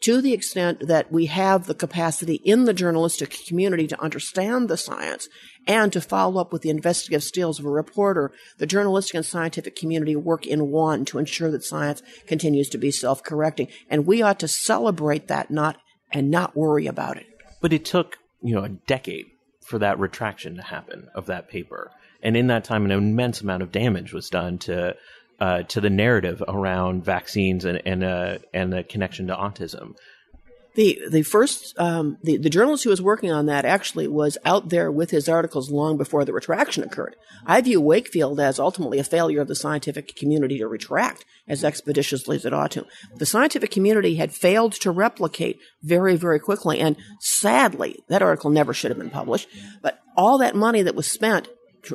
to 0.02 0.22
the 0.22 0.34
extent 0.34 0.88
that 0.88 1.12
we 1.12 1.28
have 1.28 1.66
the 1.66 1.76
capacity 1.76 2.36
in 2.44 2.66
the 2.66 2.74
journalistic 2.74 3.36
community 3.48 3.88
to 3.88 4.02
understand 4.02 4.68
the 4.68 4.78
science 4.78 5.30
and 5.68 5.94
to 5.94 6.02
follow 6.02 6.42
up 6.42 6.52
with 6.52 6.64
the 6.64 6.70
investigative 6.70 7.24
skills 7.24 7.60
of 7.60 7.66
a 7.66 7.70
reporter, 7.70 8.32
the 8.58 8.66
journalistic 8.66 9.16
and 9.16 9.26
scientific 9.26 9.76
community 9.76 10.16
work 10.16 10.48
in 10.48 10.72
one 10.72 11.06
to 11.06 11.20
ensure 11.20 11.52
that 11.52 11.64
science 11.64 12.02
continues 12.26 12.68
to 12.70 12.78
be 12.78 12.90
self-correcting. 12.90 13.68
And 13.90 14.08
we 14.08 14.22
ought 14.22 14.40
to 14.40 14.48
celebrate 14.48 15.28
that 15.28 15.52
not 15.52 15.78
and 16.12 16.32
not 16.32 16.56
worry 16.56 16.88
about 16.88 17.18
it. 17.18 17.28
But 17.62 17.74
it 17.74 17.86
took, 17.86 18.18
you 18.42 18.56
know, 18.56 18.64
a 18.64 18.70
decade 18.70 19.28
for 19.62 19.78
that 19.80 20.00
retraction 20.00 20.56
to 20.56 20.64
happen 20.64 21.10
of 21.14 21.28
that 21.28 21.48
paper. 21.48 21.92
And 22.24 22.36
in 22.36 22.48
that 22.48 22.64
time, 22.64 22.86
an 22.86 22.92
immense 22.92 23.42
amount 23.42 23.64
of 23.64 23.72
damage 23.72 24.14
was 24.14 24.30
done 24.30 24.58
to 24.60 24.96
uh, 25.42 25.64
to 25.64 25.82
the 25.82 25.90
narrative 25.90 26.42
around 26.48 27.04
vaccines 27.04 27.66
and 27.66 27.82
and 27.86 28.04
uh, 28.04 28.38
and 28.54 28.72
the 28.72 28.84
connection 28.84 29.28
to 29.28 29.36
autism. 29.36 29.96
The 30.76 31.02
the 31.10 31.24
first 31.24 31.78
um, 31.80 32.18
the 32.24 32.38
the 32.38 32.50
journalist 32.50 32.84
who 32.84 32.92
was 32.92 33.02
working 33.02 33.32
on 33.32 33.48
that 33.48 33.66
actually 33.66 34.08
was 34.08 34.38
out 34.46 34.70
there 34.70 34.92
with 34.92 35.10
his 35.10 35.28
articles 35.28 35.72
long 35.72 35.98
before 35.98 36.24
the 36.24 36.32
retraction 36.32 36.84
occurred. 36.84 37.16
I 37.46 37.60
view 37.60 37.82
Wakefield 37.82 38.40
as 38.40 38.60
ultimately 38.60 39.00
a 39.00 39.04
failure 39.04 39.42
of 39.42 39.48
the 39.48 39.56
scientific 39.56 40.16
community 40.16 40.60
to 40.60 40.68
retract 40.68 41.26
as 41.48 41.64
expeditiously 41.64 42.36
as 42.36 42.46
it 42.46 42.54
ought 42.54 42.72
to. 42.72 42.86
The 43.16 43.26
scientific 43.26 43.72
community 43.72 44.16
had 44.16 44.34
failed 44.34 44.74
to 44.74 44.92
replicate 44.92 45.60
very 45.82 46.16
very 46.16 46.40
quickly, 46.40 46.80
and 46.80 46.96
sadly, 47.20 48.04
that 48.10 48.22
article 48.22 48.52
never 48.52 48.76
should 48.76 48.92
have 48.92 49.00
been 49.00 49.10
published. 49.10 49.50
But 49.82 50.00
all 50.16 50.38
that 50.38 50.56
money 50.56 50.84
that 50.84 50.96
was 50.96 51.10
spent 51.10 51.50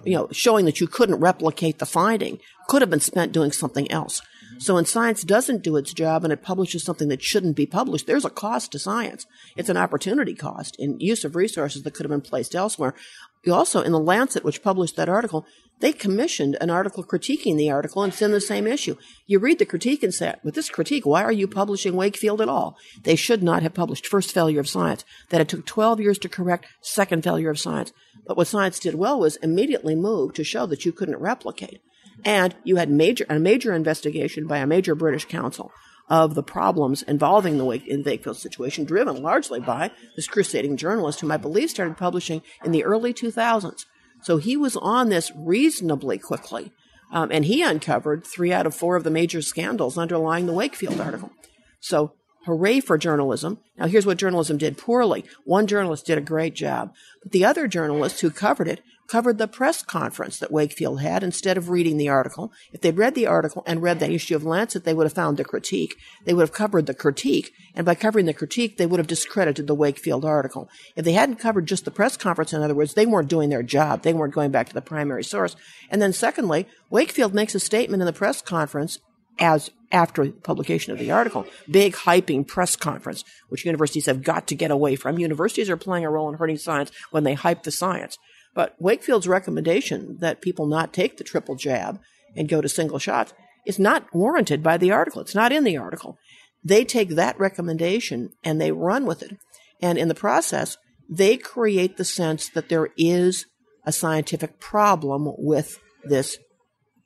you 0.05 0.15
know, 0.15 0.29
showing 0.33 0.65
that 0.65 0.81
you 0.81 0.87
couldn't 0.87 1.21
replicate 1.21 1.79
the 1.79 1.87
finding 1.87 2.39
could 2.69 2.83
have 2.83 2.91
been 2.91 3.01
spent 3.01 3.33
doing 3.33 3.53
something 3.53 3.91
else. 3.91 4.23
So 4.59 4.75
when 4.75 4.87
science 4.87 5.23
doesn't 5.23 5.63
do 5.63 5.77
its 5.77 5.93
job 5.93 6.25
and 6.25 6.33
it 6.33 6.43
publishes 6.43 6.83
something 6.83 7.09
that 7.09 7.23
shouldn't 7.23 7.57
be 7.57 7.67
published, 7.67 8.07
there's 8.07 8.25
a 8.25 8.31
cost 8.31 8.73
to 8.73 8.79
science. 8.79 9.27
It's 9.57 9.69
an 9.69 9.77
opportunity 9.77 10.35
cost 10.35 10.77
in 10.79 10.99
use 10.99 11.25
of 11.25 11.37
resources 11.37 11.83
that 11.83 11.95
could 11.95 12.05
have 12.05 12.11
been 12.11 12.21
placed 12.23 12.55
elsewhere. 12.55 12.95
Also, 13.49 13.83
in 13.83 13.93
the 13.93 14.01
Lancet, 14.01 14.45
which 14.45 14.63
published 14.63 14.97
that 14.97 15.09
article, 15.09 15.47
they 15.81 15.93
commissioned 15.93 16.57
an 16.61 16.71
article 16.71 17.05
critiquing 17.05 17.57
the 17.57 17.71
article 17.71 18.03
and 18.03 18.13
it's 18.13 18.23
in 18.23 18.33
the 18.33 18.41
same 18.41 18.67
issue. 18.67 18.97
You 19.27 19.39
read 19.39 19.59
the 19.59 19.67
critique 19.67 20.03
and 20.03 20.13
say, 20.13 20.35
with 20.43 20.55
this 20.55 20.71
critique, 20.71 21.05
why 21.05 21.23
are 21.23 21.33
you 21.33 21.47
publishing 21.47 21.95
Wakefield 21.95 22.41
at 22.41 22.49
all? 22.49 22.79
They 23.03 23.17
should 23.17 23.43
not 23.43 23.63
have 23.63 23.75
published 23.75 24.07
First 24.07 24.33
Failure 24.33 24.61
of 24.61 24.69
Science, 24.69 25.05
that 25.29 25.41
it 25.41 25.49
took 25.49 25.67
12 25.67 26.01
years 26.01 26.19
to 26.21 26.29
correct 26.29 26.67
Second 26.81 27.25
Failure 27.25 27.51
of 27.51 27.59
Science. 27.59 27.93
But 28.27 28.37
what 28.37 28.47
science 28.47 28.79
did 28.79 28.95
well 28.95 29.21
was 29.21 29.37
immediately 29.37 29.95
move 29.95 30.33
to 30.35 30.45
show 30.45 30.67
that 30.67 30.87
you 30.87 30.93
couldn't 30.93 31.19
replicate. 31.19 31.81
And 32.25 32.57
you 32.65 32.77
had 32.77 32.91
major, 32.91 33.27
a 33.29 33.39
major 33.39 33.75
investigation 33.75 34.47
by 34.47 34.59
a 34.59 34.67
major 34.67 34.95
British 34.95 35.27
council 35.27 35.73
of 36.09 36.35
the 36.35 36.43
problems 36.43 37.03
involving 37.03 37.59
the 37.59 37.65
Wakefield 37.65 38.37
situation, 38.37 38.85
driven 38.85 39.23
largely 39.23 39.61
by 39.61 39.91
this 40.15 40.29
crusading 40.29 40.77
journalist 40.77 41.21
whom 41.21 41.33
I 41.33 41.37
believe 41.37 41.71
started 41.71 41.97
publishing 41.97 42.43
in 42.65 42.73
the 42.73 42.85
early 42.85 43.13
2000s. 43.13 43.85
So 44.23 44.39
he 44.39 44.57
was 44.57 44.77
on 44.77 45.09
this 45.09 45.33
reasonably 45.35 46.19
quickly. 46.19 46.73
Um, 47.13 47.31
and 47.31 47.45
he 47.45 47.63
uncovered 47.63 48.27
three 48.27 48.53
out 48.53 48.67
of 48.67 48.75
four 48.75 48.97
of 48.97 49.05
the 49.05 49.11
major 49.11 49.43
scandals 49.43 49.99
underlying 49.99 50.47
the 50.47 50.53
Wakefield 50.53 51.01
article. 51.01 51.31
So 51.81 52.15
hooray 52.47 52.81
for 52.81 52.99
journalism. 52.99 53.59
Now 53.77 53.87
here's 53.87 54.07
what 54.07 54.19
journalism 54.19 54.59
did 54.59 54.79
poorly. 54.79 55.25
One 55.45 55.67
journalist 55.67 56.07
did 56.07 56.19
a 56.19 56.23
great 56.23 56.55
job, 56.55 56.93
but 57.23 57.33
the 57.33 57.45
other 57.45 57.69
journalists 57.69 58.21
who 58.21 58.31
covered 58.31 58.69
it 58.69 58.83
covered 59.07 59.39
the 59.39 59.49
press 59.49 59.83
conference 59.83 60.39
that 60.39 60.51
Wakefield 60.51 61.01
had 61.01 61.23
instead 61.23 61.57
of 61.57 61.71
reading 61.71 61.97
the 61.97 62.09
article. 62.09 62.53
If 62.73 62.81
they'd 62.81 62.97
read 62.97 63.15
the 63.15 63.27
article 63.27 63.63
and 63.67 63.83
read 63.83 64.01
that 64.01 64.11
issue 64.11 64.37
of 64.37 64.45
Lancet, 64.45 64.85
they 64.85 64.95
would 64.95 65.07
have 65.07 65.13
found 65.13 65.37
the 65.37 65.45
critique. 65.45 65.97
They 66.25 66.35
would 66.35 66.43
have 66.43 66.53
covered 66.53 66.87
the 66.87 66.95
critique. 66.95 67.53
And 67.75 67.85
by 67.85 67.95
covering 67.95 68.27
the 68.27 68.35
critique, 68.35 68.77
they 68.77 68.87
would 68.87 68.99
have 68.99 69.07
discredited 69.07 69.67
the 69.67 69.75
Wakefield 69.75 70.25
article. 70.25 70.69
If 70.95 71.05
they 71.05 71.13
hadn't 71.13 71.37
covered 71.37 71.67
just 71.67 71.85
the 71.85 71.91
press 71.91 72.17
conference, 72.17 72.53
in 72.53 72.63
other 72.63 72.75
words, 72.75 72.95
they 72.95 73.07
weren't 73.07 73.29
doing 73.29 73.51
their 73.51 73.63
job. 73.63 74.03
They 74.03 74.15
weren't 74.15 74.35
going 74.35 74.51
back 74.51 74.69
to 74.69 74.75
the 74.75 74.83
primary 74.83 75.25
source. 75.25 75.57
And 75.91 76.01
then 76.01 76.13
secondly, 76.13 76.67
Wakefield 76.91 77.35
makes 77.35 77.55
a 77.55 77.61
statement 77.61 78.03
in 78.03 78.07
the 78.07 78.13
press 78.13 78.43
conference 78.43 78.99
as 79.39 79.71
after 79.93 80.31
publication 80.31 80.93
of 80.93 80.99
the 80.99 81.11
article, 81.11 81.47
big 81.71 81.95
hyping 81.95 82.47
press 82.47 82.75
conference, 82.77 83.25
which 83.49 83.65
universities 83.65 84.07
have 84.07 84.23
got 84.23 84.47
to 84.49 84.55
get 84.55 84.71
away 84.71 84.97
from. 84.97 85.19
Universities 85.19 85.71
are 85.71 85.77
playing 85.77 86.05
a 86.05 86.11
role 86.11 86.29
in 86.29 86.37
hurting 86.37 86.57
science 86.57 86.91
when 87.11 87.25
they 87.25 87.35
hype 87.35 87.63
the 87.63 87.71
science. 87.71 88.19
But 88.57 88.75
Wakefield's 88.81 89.29
recommendation 89.29 90.17
that 90.21 90.41
people 90.41 90.67
not 90.67 90.95
take 90.95 91.19
the 91.19 91.25
triple 91.25 91.57
jab 91.57 92.01
and 92.35 92.49
go 92.49 92.63
to 92.63 92.69
single 92.71 92.99
shots 92.99 93.35
is 93.67 93.79
not 93.79 94.13
warranted 94.15 94.63
by 94.63 94.79
the 94.79 94.91
article. 94.91 95.21
It's 95.21 95.35
not 95.35 95.53
in 95.53 95.63
the 95.63 95.77
article. 95.77 96.17
They 96.65 96.83
take 96.85 97.11
that 97.11 97.39
recommendation 97.39 98.31
and 98.43 98.59
they 98.59 98.73
run 98.73 99.05
with 99.05 99.23
it. 99.23 99.37
And 99.83 99.99
in 99.99 100.09
the 100.09 100.15
process, 100.15 100.79
they 101.07 101.37
create 101.37 101.99
the 101.99 102.05
sense 102.05 102.49
that 102.49 102.71
there 102.71 102.89
is 102.97 103.45
a 103.85 103.93
scientific 103.93 104.59
problem 104.59 105.33
with 105.37 105.79
this, 106.03 106.39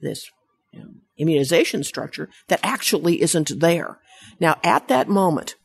this 0.01 0.30
you 0.72 0.80
know, 0.80 0.90
immunization 1.18 1.82
structure 1.82 2.30
that 2.46 2.61
actually 2.62 3.20
isn't 3.22 3.59
there. 3.59 3.98
Now, 4.38 4.61
at 4.62 4.86
that 4.86 5.09
moment, 5.09 5.57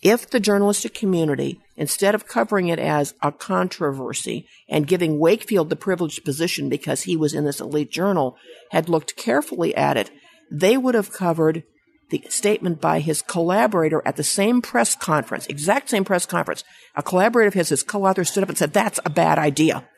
if 0.00 0.30
the 0.30 0.40
journalistic 0.40 0.94
community, 0.94 1.60
instead 1.76 2.14
of 2.14 2.26
covering 2.26 2.68
it 2.68 2.78
as 2.78 3.14
a 3.22 3.32
controversy 3.32 4.46
and 4.68 4.86
giving 4.86 5.18
Wakefield 5.18 5.70
the 5.70 5.76
privileged 5.76 6.24
position 6.24 6.68
because 6.68 7.02
he 7.02 7.16
was 7.16 7.34
in 7.34 7.44
this 7.44 7.60
elite 7.60 7.90
journal, 7.90 8.36
had 8.70 8.88
looked 8.88 9.16
carefully 9.16 9.74
at 9.76 9.96
it, 9.96 10.10
they 10.50 10.76
would 10.76 10.94
have 10.94 11.12
covered 11.12 11.64
the 12.10 12.24
statement 12.28 12.80
by 12.80 13.00
his 13.00 13.20
collaborator 13.22 14.00
at 14.04 14.16
the 14.16 14.22
same 14.22 14.62
press 14.62 14.94
conference, 14.94 15.46
exact 15.48 15.88
same 15.90 16.04
press 16.04 16.24
conference. 16.24 16.62
A 16.94 17.02
collaborator 17.02 17.48
of 17.48 17.54
his, 17.54 17.68
his 17.70 17.82
co-author 17.82 18.24
stood 18.24 18.42
up 18.44 18.48
and 18.48 18.56
said, 18.56 18.72
that's 18.72 19.00
a 19.04 19.10
bad 19.10 19.38
idea. 19.38 19.88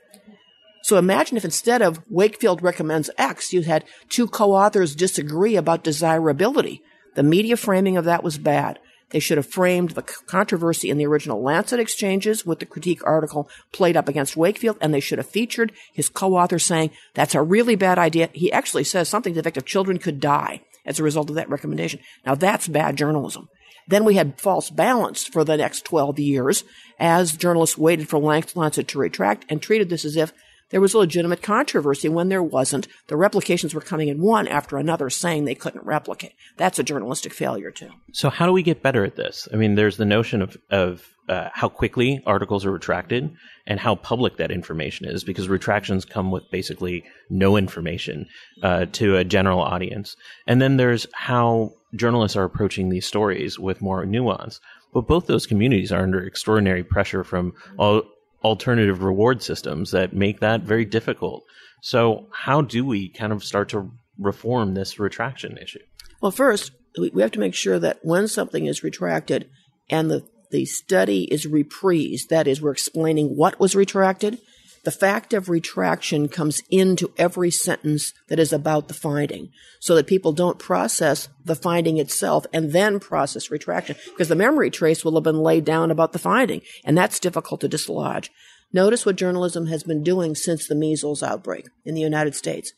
So 0.82 0.96
imagine 0.96 1.36
if 1.36 1.44
instead 1.44 1.82
of 1.82 2.02
Wakefield 2.08 2.62
recommends 2.62 3.10
X, 3.18 3.52
you 3.52 3.62
had 3.62 3.84
two 4.08 4.26
co-authors 4.26 4.96
disagree 4.96 5.56
about 5.56 5.84
desirability. 5.84 6.82
The 7.14 7.22
media 7.22 7.56
framing 7.56 7.96
of 7.96 8.06
that 8.06 8.24
was 8.24 8.38
bad. 8.38 8.78
They 9.10 9.20
should 9.20 9.38
have 9.38 9.46
framed 9.46 9.90
the 9.90 10.02
controversy 10.02 10.90
in 10.90 10.98
the 10.98 11.06
original 11.06 11.42
Lancet 11.42 11.80
exchanges 11.80 12.44
with 12.44 12.58
the 12.58 12.66
critique 12.66 13.00
article 13.04 13.48
played 13.72 13.96
up 13.96 14.08
against 14.08 14.36
Wakefield, 14.36 14.76
and 14.80 14.92
they 14.92 15.00
should 15.00 15.18
have 15.18 15.28
featured 15.28 15.72
his 15.92 16.08
co-author 16.08 16.58
saying, 16.58 16.90
that's 17.14 17.34
a 17.34 17.42
really 17.42 17.74
bad 17.74 17.98
idea. 17.98 18.28
He 18.32 18.52
actually 18.52 18.84
says 18.84 19.08
something 19.08 19.32
to 19.32 19.36
the 19.36 19.40
effect 19.40 19.56
of 19.56 19.64
children 19.64 19.98
could 19.98 20.20
die 20.20 20.62
as 20.84 20.98
a 20.98 21.02
result 21.02 21.30
of 21.30 21.36
that 21.36 21.48
recommendation. 21.48 22.00
Now 22.26 22.34
that's 22.34 22.68
bad 22.68 22.96
journalism. 22.96 23.48
Then 23.86 24.04
we 24.04 24.14
had 24.14 24.38
false 24.38 24.68
balance 24.68 25.24
for 25.24 25.44
the 25.44 25.56
next 25.56 25.86
12 25.86 26.18
years 26.18 26.64
as 26.98 27.36
journalists 27.36 27.78
waited 27.78 28.08
for 28.08 28.18
Lancet 28.18 28.88
to 28.88 28.98
retract 28.98 29.46
and 29.48 29.62
treated 29.62 29.88
this 29.88 30.04
as 30.04 30.16
if 30.16 30.32
there 30.70 30.80
was 30.80 30.94
a 30.94 30.98
legitimate 30.98 31.42
controversy 31.42 32.08
when 32.08 32.28
there 32.28 32.42
wasn't. 32.42 32.88
The 33.06 33.16
replications 33.16 33.74
were 33.74 33.80
coming 33.80 34.08
in 34.08 34.20
one 34.20 34.48
after 34.48 34.76
another 34.76 35.10
saying 35.10 35.44
they 35.44 35.54
couldn't 35.54 35.84
replicate. 35.84 36.34
That's 36.56 36.78
a 36.78 36.82
journalistic 36.82 37.32
failure 37.32 37.70
too. 37.70 37.90
So 38.12 38.30
how 38.30 38.46
do 38.46 38.52
we 38.52 38.62
get 38.62 38.82
better 38.82 39.04
at 39.04 39.16
this? 39.16 39.48
I 39.52 39.56
mean, 39.56 39.74
there's 39.74 39.96
the 39.96 40.04
notion 40.04 40.42
of, 40.42 40.56
of 40.70 41.08
uh, 41.28 41.50
how 41.52 41.68
quickly 41.68 42.22
articles 42.26 42.64
are 42.64 42.70
retracted 42.70 43.30
and 43.66 43.78
how 43.78 43.94
public 43.94 44.38
that 44.38 44.50
information 44.50 45.06
is 45.06 45.24
because 45.24 45.48
retractions 45.48 46.04
come 46.04 46.30
with 46.30 46.50
basically 46.50 47.04
no 47.28 47.56
information 47.56 48.26
uh, 48.62 48.86
to 48.92 49.16
a 49.16 49.24
general 49.24 49.60
audience. 49.60 50.16
And 50.46 50.60
then 50.60 50.76
there's 50.78 51.06
how 51.12 51.74
journalists 51.94 52.36
are 52.36 52.44
approaching 52.44 52.88
these 52.88 53.06
stories 53.06 53.58
with 53.58 53.82
more 53.82 54.04
nuance. 54.06 54.60
But 54.92 55.06
both 55.06 55.26
those 55.26 55.46
communities 55.46 55.92
are 55.92 56.02
under 56.02 56.22
extraordinary 56.22 56.82
pressure 56.82 57.24
from 57.24 57.52
all 57.78 58.02
alternative 58.42 59.02
reward 59.02 59.42
systems 59.42 59.90
that 59.90 60.12
make 60.12 60.40
that 60.40 60.62
very 60.62 60.84
difficult. 60.84 61.44
So, 61.82 62.28
how 62.32 62.62
do 62.62 62.84
we 62.84 63.08
kind 63.08 63.32
of 63.32 63.44
start 63.44 63.70
to 63.70 63.90
reform 64.18 64.74
this 64.74 64.98
retraction 64.98 65.58
issue? 65.58 65.78
Well, 66.20 66.32
first, 66.32 66.72
we 66.98 67.22
have 67.22 67.30
to 67.32 67.40
make 67.40 67.54
sure 67.54 67.78
that 67.78 68.00
when 68.02 68.26
something 68.28 68.66
is 68.66 68.82
retracted 68.82 69.48
and 69.88 70.10
the, 70.10 70.26
the 70.50 70.64
study 70.64 71.24
is 71.24 71.46
reprised, 71.46 72.28
that 72.28 72.48
is, 72.48 72.60
we're 72.60 72.72
explaining 72.72 73.36
what 73.36 73.60
was 73.60 73.76
retracted, 73.76 74.40
the 74.88 74.92
fact 74.92 75.34
of 75.34 75.50
retraction 75.50 76.28
comes 76.28 76.62
into 76.70 77.12
every 77.18 77.50
sentence 77.50 78.14
that 78.28 78.38
is 78.38 78.54
about 78.54 78.88
the 78.88 78.94
finding 78.94 79.50
so 79.80 79.94
that 79.94 80.06
people 80.06 80.32
don't 80.32 80.58
process 80.58 81.28
the 81.44 81.54
finding 81.54 81.98
itself 81.98 82.46
and 82.54 82.72
then 82.72 82.98
process 82.98 83.50
retraction 83.50 83.96
because 84.06 84.30
the 84.30 84.34
memory 84.34 84.70
trace 84.70 85.04
will 85.04 85.14
have 85.14 85.24
been 85.24 85.42
laid 85.42 85.66
down 85.66 85.90
about 85.90 86.14
the 86.14 86.18
finding 86.18 86.62
and 86.86 86.96
that's 86.96 87.20
difficult 87.20 87.60
to 87.60 87.68
dislodge. 87.68 88.30
Notice 88.72 89.04
what 89.04 89.16
journalism 89.16 89.66
has 89.66 89.82
been 89.82 90.02
doing 90.02 90.34
since 90.34 90.66
the 90.66 90.74
measles 90.74 91.22
outbreak 91.22 91.66
in 91.84 91.94
the 91.94 92.00
United 92.00 92.34
States. 92.34 92.72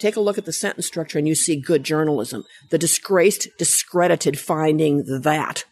Take 0.00 0.16
a 0.16 0.20
look 0.20 0.38
at 0.38 0.46
the 0.46 0.54
sentence 0.54 0.86
structure 0.86 1.18
and 1.18 1.28
you 1.28 1.34
see 1.34 1.56
good 1.56 1.84
journalism. 1.84 2.44
The 2.70 2.78
disgraced, 2.78 3.48
discredited 3.58 4.40
finding 4.40 5.04
that 5.20 5.66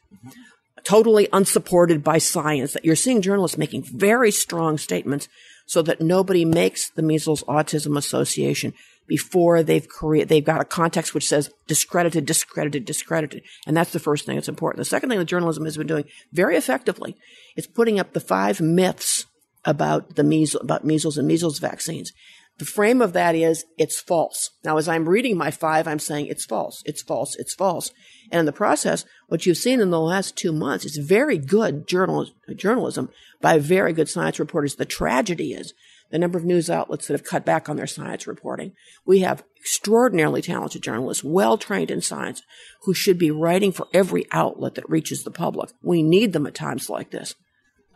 totally 0.84 1.28
unsupported 1.32 2.04
by 2.04 2.18
science 2.18 2.72
that 2.72 2.84
you're 2.84 2.96
seeing 2.96 3.22
journalists 3.22 3.58
making 3.58 3.84
very 3.84 4.30
strong 4.30 4.78
statements 4.78 5.28
so 5.70 5.82
that 5.82 6.00
nobody 6.00 6.44
makes 6.44 6.90
the 6.90 7.02
measles 7.02 7.44
autism 7.44 7.96
association 7.96 8.74
before 9.06 9.62
they've 9.62 9.88
created, 9.88 10.28
they've 10.28 10.44
got 10.44 10.60
a 10.60 10.64
context 10.64 11.14
which 11.14 11.28
says 11.28 11.48
discredited, 11.68 12.26
discredited, 12.26 12.84
discredited. 12.84 13.44
And 13.68 13.76
that's 13.76 13.92
the 13.92 14.00
first 14.00 14.26
thing 14.26 14.34
that's 14.34 14.48
important. 14.48 14.78
The 14.78 14.84
second 14.84 15.10
thing 15.10 15.20
that 15.20 15.26
journalism 15.26 15.64
has 15.66 15.76
been 15.76 15.86
doing 15.86 16.06
very 16.32 16.56
effectively 16.56 17.16
is 17.56 17.68
putting 17.68 18.00
up 18.00 18.14
the 18.14 18.20
five 18.20 18.60
myths 18.60 19.26
about 19.64 20.16
the 20.16 20.24
measles, 20.24 20.60
about 20.60 20.84
measles 20.84 21.16
and 21.16 21.28
measles 21.28 21.60
vaccines. 21.60 22.12
The 22.60 22.66
frame 22.66 23.00
of 23.00 23.14
that 23.14 23.34
is 23.34 23.64
it's 23.78 23.98
false. 23.98 24.50
Now, 24.64 24.76
as 24.76 24.86
I'm 24.86 25.08
reading 25.08 25.38
my 25.38 25.50
five, 25.50 25.88
I'm 25.88 25.98
saying 25.98 26.26
it's 26.26 26.44
false, 26.44 26.82
it's 26.84 27.00
false, 27.00 27.34
it's 27.36 27.54
false. 27.54 27.90
And 28.30 28.40
in 28.40 28.44
the 28.44 28.52
process, 28.52 29.06
what 29.28 29.46
you've 29.46 29.56
seen 29.56 29.80
in 29.80 29.88
the 29.88 29.98
last 29.98 30.36
two 30.36 30.52
months 30.52 30.84
is 30.84 30.98
very 30.98 31.38
good 31.38 31.88
journal- 31.88 32.28
journalism 32.54 33.08
by 33.40 33.58
very 33.58 33.94
good 33.94 34.10
science 34.10 34.38
reporters. 34.38 34.74
The 34.74 34.84
tragedy 34.84 35.54
is 35.54 35.72
the 36.10 36.18
number 36.18 36.36
of 36.36 36.44
news 36.44 36.68
outlets 36.68 37.06
that 37.06 37.14
have 37.14 37.24
cut 37.24 37.46
back 37.46 37.70
on 37.70 37.76
their 37.76 37.86
science 37.86 38.26
reporting. 38.26 38.72
We 39.06 39.20
have 39.20 39.42
extraordinarily 39.58 40.42
talented 40.42 40.82
journalists, 40.82 41.24
well 41.24 41.56
trained 41.56 41.90
in 41.90 42.02
science, 42.02 42.42
who 42.82 42.92
should 42.92 43.18
be 43.18 43.30
writing 43.30 43.72
for 43.72 43.86
every 43.94 44.26
outlet 44.32 44.74
that 44.74 44.90
reaches 44.90 45.24
the 45.24 45.30
public. 45.30 45.70
We 45.80 46.02
need 46.02 46.34
them 46.34 46.46
at 46.46 46.54
times 46.54 46.90
like 46.90 47.10
this. 47.10 47.34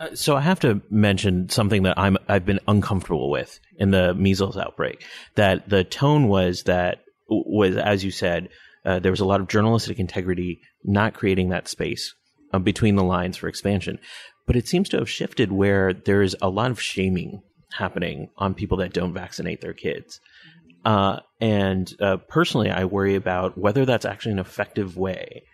Uh, 0.04 0.14
so 0.14 0.36
I 0.36 0.40
have 0.40 0.60
to 0.60 0.82
mention 0.90 1.48
something 1.48 1.84
that 1.84 1.98
I'm 1.98 2.16
I've 2.28 2.44
been 2.44 2.60
uncomfortable 2.68 3.30
with 3.30 3.58
in 3.78 3.90
the 3.90 4.14
measles 4.14 4.56
outbreak. 4.56 5.04
That 5.34 5.68
the 5.68 5.84
tone 5.84 6.28
was 6.28 6.64
that 6.64 7.04
was 7.28 7.76
as 7.76 8.04
you 8.04 8.10
said 8.10 8.50
uh, 8.84 8.98
there 8.98 9.12
was 9.12 9.20
a 9.20 9.24
lot 9.24 9.40
of 9.40 9.48
journalistic 9.48 9.98
integrity, 9.98 10.60
not 10.84 11.14
creating 11.14 11.48
that 11.50 11.68
space 11.68 12.14
uh, 12.52 12.58
between 12.58 12.96
the 12.96 13.04
lines 13.04 13.36
for 13.36 13.48
expansion. 13.48 13.98
But 14.46 14.56
it 14.56 14.68
seems 14.68 14.90
to 14.90 14.98
have 14.98 15.08
shifted 15.08 15.50
where 15.50 15.94
there 15.94 16.20
is 16.20 16.36
a 16.42 16.50
lot 16.50 16.70
of 16.70 16.80
shaming 16.80 17.42
happening 17.72 18.28
on 18.36 18.54
people 18.54 18.78
that 18.78 18.92
don't 18.92 19.14
vaccinate 19.14 19.62
their 19.62 19.72
kids. 19.72 20.20
Uh, 20.84 21.20
and 21.40 21.90
uh, 21.98 22.18
personally, 22.28 22.70
I 22.70 22.84
worry 22.84 23.14
about 23.14 23.56
whether 23.56 23.86
that's 23.86 24.04
actually 24.04 24.32
an 24.32 24.38
effective 24.38 24.98
way 24.98 25.44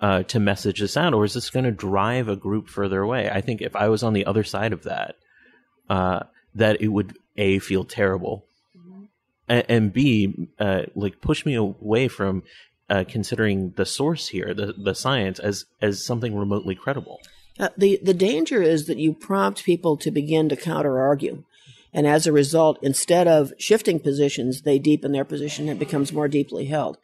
uh, 0.00 0.22
to 0.24 0.40
message 0.40 0.80
this 0.80 0.96
out, 0.96 1.14
or 1.14 1.24
is 1.24 1.34
this 1.34 1.50
going 1.50 1.64
to 1.64 1.70
drive 1.70 2.28
a 2.28 2.36
group 2.36 2.68
further 2.68 3.00
away? 3.00 3.30
I 3.30 3.40
think 3.40 3.60
if 3.60 3.76
I 3.76 3.88
was 3.88 4.02
on 4.02 4.12
the 4.12 4.26
other 4.26 4.44
side 4.44 4.72
of 4.72 4.84
that, 4.84 5.16
uh, 5.88 6.20
that 6.54 6.80
it 6.80 6.88
would 6.88 7.16
a 7.36 7.58
feel 7.58 7.84
terrible, 7.84 8.44
and, 9.48 9.64
and 9.68 9.92
b 9.92 10.48
uh, 10.58 10.82
like 10.94 11.20
push 11.20 11.44
me 11.44 11.54
away 11.54 12.08
from 12.08 12.42
uh, 12.88 13.04
considering 13.06 13.72
the 13.76 13.86
source 13.86 14.28
here, 14.28 14.54
the 14.54 14.72
the 14.72 14.94
science, 14.94 15.38
as 15.38 15.66
as 15.80 16.04
something 16.04 16.34
remotely 16.36 16.74
credible. 16.74 17.20
Uh, 17.58 17.68
the 17.76 18.00
the 18.02 18.14
danger 18.14 18.62
is 18.62 18.86
that 18.86 18.98
you 18.98 19.12
prompt 19.12 19.64
people 19.64 19.96
to 19.98 20.10
begin 20.10 20.48
to 20.48 20.56
counter 20.56 20.98
argue. 20.98 21.44
And 21.92 22.06
as 22.06 22.26
a 22.26 22.32
result, 22.32 22.78
instead 22.82 23.26
of 23.26 23.52
shifting 23.58 23.98
positions, 23.98 24.62
they 24.62 24.78
deepen 24.78 25.12
their 25.12 25.24
position 25.24 25.68
and 25.68 25.76
it 25.76 25.84
becomes 25.84 26.12
more 26.12 26.28
deeply 26.28 26.66
held. 26.66 26.98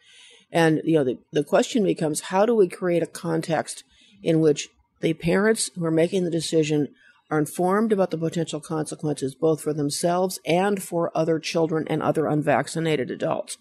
And 0.57 0.81
you 0.85 0.95
know, 0.95 1.05
the, 1.05 1.19
the 1.33 1.45
question 1.45 1.85
becomes 1.85 2.23
how 2.23 2.47
do 2.47 2.55
we 2.55 2.67
create 2.67 3.03
a 3.03 3.07
context 3.07 3.85
in 4.23 4.41
which 4.41 4.71
the 5.03 5.13
parents 5.13 5.69
who 5.75 5.85
are 5.85 5.91
making 5.91 6.25
the 6.25 6.31
decision 6.31 6.89
are 7.31 7.39
informed 7.39 7.93
about 7.93 8.11
the 8.11 8.17
potential 8.17 8.59
consequences 8.59 9.35
both 9.35 9.61
for 9.61 9.75
themselves 9.75 10.41
and 10.47 10.83
for 10.83 11.13
other 11.15 11.39
children 11.39 11.87
and 11.91 12.03
other 12.03 12.27
unvaccinated 12.27 13.11
adults 13.11 13.59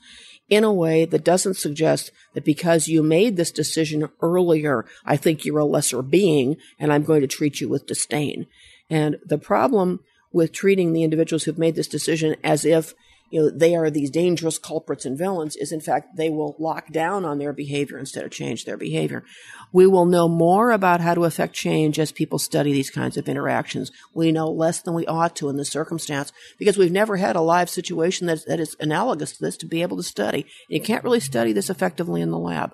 in 0.47 0.63
a 0.63 0.71
way 0.71 1.03
that 1.03 1.25
doesn't 1.25 1.57
suggest 1.57 2.11
that 2.33 2.45
because 2.45 2.87
you 2.87 3.03
made 3.03 3.35
this 3.35 3.51
decision 3.51 4.07
earlier, 4.21 4.85
I 5.05 5.17
think 5.17 5.43
you're 5.43 5.59
a 5.59 5.65
lesser 5.65 6.01
being 6.01 6.55
and 6.79 6.93
I'm 6.93 7.03
going 7.03 7.21
to 7.21 7.27
treat 7.27 7.59
you 7.59 7.67
with 7.67 7.87
disdain. 7.87 8.47
And 8.89 9.17
the 9.25 9.39
problem 9.39 9.99
with 10.31 10.53
treating 10.53 10.93
the 10.93 11.03
individuals 11.03 11.43
who've 11.43 11.57
made 11.57 11.75
this 11.75 11.89
decision 11.89 12.37
as 12.41 12.63
if 12.63 12.93
you 13.35 13.41
know 13.41 13.49
they 13.49 13.75
are 13.75 13.89
these 13.89 14.09
dangerous 14.09 14.57
culprits 14.57 15.05
and 15.05 15.17
villains 15.17 15.57
is 15.57 15.73
in 15.73 15.81
fact 15.81 16.15
they 16.15 16.29
will 16.29 16.55
lock 16.57 16.89
down 16.89 17.25
on 17.25 17.37
their 17.37 17.51
behavior 17.51 17.97
instead 17.97 18.23
of 18.23 18.31
change 18.31 18.63
their 18.63 18.77
behavior. 18.77 19.25
We 19.73 19.87
will 19.87 20.05
know 20.05 20.29
more 20.29 20.71
about 20.71 21.01
how 21.01 21.15
to 21.15 21.25
affect 21.25 21.53
change 21.53 21.99
as 21.99 22.13
people 22.13 22.39
study 22.39 22.71
these 22.71 22.89
kinds 22.89 23.17
of 23.17 23.27
interactions. 23.27 23.91
We 24.13 24.31
know 24.31 24.47
less 24.49 24.81
than 24.81 24.93
we 24.93 25.05
ought 25.05 25.35
to 25.35 25.49
in 25.49 25.57
this 25.57 25.69
circumstance 25.69 26.31
because 26.57 26.77
we've 26.77 26.93
never 26.93 27.17
had 27.17 27.35
a 27.35 27.41
live 27.41 27.69
situation 27.69 28.27
that, 28.27 28.45
that 28.47 28.61
is 28.61 28.77
analogous 28.79 29.33
to 29.33 29.43
this 29.43 29.57
to 29.57 29.65
be 29.65 29.81
able 29.81 29.97
to 29.97 30.03
study. 30.03 30.45
You 30.69 30.79
can't 30.79 31.03
really 31.03 31.19
study 31.19 31.51
this 31.51 31.69
effectively 31.69 32.21
in 32.21 32.31
the 32.31 32.39
lab. 32.39 32.73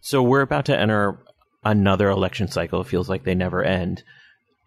So 0.00 0.22
we're 0.22 0.40
about 0.40 0.64
to 0.66 0.78
enter 0.78 1.22
another 1.62 2.08
election 2.08 2.48
cycle. 2.48 2.80
It 2.80 2.86
feels 2.86 3.10
like 3.10 3.24
they 3.24 3.34
never 3.34 3.62
end 3.62 4.02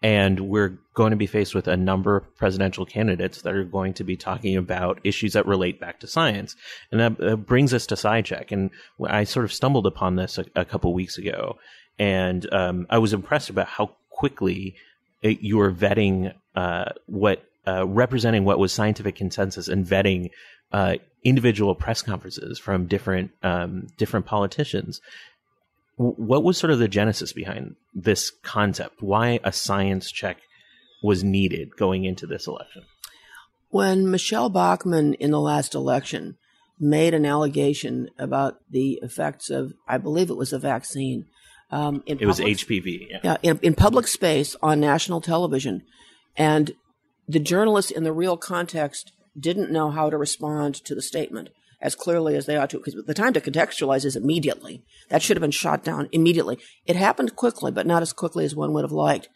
and 0.04 0.38
we're 0.38 0.78
going 0.92 1.12
to 1.12 1.16
be 1.16 1.26
faced 1.26 1.54
with 1.54 1.66
a 1.66 1.78
number 1.78 2.14
of 2.14 2.36
presidential 2.36 2.84
candidates 2.84 3.40
that 3.40 3.54
are 3.54 3.64
going 3.64 3.94
to 3.94 4.04
be 4.04 4.18
talking 4.18 4.54
about 4.54 5.00
issues 5.02 5.32
that 5.32 5.46
relate 5.46 5.80
back 5.80 5.98
to 5.98 6.06
science. 6.06 6.54
And 6.92 7.00
that 7.00 7.26
uh, 7.26 7.36
brings 7.36 7.72
us 7.72 7.86
to 7.86 7.94
SciCheck. 7.94 8.52
And 8.52 8.70
I 9.08 9.24
sort 9.24 9.46
of 9.46 9.52
stumbled 9.52 9.86
upon 9.86 10.16
this 10.16 10.36
a, 10.36 10.44
a 10.54 10.66
couple 10.66 10.92
weeks 10.92 11.16
ago, 11.16 11.56
and 11.98 12.46
um, 12.52 12.86
I 12.90 12.98
was 12.98 13.14
impressed 13.14 13.48
about 13.48 13.66
how 13.66 13.92
quickly 14.10 14.76
it, 15.22 15.40
you 15.40 15.56
were 15.56 15.72
vetting 15.72 16.34
uh, 16.54 16.90
what 17.06 17.42
uh, 17.66 17.86
representing 17.86 18.44
what 18.44 18.58
was 18.58 18.74
scientific 18.74 19.16
consensus 19.16 19.68
and 19.68 19.86
vetting 19.86 20.30
uh, 20.70 20.96
individual 21.22 21.74
press 21.74 22.02
conferences 22.02 22.58
from 22.58 22.86
different 22.86 23.30
um, 23.42 23.86
different 23.96 24.26
politicians 24.26 25.00
what 25.96 26.42
was 26.42 26.58
sort 26.58 26.72
of 26.72 26.78
the 26.78 26.88
genesis 26.88 27.32
behind 27.32 27.76
this 27.94 28.30
concept? 28.42 29.00
Why 29.00 29.38
a 29.44 29.52
science 29.52 30.10
check 30.10 30.38
was 31.02 31.22
needed 31.22 31.76
going 31.76 32.04
into 32.04 32.26
this 32.26 32.46
election? 32.46 32.82
When 33.70 34.10
Michele 34.10 34.48
Bachmann 34.48 35.14
in 35.14 35.30
the 35.30 35.40
last 35.40 35.74
election 35.74 36.36
made 36.80 37.14
an 37.14 37.24
allegation 37.24 38.08
about 38.18 38.58
the 38.70 38.98
effects 39.02 39.50
of, 39.50 39.72
I 39.86 39.98
believe 39.98 40.30
it 40.30 40.36
was 40.36 40.52
a 40.52 40.58
vaccine. 40.58 41.26
Um, 41.70 42.02
it 42.06 42.18
public, 42.18 42.26
was 42.26 42.40
HPV. 42.40 43.06
Yeah, 43.10 43.18
yeah 43.22 43.36
in, 43.42 43.58
in 43.62 43.74
public 43.74 44.06
space 44.06 44.56
on 44.62 44.80
national 44.80 45.20
television. 45.20 45.82
And 46.36 46.72
the 47.28 47.40
journalists 47.40 47.90
in 47.90 48.04
the 48.04 48.12
real 48.12 48.36
context 48.36 49.12
didn't 49.38 49.70
know 49.70 49.90
how 49.90 50.10
to 50.10 50.16
respond 50.16 50.74
to 50.84 50.94
the 50.94 51.02
statement 51.02 51.50
as 51.84 51.94
clearly 51.94 52.34
as 52.34 52.46
they 52.46 52.56
ought 52.56 52.70
to, 52.70 52.78
because 52.78 52.96
the 53.06 53.14
time 53.14 53.34
to 53.34 53.42
contextualize 53.42 54.06
is 54.06 54.16
immediately. 54.16 54.82
That 55.10 55.20
should 55.20 55.36
have 55.36 55.42
been 55.42 55.50
shot 55.50 55.84
down 55.84 56.08
immediately. 56.12 56.58
It 56.86 56.96
happened 56.96 57.36
quickly, 57.36 57.70
but 57.70 57.86
not 57.86 58.00
as 58.00 58.14
quickly 58.14 58.46
as 58.46 58.56
one 58.56 58.72
would 58.72 58.84
have 58.84 58.90
liked. 58.90 59.28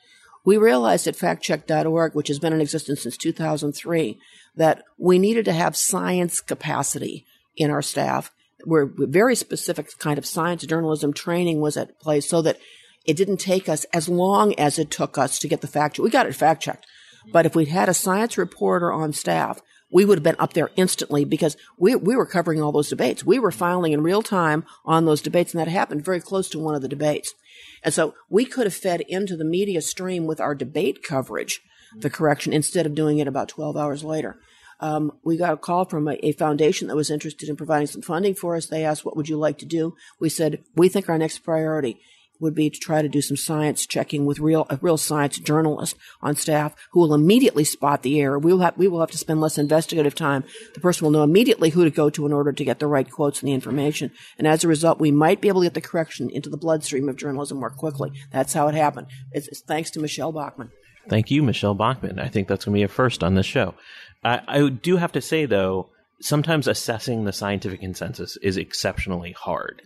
We 0.47 0.57
realized 0.57 1.07
at 1.07 1.15
factcheck.org, 1.15 2.15
which 2.15 2.29
has 2.29 2.39
been 2.39 2.55
in 2.55 2.63
existence 2.63 3.03
since 3.03 3.19
2003, 3.19 4.19
that 4.57 4.83
we 4.97 5.19
needed 5.19 5.45
to 5.45 5.53
have 5.53 5.77
science 5.77 6.41
capacity 6.41 7.27
in 7.55 7.71
our 7.71 7.83
staff. 7.83 8.33
Where 8.65 8.91
very 8.97 9.37
specific 9.37 9.87
kind 9.99 10.19
of 10.19 10.27
science 10.27 10.65
journalism 10.65 11.13
training 11.13 11.61
was 11.61 11.77
at 11.77 12.01
play 12.01 12.21
so 12.21 12.41
that 12.43 12.59
it 13.05 13.17
didn't 13.17 13.37
take 13.37 13.69
us 13.69 13.85
as 13.93 14.09
long 14.09 14.55
as 14.59 14.79
it 14.79 14.91
took 14.91 15.19
us 15.19 15.39
to 15.41 15.49
get 15.49 15.61
the 15.61 15.69
fact. 15.69 15.99
We 15.99 16.09
got 16.09 16.27
it 16.27 16.35
fact 16.35 16.63
checked. 16.63 16.87
But 17.31 17.45
if 17.45 17.55
we'd 17.55 17.69
had 17.69 17.91
a 17.91 17.95
science 17.95 18.39
reporter 18.39 18.91
on 18.91 19.13
staff 19.13 19.61
we 19.91 20.05
would 20.05 20.19
have 20.19 20.25
been 20.25 20.37
up 20.39 20.53
there 20.53 20.71
instantly 20.77 21.25
because 21.25 21.57
we, 21.79 21.95
we 21.95 22.17
were 22.17 22.27
covering 22.27 22.61
all 22.61 22.73
those 22.73 22.91
debates. 22.91 23.25
We 23.25 23.39
were 23.39 23.51
filing 23.51 23.93
in 23.93 24.03
real 24.03 24.23
time 24.23 24.65
on 24.85 25.05
those 25.05 25.23
debates, 25.23 25.55
and 25.55 25.61
that 25.61 25.69
happened 25.69 26.05
very 26.05 26.21
close 26.21 26.49
to 26.51 26.59
one 26.59 26.75
of 26.75 26.83
the 26.83 26.89
debates. 26.89 27.35
And 27.83 27.95
so 27.95 28.15
we 28.29 28.45
could 28.45 28.67
have 28.67 28.75
fed 28.75 29.01
into 29.03 29.37
the 29.37 29.45
media 29.45 29.81
stream 29.81 30.27
with 30.27 30.41
our 30.41 30.55
debate 30.55 31.03
coverage 31.03 31.61
the 31.97 32.11
correction 32.11 32.53
instead 32.53 32.87
of 32.87 32.95
doing 32.95 33.19
it 33.19 33.29
about 33.29 33.49
12 33.49 33.77
hours 33.77 34.05
later. 34.05 34.39
Um, 34.81 35.13
we 35.25 35.37
got 35.37 35.55
a 35.55 35.57
call 35.57 35.85
from 35.87 36.07
a, 36.07 36.15
a, 36.23 36.33
foundation 36.33 36.87
that 36.87 36.97
was 36.97 37.11
interested 37.11 37.49
in 37.49 37.57
providing 37.57 37.89
some 37.89 38.03
funding 38.03 38.35
for 38.35 38.55
us. 38.55 38.67
They 38.67 38.85
asked, 38.85 39.05
What 39.05 39.17
would 39.17 39.29
you 39.29 39.37
like 39.37 39.59
to 39.59 39.67
do? 39.67 39.97
We 40.21 40.29
said, 40.29 40.63
We 40.77 40.89
think 40.89 41.09
our 41.09 41.19
next 41.19 41.39
priority 41.39 41.99
would 42.41 42.55
be 42.55 42.71
to 42.71 42.79
try 42.79 43.03
to 43.03 43.09
do 43.09 43.21
some 43.21 43.37
science 43.37 43.87
checking 43.87 44.27
with 44.27 44.39
real 44.39 44.67
a 44.71 44.79
real 44.81 44.97
science 44.97 45.39
journalist 45.39 45.97
on 46.21 46.37
staff 46.37 46.75
who 46.93 47.01
will 47.01 47.15
immediately 47.15 47.65
spot 47.65 48.03
the 48.03 48.21
error. 48.21 48.39
We 48.39 48.53
will 48.53 48.61
have 48.61 48.77
we 48.77 48.89
will 48.89 49.01
have 49.01 49.11
to 49.11 49.19
spend 49.19 49.41
less 49.41 49.59
investigative 49.59 50.15
time. 50.15 50.45
The 50.75 50.81
person 50.81 51.05
will 51.05 51.13
know 51.13 51.23
immediately 51.23 51.71
who 51.71 51.85
to 51.85 51.91
go 51.91 52.11
to 52.11 52.27
in 52.27 52.33
order 52.33 52.53
to 52.53 52.65
get 52.65 52.79
the 52.79 52.87
right 52.87 53.11
quotes 53.11 53.41
and 53.41 53.49
the 53.49 53.55
information. 53.55 54.11
And 54.39 54.47
as 54.47 54.65
a 54.65 54.69
result, 54.69 55.01
we 55.01 55.11
might 55.11 55.41
be 55.41 55.49
able 55.49 55.63
to 55.63 55.67
get 55.67 55.75
the 55.75 55.81
correction 55.81 56.31
into 56.31 56.51
the 56.51 56.57
bloodstream 56.57 57.09
of 57.09 57.17
journalism 57.17 57.59
more 57.59 57.71
quickly. 57.71 58.13
That's 58.33 58.53
how 58.53 58.69
it 58.69 58.75
happened. 58.75 59.09
It's, 59.33 59.49
it's 59.49 59.61
thanks 59.61 59.91
to 59.93 60.01
Michele 60.01 60.33
Bachmann. 60.33 60.71
Thank 61.09 61.31
you, 61.31 61.43
Michele 61.43 61.75
Bachmann. 61.75 62.19
I 62.19 62.29
think 62.29 62.49
that's 62.49 62.65
going 62.65 62.75
to 62.75 62.79
be 62.79 62.83
a 62.83 62.89
first 62.89 63.25
on 63.25 63.35
this 63.35 63.47
show. 63.47 63.75
I, 64.23 64.41
I 64.47 64.69
do 64.69 64.97
have 64.97 65.13
to 65.13 65.21
say 65.21 65.47
though, 65.47 65.91
sometimes 66.21 66.67
assessing 66.67 67.25
the 67.25 67.33
scientific 67.33 67.81
consensus 67.81 68.37
is 68.39 68.57
exceptionally 68.57 69.33
hard. 69.33 69.83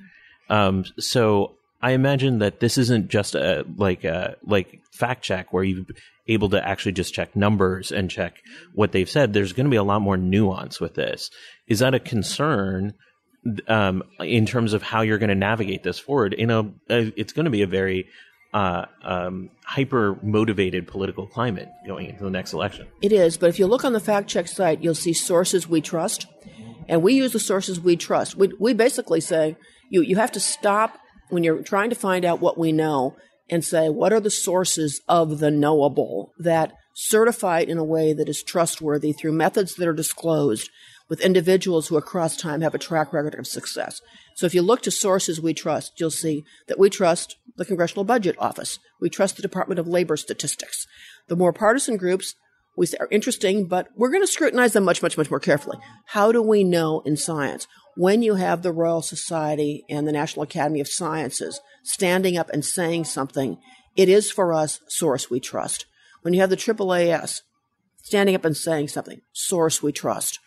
Um, 0.49 0.85
so 0.99 1.57
I 1.83 1.93
imagine 1.93 2.39
that 2.39 2.61
this 2.61 2.79
isn't 2.79 3.09
just 3.09 3.35
a 3.35 3.67
like 3.77 4.05
a 4.05 4.37
like 4.45 4.81
fact 4.93 5.25
check 5.25 5.53
where 5.53 5.65
you're 5.65 5.85
able 6.29 6.49
to 6.51 6.67
actually 6.67 6.93
just 6.93 7.13
check 7.13 7.35
numbers 7.35 7.91
and 7.91 8.09
check 8.09 8.37
what 8.75 8.93
they've 8.93 9.11
said. 9.11 9.33
There's 9.33 9.53
going 9.53 9.67
to 9.67 9.71
be 9.71 9.77
a 9.77 9.83
lot 9.83 10.01
more 10.01 10.17
nuance 10.17 10.81
with 10.81 10.95
this. 10.95 11.31
Is 11.67 11.81
that 11.81 11.95
a 11.95 12.01
concern 12.01 12.95
um, 13.67 14.05
in 14.21 14.47
terms 14.47 14.73
of 14.73 14.83
how 14.83 15.01
you're 15.01 15.19
going 15.19 15.29
to 15.31 15.35
navigate 15.35 15.83
this 15.83 15.99
forward? 15.99 16.35
In 16.35 16.51
a, 16.51 16.61
a 16.89 17.13
it's 17.17 17.33
going 17.33 17.47
to 17.47 17.51
be 17.51 17.63
a 17.63 17.67
very 17.67 18.07
uh, 18.55 18.85
um, 19.03 19.51
hyper 19.65 20.17
motivated 20.23 20.87
political 20.87 21.27
climate 21.27 21.69
going 21.85 22.11
into 22.11 22.23
the 22.23 22.31
next 22.31 22.53
election. 22.53 22.87
It 23.01 23.13
is, 23.13 23.37
but 23.37 23.49
if 23.49 23.59
you 23.59 23.67
look 23.67 23.85
on 23.85 23.93
the 23.93 24.01
fact 24.01 24.29
check 24.29 24.47
site, 24.47 24.83
you'll 24.85 24.95
see 24.95 25.13
sources 25.13 25.69
we 25.69 25.81
trust, 25.81 26.27
and 26.89 27.03
we 27.03 27.15
use 27.15 27.33
the 27.33 27.41
sources 27.41 27.81
we 27.81 27.97
trust. 27.97 28.37
We 28.37 28.53
we 28.61 28.73
basically 28.73 29.21
say 29.21 29.57
you 29.91 30.03
you 30.03 30.15
have 30.17 30.31
to 30.33 30.41
stop 30.41 30.99
when 31.33 31.43
you're 31.43 31.63
trying 31.63 31.89
to 31.89 31.97
find 31.97 32.25
out 32.25 32.41
what 32.41 32.59
we 32.59 32.73
know 32.73 33.17
and 33.49 33.65
say, 33.65 33.89
what 33.89 34.13
are 34.13 34.21
the 34.21 34.31
sources 34.31 35.01
of 35.09 35.39
the 35.39 35.51
knowable 35.51 36.33
that 36.39 36.75
certify 36.95 37.61
it 37.61 37.71
in 37.71 37.79
a 37.79 37.85
way 37.85 38.13
that 38.13 38.29
is 38.29 38.43
trustworthy 38.43 39.13
through 39.13 39.33
methods 39.33 39.75
that 39.77 39.89
are 39.89 39.95
disclosed 39.95 40.69
with 41.09 41.23
individuals 41.23 41.89
who 41.89 41.97
across 41.97 42.37
time 42.37 42.61
have 42.61 42.75
a 42.75 42.79
track 42.79 43.15
record 43.15 43.35
of 43.35 43.47
success. 43.47 44.03
So 44.37 44.45
if 44.45 44.55
you 44.55 44.61
look 44.61 44.83
to 44.83 44.91
sources 44.91 45.41
we 45.41 45.55
trust, 45.55 45.99
you'll 45.99 46.11
see 46.11 46.45
that 46.69 46.79
we 46.79 46.91
trust 46.91 47.37
the 47.57 47.65
Congressional 47.65 48.05
Budget 48.05 48.37
Office. 48.39 48.79
We 49.01 49.09
trust 49.09 49.37
the 49.37 49.43
Department 49.43 49.79
of 49.79 49.89
Labor 49.89 50.19
Statistics. 50.19 50.87
The 51.29 51.37
more 51.37 51.53
partisan 51.53 51.97
groups 51.97 52.35
we 52.77 52.87
are 52.99 53.09
interesting, 53.11 53.67
but 53.67 53.89
we're 53.97 54.11
going 54.11 54.23
to 54.23 54.27
scrutinize 54.27 54.73
them 54.73 54.85
much, 54.85 55.03
much, 55.03 55.19
much 55.19 55.31
more 55.31 55.41
carefully. 55.41 55.79
How 56.07 56.33
do 56.33 56.43
we 56.43 56.65
know 56.65 57.01
in 57.05 57.17
science 57.17 57.67
when 57.97 58.23
you 58.23 58.37
have 58.37 58.63
the 58.63 58.73
Royal 58.73 59.03
Society 59.03 59.85
and 59.89 60.07
the 60.07 60.13
National 60.13 60.45
Academy 60.45 60.81
of 60.81 60.89
Sciences 60.89 61.61
standing 61.83 62.37
up 62.37 62.51
and 62.51 62.65
saying 62.65 63.05
something, 63.05 63.59
it 63.97 64.09
is 64.09 64.31
for 64.31 64.53
us 64.53 64.81
source 64.89 65.31
we 65.31 65.41
trust. 65.41 65.87
When 66.23 66.33
you 66.35 66.41
have 66.41 66.51
the 66.51 66.57
AAAS 66.57 67.43
standing 68.03 68.35
up 68.35 68.45
and 68.45 68.57
saying 68.57 68.89
something, 68.89 69.21
source 69.33 69.83
we 69.83 69.93
trust. 69.93 70.39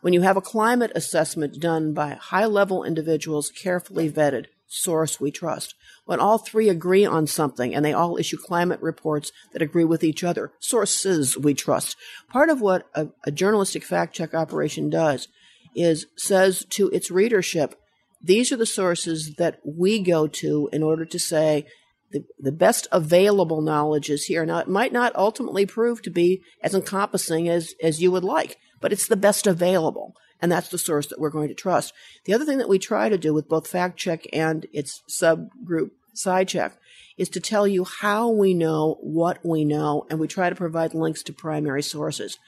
When 0.00 0.12
you 0.12 0.22
have 0.22 0.36
a 0.36 0.42
climate 0.42 0.92
assessment 0.94 1.60
done 1.60 1.94
by 1.94 2.14
high 2.14 2.46
level 2.46 2.84
individuals, 2.84 3.50
carefully 3.50 4.10
vetted, 4.10 4.46
source 4.66 5.20
we 5.20 5.30
trust. 5.30 5.74
When 6.04 6.20
all 6.20 6.38
three 6.38 6.68
agree 6.68 7.06
on 7.06 7.26
something 7.26 7.74
and 7.74 7.84
they 7.84 7.92
all 7.92 8.18
issue 8.18 8.36
climate 8.36 8.82
reports 8.82 9.32
that 9.52 9.62
agree 9.62 9.84
with 9.84 10.04
each 10.04 10.22
other, 10.22 10.52
sources 10.58 11.38
we 11.38 11.54
trust. 11.54 11.96
Part 12.28 12.50
of 12.50 12.60
what 12.60 12.86
a, 12.94 13.08
a 13.24 13.30
journalistic 13.30 13.84
fact 13.84 14.14
check 14.14 14.34
operation 14.34 14.90
does 14.90 15.28
is 15.74 16.06
says 16.16 16.64
to 16.70 16.88
its 16.90 17.10
readership, 17.10 17.74
these 18.22 18.52
are 18.52 18.56
the 18.56 18.66
sources 18.66 19.34
that 19.36 19.60
we 19.64 20.00
go 20.00 20.26
to 20.26 20.68
in 20.72 20.82
order 20.82 21.04
to 21.04 21.18
say 21.18 21.66
the, 22.10 22.24
the 22.38 22.52
best 22.52 22.86
available 22.92 23.60
knowledge 23.60 24.08
is 24.08 24.24
here. 24.24 24.46
Now, 24.46 24.58
it 24.58 24.68
might 24.68 24.92
not 24.92 25.14
ultimately 25.16 25.66
prove 25.66 26.00
to 26.02 26.10
be 26.10 26.42
as 26.62 26.74
encompassing 26.74 27.48
as, 27.48 27.74
as 27.82 28.00
you 28.00 28.12
would 28.12 28.24
like, 28.24 28.56
but 28.80 28.92
it's 28.92 29.08
the 29.08 29.16
best 29.16 29.46
available. 29.46 30.14
And 30.40 30.50
that's 30.50 30.68
the 30.68 30.78
source 30.78 31.06
that 31.08 31.18
we're 31.18 31.30
going 31.30 31.48
to 31.48 31.54
trust. 31.54 31.92
The 32.24 32.34
other 32.34 32.44
thing 32.44 32.58
that 32.58 32.68
we 32.68 32.78
try 32.78 33.08
to 33.08 33.18
do 33.18 33.34
with 33.34 33.48
both 33.48 33.66
fact 33.66 33.98
check 33.98 34.26
and 34.32 34.66
its 34.72 35.02
subgroup 35.10 35.90
SciCheck 36.14 36.72
is 37.16 37.28
to 37.30 37.40
tell 37.40 37.66
you 37.66 37.84
how 37.84 38.28
we 38.28 38.54
know 38.54 38.98
what 39.00 39.44
we 39.44 39.64
know, 39.64 40.06
and 40.10 40.18
we 40.18 40.28
try 40.28 40.50
to 40.50 40.56
provide 40.56 40.94
links 40.94 41.22
to 41.24 41.32
primary 41.32 41.82
sources. 41.82 42.38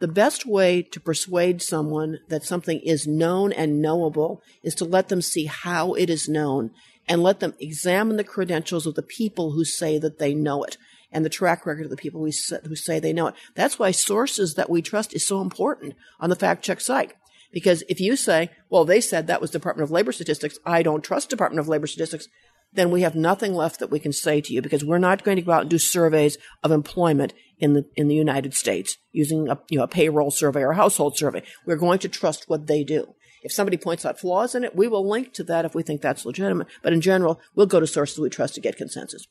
The 0.00 0.08
best 0.08 0.46
way 0.46 0.82
to 0.82 0.98
persuade 0.98 1.60
someone 1.60 2.20
that 2.28 2.42
something 2.42 2.80
is 2.80 3.06
known 3.06 3.52
and 3.52 3.82
knowable 3.82 4.42
is 4.62 4.74
to 4.76 4.86
let 4.86 5.08
them 5.08 5.20
see 5.20 5.44
how 5.44 5.92
it 5.92 6.08
is 6.08 6.28
known 6.28 6.70
and 7.06 7.22
let 7.22 7.40
them 7.40 7.54
examine 7.60 8.16
the 8.16 8.24
credentials 8.24 8.86
of 8.86 8.94
the 8.94 9.02
people 9.02 9.52
who 9.52 9.64
say 9.64 9.98
that 9.98 10.18
they 10.18 10.32
know 10.32 10.64
it 10.64 10.78
and 11.12 11.24
the 11.24 11.28
track 11.28 11.66
record 11.66 11.84
of 11.84 11.90
the 11.90 11.96
people 11.96 12.24
who 12.24 12.32
say, 12.32 12.98
they 12.98 13.12
know 13.12 13.26
it. 13.26 13.34
That's 13.54 13.78
why 13.78 13.90
sources 13.90 14.54
that 14.54 14.70
we 14.70 14.80
trust 14.80 15.14
is 15.14 15.26
so 15.26 15.42
important 15.42 15.96
on 16.18 16.30
the 16.30 16.36
fact 16.36 16.64
check 16.64 16.80
site. 16.80 17.12
Because 17.52 17.82
if 17.88 18.00
you 18.00 18.16
say, 18.16 18.50
well, 18.70 18.84
they 18.84 19.00
said 19.00 19.26
that 19.26 19.40
was 19.40 19.50
Department 19.50 19.84
of 19.84 19.90
Labor 19.90 20.12
statistics, 20.12 20.58
I 20.64 20.82
don't 20.82 21.02
trust 21.02 21.30
Department 21.30 21.60
of 21.60 21.68
Labor 21.68 21.88
statistics, 21.88 22.28
then 22.72 22.92
we 22.92 23.02
have 23.02 23.16
nothing 23.16 23.54
left 23.54 23.80
that 23.80 23.90
we 23.90 23.98
can 23.98 24.12
say 24.12 24.40
to 24.40 24.52
you 24.52 24.62
because 24.62 24.84
we're 24.84 24.98
not 24.98 25.24
going 25.24 25.36
to 25.36 25.42
go 25.42 25.50
out 25.50 25.62
and 25.62 25.70
do 25.70 25.78
surveys 25.78 26.38
of 26.62 26.70
employment 26.70 27.32
in 27.60 27.74
the 27.74 27.84
in 27.96 28.08
the 28.08 28.14
United 28.14 28.54
States 28.54 28.96
using 29.12 29.48
a 29.48 29.58
you 29.68 29.78
know 29.78 29.84
a 29.84 29.88
payroll 29.88 30.30
survey 30.30 30.62
or 30.62 30.72
a 30.72 30.76
household 30.76 31.16
survey. 31.16 31.42
We're 31.66 31.76
going 31.76 31.98
to 32.00 32.08
trust 32.08 32.48
what 32.48 32.66
they 32.66 32.84
do. 32.84 33.14
If 33.42 33.52
somebody 33.52 33.76
points 33.76 34.04
out 34.04 34.20
flaws 34.20 34.54
in 34.54 34.64
it, 34.64 34.76
we 34.76 34.86
will 34.86 35.08
link 35.08 35.32
to 35.34 35.44
that 35.44 35.64
if 35.64 35.74
we 35.74 35.82
think 35.82 36.02
that's 36.02 36.26
legitimate. 36.26 36.66
But 36.82 36.92
in 36.92 37.00
general, 37.00 37.40
we'll 37.54 37.66
go 37.66 37.80
to 37.80 37.86
sources 37.86 38.18
we 38.18 38.28
trust 38.28 38.54
to 38.54 38.60
get 38.60 38.76
consensus. 38.76 39.26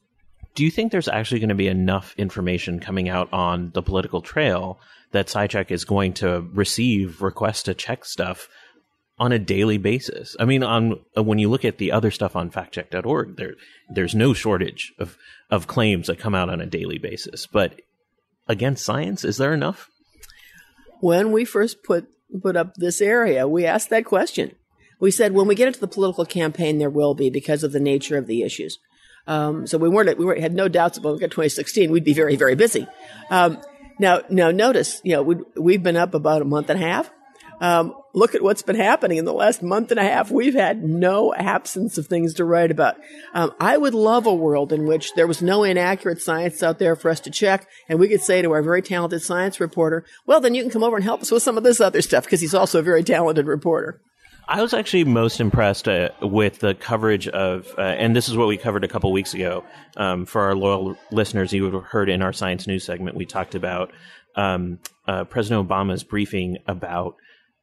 Do 0.55 0.65
you 0.65 0.71
think 0.71 0.91
there's 0.91 1.07
actually 1.07 1.39
going 1.39 1.49
to 1.49 1.55
be 1.55 1.67
enough 1.67 2.15
information 2.17 2.79
coming 2.79 3.07
out 3.07 3.31
on 3.31 3.71
the 3.75 3.83
political 3.83 4.21
trail 4.21 4.79
that 5.11 5.27
SciCheck 5.27 5.69
is 5.69 5.85
going 5.85 6.13
to 6.13 6.41
receive 6.53 7.21
requests 7.21 7.63
to 7.63 7.73
check 7.75 8.03
stuff 8.03 8.49
on 9.19 9.31
a 9.33 9.39
daily 9.39 9.77
basis. 9.77 10.35
I 10.39 10.45
mean, 10.45 10.63
on 10.63 10.99
when 11.15 11.39
you 11.39 11.49
look 11.49 11.65
at 11.65 11.77
the 11.77 11.91
other 11.91 12.09
stuff 12.09 12.35
on 12.35 12.49
factcheck.org, 12.49 13.35
there 13.35 13.55
there's 13.89 14.15
no 14.15 14.33
shortage 14.33 14.93
of 14.97 15.17
of 15.49 15.67
claims 15.67 16.07
that 16.07 16.19
come 16.19 16.33
out 16.33 16.49
on 16.49 16.61
a 16.61 16.65
daily 16.65 16.97
basis. 16.97 17.45
But 17.45 17.81
against 18.49 18.83
science, 18.83 19.23
is 19.23 19.37
there 19.37 19.53
enough? 19.53 19.89
When 20.99 21.31
we 21.31 21.45
first 21.45 21.83
put 21.83 22.09
put 22.41 22.57
up 22.57 22.73
this 22.75 22.99
area, 22.99 23.47
we 23.47 23.65
asked 23.65 23.89
that 23.91 24.05
question. 24.05 24.55
We 24.99 25.11
said 25.11 25.33
when 25.33 25.47
we 25.47 25.55
get 25.55 25.67
into 25.67 25.79
the 25.79 25.87
political 25.87 26.25
campaign, 26.25 26.77
there 26.77 26.89
will 26.89 27.13
be 27.13 27.29
because 27.29 27.63
of 27.63 27.71
the 27.71 27.79
nature 27.79 28.17
of 28.17 28.27
the 28.27 28.43
issues. 28.43 28.79
Um, 29.27 29.65
so 29.65 29.77
we 29.77 29.87
weren't 29.87 30.17
we 30.17 30.25
weren't, 30.25 30.41
had 30.41 30.53
no 30.53 30.67
doubts 30.67 30.97
about 30.97 31.13
we 31.13 31.19
got 31.19 31.31
2016, 31.31 31.91
we'd 31.91 32.03
be 32.03 32.13
very 32.13 32.35
very 32.35 32.55
busy. 32.55 32.85
Um, 33.29 33.61
now 33.99 34.23
now 34.29 34.51
notice, 34.51 34.99
you 35.05 35.13
know, 35.13 35.21
we 35.21 35.35
we've 35.55 35.83
been 35.83 35.97
up 35.97 36.13
about 36.13 36.41
a 36.41 36.45
month 36.45 36.69
and 36.69 36.83
a 36.83 36.85
half. 36.85 37.09
Um, 37.61 37.93
look 38.13 38.35
at 38.35 38.41
what's 38.41 38.61
been 38.61 38.75
happening 38.75 39.17
in 39.17 39.25
the 39.25 39.33
last 39.33 39.61
month 39.61 39.91
and 39.91 39.99
a 39.99 40.03
half. 40.03 40.31
We've 40.31 40.53
had 40.53 40.83
no 40.83 41.33
absence 41.33 41.97
of 41.97 42.07
things 42.07 42.33
to 42.35 42.45
write 42.45 42.71
about. 42.71 42.95
Um, 43.33 43.53
I 43.59 43.77
would 43.77 43.93
love 43.93 44.25
a 44.25 44.33
world 44.33 44.71
in 44.71 44.85
which 44.85 45.13
there 45.15 45.27
was 45.27 45.41
no 45.41 45.63
inaccurate 45.63 46.21
science 46.21 46.63
out 46.63 46.79
there 46.79 46.95
for 46.95 47.11
us 47.11 47.19
to 47.21 47.31
check, 47.31 47.67
and 47.87 47.99
we 47.99 48.07
could 48.07 48.21
say 48.21 48.41
to 48.41 48.51
our 48.51 48.61
very 48.61 48.81
talented 48.81 49.21
science 49.21 49.59
reporter, 49.59 50.05
"Well, 50.25 50.39
then 50.39 50.55
you 50.55 50.61
can 50.61 50.71
come 50.71 50.83
over 50.83 50.95
and 50.95 51.03
help 51.03 51.21
us 51.21 51.31
with 51.31 51.43
some 51.43 51.57
of 51.57 51.63
this 51.63 51.81
other 51.81 52.01
stuff," 52.01 52.23
because 52.23 52.41
he's 52.41 52.55
also 52.55 52.79
a 52.79 52.83
very 52.83 53.03
talented 53.03 53.45
reporter. 53.45 54.01
I 54.51 54.63
was 54.63 54.73
actually 54.73 55.03
most 55.03 55.39
impressed 55.39 55.87
uh, 55.87 56.09
with 56.23 56.57
the 56.57 56.73
coverage 56.73 57.27
of, 57.27 57.71
uh, 57.77 57.81
and 57.81 58.15
this 58.15 58.29
is 58.29 58.35
what 58.35 58.47
we 58.47 58.57
covered 58.57 58.83
a 58.83 58.87
couple 58.87 59.11
weeks 59.11 59.35
ago. 59.35 59.63
Um, 59.95 60.25
for 60.25 60.41
our 60.41 60.55
loyal 60.55 60.97
listeners, 61.11 61.53
you 61.53 61.63
would 61.65 61.73
have 61.75 61.83
heard 61.83 62.09
in 62.09 62.23
our 62.23 62.33
science 62.33 62.65
news 62.65 62.83
segment, 62.83 63.15
we 63.15 63.27
talked 63.27 63.53
about 63.53 63.91
um, 64.35 64.79
uh, 65.07 65.25
President 65.25 65.69
Obama's 65.69 66.03
briefing 66.03 66.57
about 66.65 67.15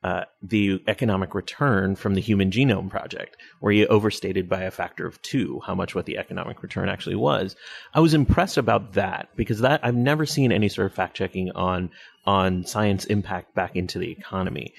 uh, 0.02 0.24
the 0.42 0.80
economic 0.86 1.34
return 1.34 1.96
from 1.96 2.14
the 2.14 2.20
Human 2.20 2.50
Genome 2.50 2.88
Project, 2.88 3.36
where 3.60 3.72
he 3.72 3.86
overstated 3.86 4.48
by 4.48 4.62
a 4.62 4.70
factor 4.70 5.06
of 5.06 5.20
two 5.22 5.60
how 5.66 5.74
much 5.74 5.94
what 5.94 6.06
the 6.06 6.18
economic 6.18 6.62
return 6.62 6.88
actually 6.88 7.16
was. 7.16 7.56
I 7.94 8.00
was 8.00 8.14
impressed 8.14 8.56
about 8.56 8.92
that 8.92 9.30
because 9.36 9.60
that 9.60 9.80
I've 9.82 9.96
never 9.96 10.26
seen 10.26 10.52
any 10.52 10.68
sort 10.68 10.86
of 10.86 10.94
fact 10.94 11.16
checking 11.16 11.50
on 11.52 11.90
on 12.24 12.64
science 12.66 13.04
impact 13.06 13.54
back 13.54 13.74
into 13.74 13.98
the 13.98 14.10
economy. 14.10 14.72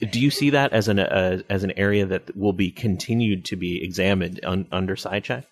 Do 0.00 0.20
you 0.20 0.30
see 0.30 0.50
that 0.50 0.72
as 0.72 0.86
an 0.86 1.00
uh, 1.00 1.42
as 1.48 1.64
an 1.64 1.72
area 1.72 2.06
that 2.06 2.36
will 2.36 2.52
be 2.52 2.70
continued 2.70 3.44
to 3.46 3.56
be 3.56 3.82
examined 3.82 4.40
un, 4.44 4.66
under 4.70 4.94
SciCheck? 4.94 5.44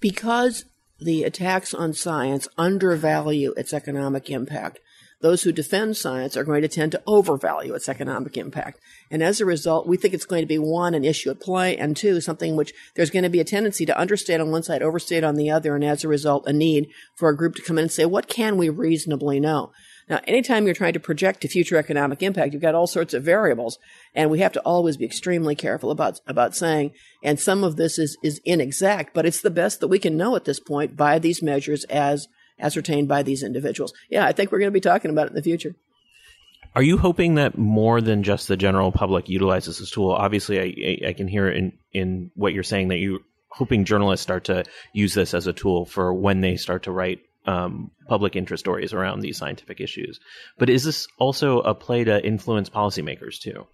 Because 0.00 0.64
the 0.98 1.24
attacks 1.24 1.72
on 1.72 1.94
science 1.94 2.46
undervalue 2.58 3.52
its 3.56 3.72
economic 3.72 4.28
impact 4.28 4.80
those 5.20 5.42
who 5.42 5.52
defend 5.52 5.96
science 5.96 6.36
are 6.36 6.44
going 6.44 6.62
to 6.62 6.68
tend 6.68 6.92
to 6.92 7.02
overvalue 7.06 7.74
its 7.74 7.88
economic 7.88 8.36
impact. 8.36 8.80
And 9.10 9.22
as 9.22 9.40
a 9.40 9.46
result, 9.46 9.86
we 9.86 9.96
think 9.96 10.14
it's 10.14 10.24
going 10.24 10.42
to 10.42 10.46
be 10.46 10.58
one, 10.58 10.94
an 10.94 11.04
issue 11.04 11.30
at 11.30 11.40
play, 11.40 11.76
and 11.76 11.96
two, 11.96 12.20
something 12.20 12.56
which 12.56 12.72
there's 12.96 13.10
going 13.10 13.24
to 13.24 13.28
be 13.28 13.40
a 13.40 13.44
tendency 13.44 13.84
to 13.86 14.00
understate 14.00 14.40
on 14.40 14.50
one 14.50 14.62
side, 14.62 14.82
overstate 14.82 15.24
on 15.24 15.34
the 15.34 15.50
other, 15.50 15.74
and 15.74 15.84
as 15.84 16.04
a 16.04 16.08
result, 16.08 16.46
a 16.46 16.52
need 16.52 16.88
for 17.16 17.28
a 17.28 17.36
group 17.36 17.54
to 17.56 17.62
come 17.62 17.78
in 17.78 17.82
and 17.82 17.92
say, 17.92 18.06
what 18.06 18.28
can 18.28 18.56
we 18.56 18.68
reasonably 18.68 19.40
know? 19.40 19.72
Now, 20.10 20.20
anytime 20.26 20.64
you're 20.64 20.74
trying 20.74 20.94
to 20.94 21.00
project 21.00 21.44
a 21.44 21.48
future 21.48 21.76
economic 21.76 22.20
impact, 22.20 22.52
you've 22.52 22.60
got 22.60 22.74
all 22.74 22.88
sorts 22.88 23.14
of 23.14 23.22
variables, 23.22 23.78
and 24.12 24.28
we 24.28 24.40
have 24.40 24.52
to 24.54 24.60
always 24.62 24.96
be 24.96 25.04
extremely 25.04 25.54
careful 25.54 25.92
about 25.92 26.20
about 26.26 26.56
saying. 26.56 26.90
And 27.22 27.38
some 27.38 27.62
of 27.62 27.76
this 27.76 27.96
is 27.96 28.18
is 28.20 28.40
inexact, 28.44 29.14
but 29.14 29.24
it's 29.24 29.40
the 29.40 29.50
best 29.50 29.78
that 29.78 29.86
we 29.86 30.00
can 30.00 30.16
know 30.16 30.34
at 30.34 30.46
this 30.46 30.58
point 30.58 30.96
by 30.96 31.20
these 31.20 31.42
measures 31.42 31.84
as 31.84 32.26
ascertained 32.60 33.08
by 33.08 33.22
these 33.22 33.42
individuals. 33.42 33.92
Yeah, 34.08 34.26
I 34.26 34.32
think 34.32 34.52
we're 34.52 34.58
going 34.58 34.70
to 34.70 34.72
be 34.72 34.80
talking 34.80 35.10
about 35.10 35.26
it 35.26 35.30
in 35.30 35.36
the 35.36 35.42
future. 35.42 35.74
Are 36.74 36.82
you 36.82 36.98
hoping 36.98 37.34
that 37.34 37.58
more 37.58 38.00
than 38.00 38.22
just 38.22 38.46
the 38.46 38.56
general 38.56 38.92
public 38.92 39.28
utilizes 39.28 39.78
this 39.78 39.90
tool? 39.90 40.12
Obviously, 40.12 40.60
I, 40.60 41.08
I 41.08 41.12
can 41.14 41.26
hear 41.26 41.50
in 41.50 41.72
in 41.92 42.30
what 42.34 42.52
you're 42.52 42.62
saying 42.62 42.88
that 42.88 42.98
you're 42.98 43.20
hoping 43.48 43.84
journalists 43.84 44.22
start 44.22 44.44
to 44.44 44.64
use 44.92 45.12
this 45.12 45.34
as 45.34 45.48
a 45.48 45.52
tool 45.52 45.84
for 45.84 46.14
when 46.14 46.40
they 46.40 46.56
start 46.56 46.84
to 46.84 46.92
write 46.92 47.20
um, 47.46 47.90
public 48.06 48.36
interest 48.36 48.62
stories 48.62 48.92
around 48.92 49.20
these 49.20 49.38
scientific 49.38 49.80
issues. 49.80 50.20
But 50.58 50.70
is 50.70 50.84
this 50.84 51.08
also 51.18 51.60
a 51.60 51.74
play 51.74 52.04
to 52.04 52.24
influence 52.24 52.68
policymakers 52.68 53.40
too? 53.40 53.66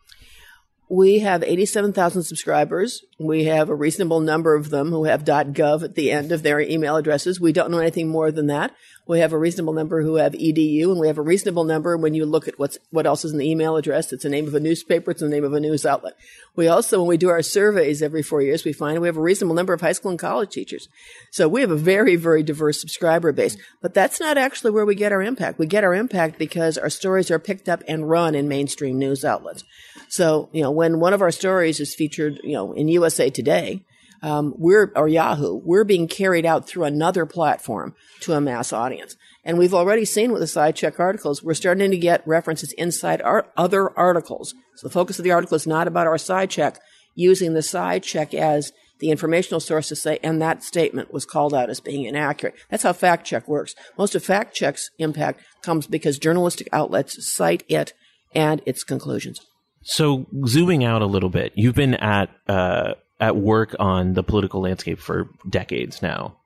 We 0.89 1.19
have 1.19 1.43
87,000 1.43 2.23
subscribers. 2.23 3.03
We 3.19 3.45
have 3.45 3.69
a 3.69 3.75
reasonable 3.75 4.21
number 4.21 4.55
of 4.55 4.71
them 4.71 4.91
who 4.91 5.05
have 5.05 5.25
.gov 5.25 5.83
at 5.83 5.97
the 5.97 6.13
end 6.13 6.31
of 6.31 6.45
their 6.45 6.61
email 6.61 6.97
addresses. 6.97 7.41
We 7.41 7.53
don't 7.53 7.73
know 7.73 7.79
anything 7.79 8.09
more 8.09 8.31
than 8.31 8.47
that. 8.47 8.73
We 9.09 9.21
have 9.21 9.33
a 9.33 9.39
reasonable 9.39 9.73
number 9.73 10.03
who 10.03 10.17
have 10.17 10.33
edu, 10.33 10.91
and 10.91 10.99
we 10.99 11.07
have 11.07 11.19
a 11.19 11.23
reasonable 11.23 11.63
number 11.63 11.97
when 11.97 12.15
you 12.15 12.27
look 12.27 12.49
at 12.49 12.59
what's 12.59 12.77
what 12.91 13.07
else 13.07 13.25
is 13.25 13.33
in 13.33 13.39
the 13.39 13.49
email 13.49 13.77
address. 13.77 14.13
It's 14.13 14.25
the 14.25 14.29
name 14.29 14.49
of 14.49 14.55
a 14.55 14.61
newspaper. 14.61 15.13
It's 15.13 15.21
the 15.21 15.29
name 15.29 15.45
of 15.45 15.53
a 15.53 15.61
news 15.61 15.87
outlet. 15.87 16.15
We 16.57 16.67
also, 16.67 16.99
when 16.99 17.09
we 17.09 17.17
do 17.17 17.29
our 17.29 17.43
surveys 17.43 18.03
every 18.03 18.23
four 18.23 18.43
years, 18.43 18.65
we 18.65 18.73
find 18.73 19.01
we 19.01 19.07
have 19.07 19.17
a 19.17 19.23
reasonable 19.23 19.55
number 19.55 19.73
of 19.73 19.81
high 19.81 19.93
school 19.93 20.11
and 20.11 20.19
college 20.19 20.51
teachers. 20.51 20.89
So 21.31 21.47
we 21.47 21.61
have 21.61 21.71
a 21.71 21.77
very, 21.77 22.17
very 22.17 22.43
diverse 22.43 22.81
subscriber 22.81 23.31
base. 23.31 23.57
But 23.81 23.95
that's 23.95 24.19
not 24.19 24.39
actually 24.39 24.73
where 24.73 24.87
we 24.87 24.97
get 24.97 25.13
our 25.13 25.23
impact. 25.23 25.59
We 25.59 25.67
get 25.67 25.85
our 25.85 25.95
impact 25.95 26.39
because 26.39 26.77
our 26.77 26.91
stories 26.91 27.31
are 27.31 27.39
picked 27.39 27.69
up 27.69 27.85
and 27.87 28.11
run 28.11 28.35
in 28.35 28.49
mainstream 28.49 28.99
news 28.99 29.25
outlets. 29.25 29.63
So, 30.09 30.49
you 30.53 30.63
know, 30.63 30.71
when 30.71 30.99
one 30.99 31.13
of 31.13 31.23
our 31.23 31.31
stories 31.31 31.79
is 31.79 31.95
featured, 31.95 32.41
you 32.43 32.55
know, 32.55 32.73
in 32.73 32.89
USA 32.89 33.31
Today, 33.31 33.85
um, 34.23 34.55
we're 34.57 34.93
or 34.97 35.09
Yahoo, 35.09 35.61
we're 35.65 35.85
being 35.85 36.09
carried 36.09 36.47
out 36.47 36.67
through 36.67 36.85
another 36.85 37.27
platform 37.27 37.95
to 38.21 38.33
a 38.33 38.41
mass 38.41 38.73
audience. 38.73 39.17
And 39.45 39.59
we've 39.59 39.75
already 39.75 40.05
seen 40.05 40.33
with 40.33 40.41
the 40.41 40.47
SciCheck 40.47 40.99
articles, 40.99 41.43
we're 41.43 41.55
starting 41.55 41.91
to 41.91 41.99
get 41.99 42.27
references 42.27 42.73
inside 42.73 43.23
our 43.23 43.47
other 43.57 43.97
articles. 43.97 44.55
So 44.77 44.89
the 44.89 44.93
focus 44.93 45.19
of 45.19 45.25
the 45.25 45.31
article 45.31 45.55
is 45.55 45.67
not 45.67 45.87
about 45.87 46.07
our 46.07 46.17
SciCheck, 46.17 46.79
using 47.15 47.55
the 47.55 47.61
SciCheck 47.61 48.35
as 48.35 48.73
the 48.99 49.11
informational 49.11 49.61
source 49.61 49.89
to 49.89 49.97
say, 49.97 50.19
and 50.23 50.41
that 50.41 50.63
statement 50.63 51.13
was 51.13 51.25
called 51.25 51.53
out 51.55 51.71
as 51.71 51.81
being 51.81 52.05
inaccurate. 52.05 52.55
That's 52.71 52.83
how 52.83 52.93
fact 52.93 53.27
check 53.27 53.47
works. 53.47 53.75
Most 53.99 54.15
of 54.15 54.25
fact 54.25 54.55
check's 54.55 54.91
impact 54.99 55.43
comes 55.63 55.87
because 55.87 56.19
journalistic 56.19 56.69
outlets 56.73 57.27
cite 57.35 57.63
it 57.69 57.93
and 58.35 58.63
its 58.65 58.85
conclusions. 58.85 59.41
So 59.83 60.27
zooming 60.47 60.83
out 60.85 61.03
a 61.03 61.07
little 61.07 61.29
bit, 61.29 61.53
you've 61.55 61.75
been 61.75 61.95
at 61.95 62.31
uh, 62.49 62.95
at 63.21 63.37
work 63.37 63.75
on 63.79 64.15
the 64.15 64.23
political 64.23 64.61
landscape 64.61 64.99
for 64.99 65.29
decades 65.49 66.03
now. 66.03 66.37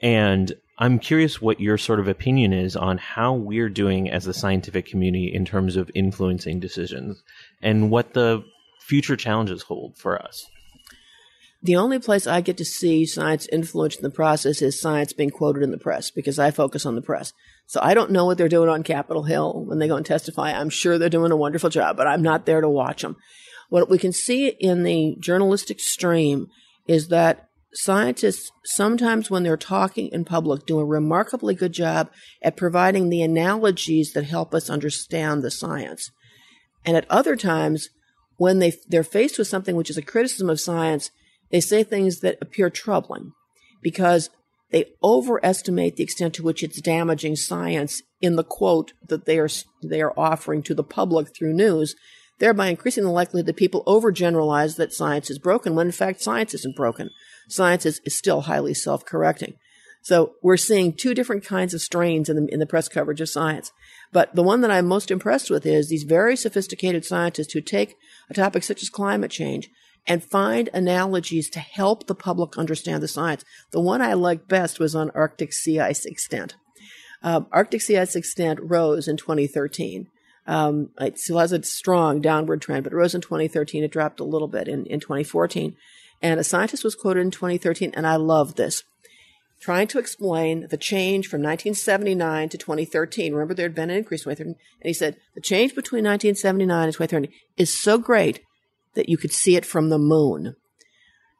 And 0.00 0.52
I'm 0.78 0.98
curious 0.98 1.40
what 1.40 1.60
your 1.60 1.78
sort 1.78 2.00
of 2.00 2.08
opinion 2.08 2.52
is 2.52 2.74
on 2.74 2.98
how 2.98 3.34
we're 3.34 3.68
doing 3.68 4.10
as 4.10 4.26
a 4.26 4.34
scientific 4.34 4.86
community 4.86 5.32
in 5.32 5.44
terms 5.44 5.76
of 5.76 5.90
influencing 5.94 6.58
decisions 6.58 7.22
and 7.62 7.90
what 7.90 8.12
the 8.12 8.44
future 8.80 9.16
challenges 9.16 9.62
hold 9.62 9.96
for 9.96 10.20
us. 10.20 10.46
The 11.62 11.76
only 11.76 11.98
place 11.98 12.26
I 12.26 12.42
get 12.42 12.58
to 12.58 12.64
see 12.64 13.06
science 13.06 13.48
influenced 13.50 13.98
in 13.98 14.02
the 14.02 14.10
process 14.10 14.60
is 14.60 14.78
science 14.78 15.14
being 15.14 15.30
quoted 15.30 15.62
in 15.62 15.70
the 15.70 15.78
press 15.78 16.10
because 16.10 16.38
I 16.38 16.50
focus 16.50 16.84
on 16.84 16.94
the 16.94 17.00
press. 17.00 17.32
So 17.66 17.80
I 17.82 17.94
don't 17.94 18.10
know 18.10 18.26
what 18.26 18.36
they're 18.36 18.50
doing 18.50 18.68
on 18.68 18.82
Capitol 18.82 19.22
Hill 19.22 19.64
when 19.64 19.78
they 19.78 19.88
go 19.88 19.96
and 19.96 20.04
testify. 20.04 20.52
I'm 20.52 20.68
sure 20.68 20.98
they're 20.98 21.08
doing 21.08 21.32
a 21.32 21.36
wonderful 21.36 21.70
job, 21.70 21.96
but 21.96 22.06
I'm 22.06 22.20
not 22.20 22.44
there 22.44 22.60
to 22.60 22.68
watch 22.68 23.00
them. 23.00 23.16
What 23.74 23.90
we 23.90 23.98
can 23.98 24.12
see 24.12 24.50
in 24.60 24.84
the 24.84 25.16
journalistic 25.18 25.80
stream 25.80 26.46
is 26.86 27.08
that 27.08 27.48
scientists 27.72 28.52
sometimes 28.64 29.32
when 29.32 29.42
they're 29.42 29.56
talking 29.56 30.10
in 30.12 30.24
public 30.24 30.64
do 30.64 30.78
a 30.78 30.84
remarkably 30.84 31.56
good 31.56 31.72
job 31.72 32.08
at 32.40 32.56
providing 32.56 33.08
the 33.08 33.20
analogies 33.20 34.12
that 34.12 34.26
help 34.26 34.54
us 34.54 34.70
understand 34.70 35.42
the 35.42 35.50
science. 35.50 36.12
And 36.84 36.96
at 36.96 37.10
other 37.10 37.34
times, 37.34 37.88
when 38.36 38.60
they, 38.60 38.74
they're 38.86 39.02
faced 39.02 39.38
with 39.38 39.48
something 39.48 39.74
which 39.74 39.90
is 39.90 39.98
a 39.98 40.02
criticism 40.02 40.48
of 40.48 40.60
science, 40.60 41.10
they 41.50 41.60
say 41.60 41.82
things 41.82 42.20
that 42.20 42.38
appear 42.40 42.70
troubling 42.70 43.32
because 43.82 44.30
they 44.70 44.92
overestimate 45.02 45.96
the 45.96 46.04
extent 46.04 46.34
to 46.34 46.44
which 46.44 46.62
it's 46.62 46.80
damaging 46.80 47.34
science 47.34 48.02
in 48.20 48.36
the 48.36 48.44
quote 48.44 48.92
that 49.08 49.24
they 49.24 49.40
are, 49.40 49.48
they 49.82 50.00
are 50.00 50.16
offering 50.16 50.62
to 50.62 50.76
the 50.76 50.84
public 50.84 51.34
through 51.34 51.54
news, 51.54 51.96
thereby 52.38 52.68
increasing 52.68 53.04
the 53.04 53.10
likelihood 53.10 53.46
that 53.46 53.56
people 53.56 53.84
overgeneralize 53.84 54.76
that 54.76 54.92
science 54.92 55.30
is 55.30 55.38
broken 55.38 55.74
when 55.74 55.86
in 55.86 55.92
fact 55.92 56.22
science 56.22 56.54
isn't 56.54 56.76
broken. 56.76 57.10
Science 57.48 57.86
is, 57.86 58.00
is 58.04 58.16
still 58.16 58.42
highly 58.42 58.74
self-correcting. 58.74 59.54
So 60.02 60.34
we're 60.42 60.58
seeing 60.58 60.92
two 60.92 61.14
different 61.14 61.44
kinds 61.44 61.72
of 61.72 61.80
strains 61.80 62.28
in 62.28 62.36
the, 62.36 62.52
in 62.52 62.60
the 62.60 62.66
press 62.66 62.88
coverage 62.88 63.22
of 63.22 63.28
science. 63.30 63.72
But 64.12 64.34
the 64.34 64.42
one 64.42 64.60
that 64.60 64.70
I'm 64.70 64.86
most 64.86 65.10
impressed 65.10 65.48
with 65.50 65.64
is 65.64 65.88
these 65.88 66.02
very 66.02 66.36
sophisticated 66.36 67.06
scientists 67.06 67.54
who 67.54 67.62
take 67.62 67.96
a 68.28 68.34
topic 68.34 68.64
such 68.64 68.82
as 68.82 68.90
climate 68.90 69.30
change 69.30 69.70
and 70.06 70.22
find 70.22 70.68
analogies 70.74 71.48
to 71.50 71.60
help 71.60 72.06
the 72.06 72.14
public 72.14 72.58
understand 72.58 73.02
the 73.02 73.08
science. 73.08 73.44
The 73.70 73.80
one 73.80 74.02
I 74.02 74.12
liked 74.12 74.46
best 74.46 74.78
was 74.78 74.94
on 74.94 75.10
Arctic 75.10 75.54
sea 75.54 75.80
ice 75.80 76.04
extent. 76.04 76.56
Um, 77.22 77.46
Arctic 77.50 77.80
sea 77.80 77.96
ice 77.96 78.14
extent 78.14 78.58
rose 78.62 79.08
in 79.08 79.16
2013. 79.16 80.08
Um, 80.46 80.90
it 81.00 81.18
still 81.18 81.38
has 81.38 81.52
a 81.52 81.62
strong 81.62 82.20
downward 82.20 82.60
trend, 82.60 82.84
but 82.84 82.92
it 82.92 82.96
rose 82.96 83.14
in 83.14 83.20
2013. 83.20 83.84
It 83.84 83.90
dropped 83.90 84.20
a 84.20 84.24
little 84.24 84.48
bit 84.48 84.68
in, 84.68 84.86
in 84.86 85.00
2014. 85.00 85.76
And 86.22 86.40
a 86.40 86.44
scientist 86.44 86.84
was 86.84 86.94
quoted 86.94 87.20
in 87.20 87.30
2013, 87.30 87.92
and 87.94 88.06
I 88.06 88.16
love 88.16 88.54
this, 88.54 88.82
trying 89.60 89.86
to 89.88 89.98
explain 89.98 90.68
the 90.70 90.76
change 90.76 91.26
from 91.26 91.42
1979 91.42 92.48
to 92.50 92.58
2013. 92.58 93.32
Remember, 93.32 93.54
there 93.54 93.66
had 93.66 93.74
been 93.74 93.90
an 93.90 93.96
increase 93.96 94.24
in 94.24 94.30
2013. 94.30 94.54
And 94.80 94.88
he 94.88 94.94
said, 94.94 95.16
the 95.34 95.40
change 95.40 95.74
between 95.74 96.04
1979 96.04 96.84
and 96.84 96.92
2013 96.92 97.32
is 97.56 97.78
so 97.78 97.98
great 97.98 98.40
that 98.94 99.08
you 99.08 99.16
could 99.16 99.32
see 99.32 99.56
it 99.56 99.66
from 99.66 99.88
the 99.88 99.98
moon. 99.98 100.56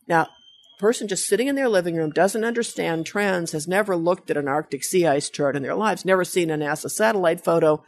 Now, 0.08 0.22
a 0.22 0.80
person 0.80 1.08
just 1.08 1.26
sitting 1.26 1.46
in 1.46 1.54
their 1.54 1.68
living 1.68 1.96
room 1.96 2.10
doesn't 2.10 2.44
understand 2.44 3.06
trends, 3.06 3.52
has 3.52 3.68
never 3.68 3.96
looked 3.96 4.30
at 4.30 4.36
an 4.36 4.48
Arctic 4.48 4.84
sea 4.84 5.06
ice 5.06 5.30
chart 5.30 5.56
in 5.56 5.62
their 5.62 5.76
lives, 5.76 6.04
never 6.04 6.24
seen 6.24 6.50
a 6.50 6.56
NASA 6.56 6.90
satellite 6.90 7.44
photo, 7.44 7.82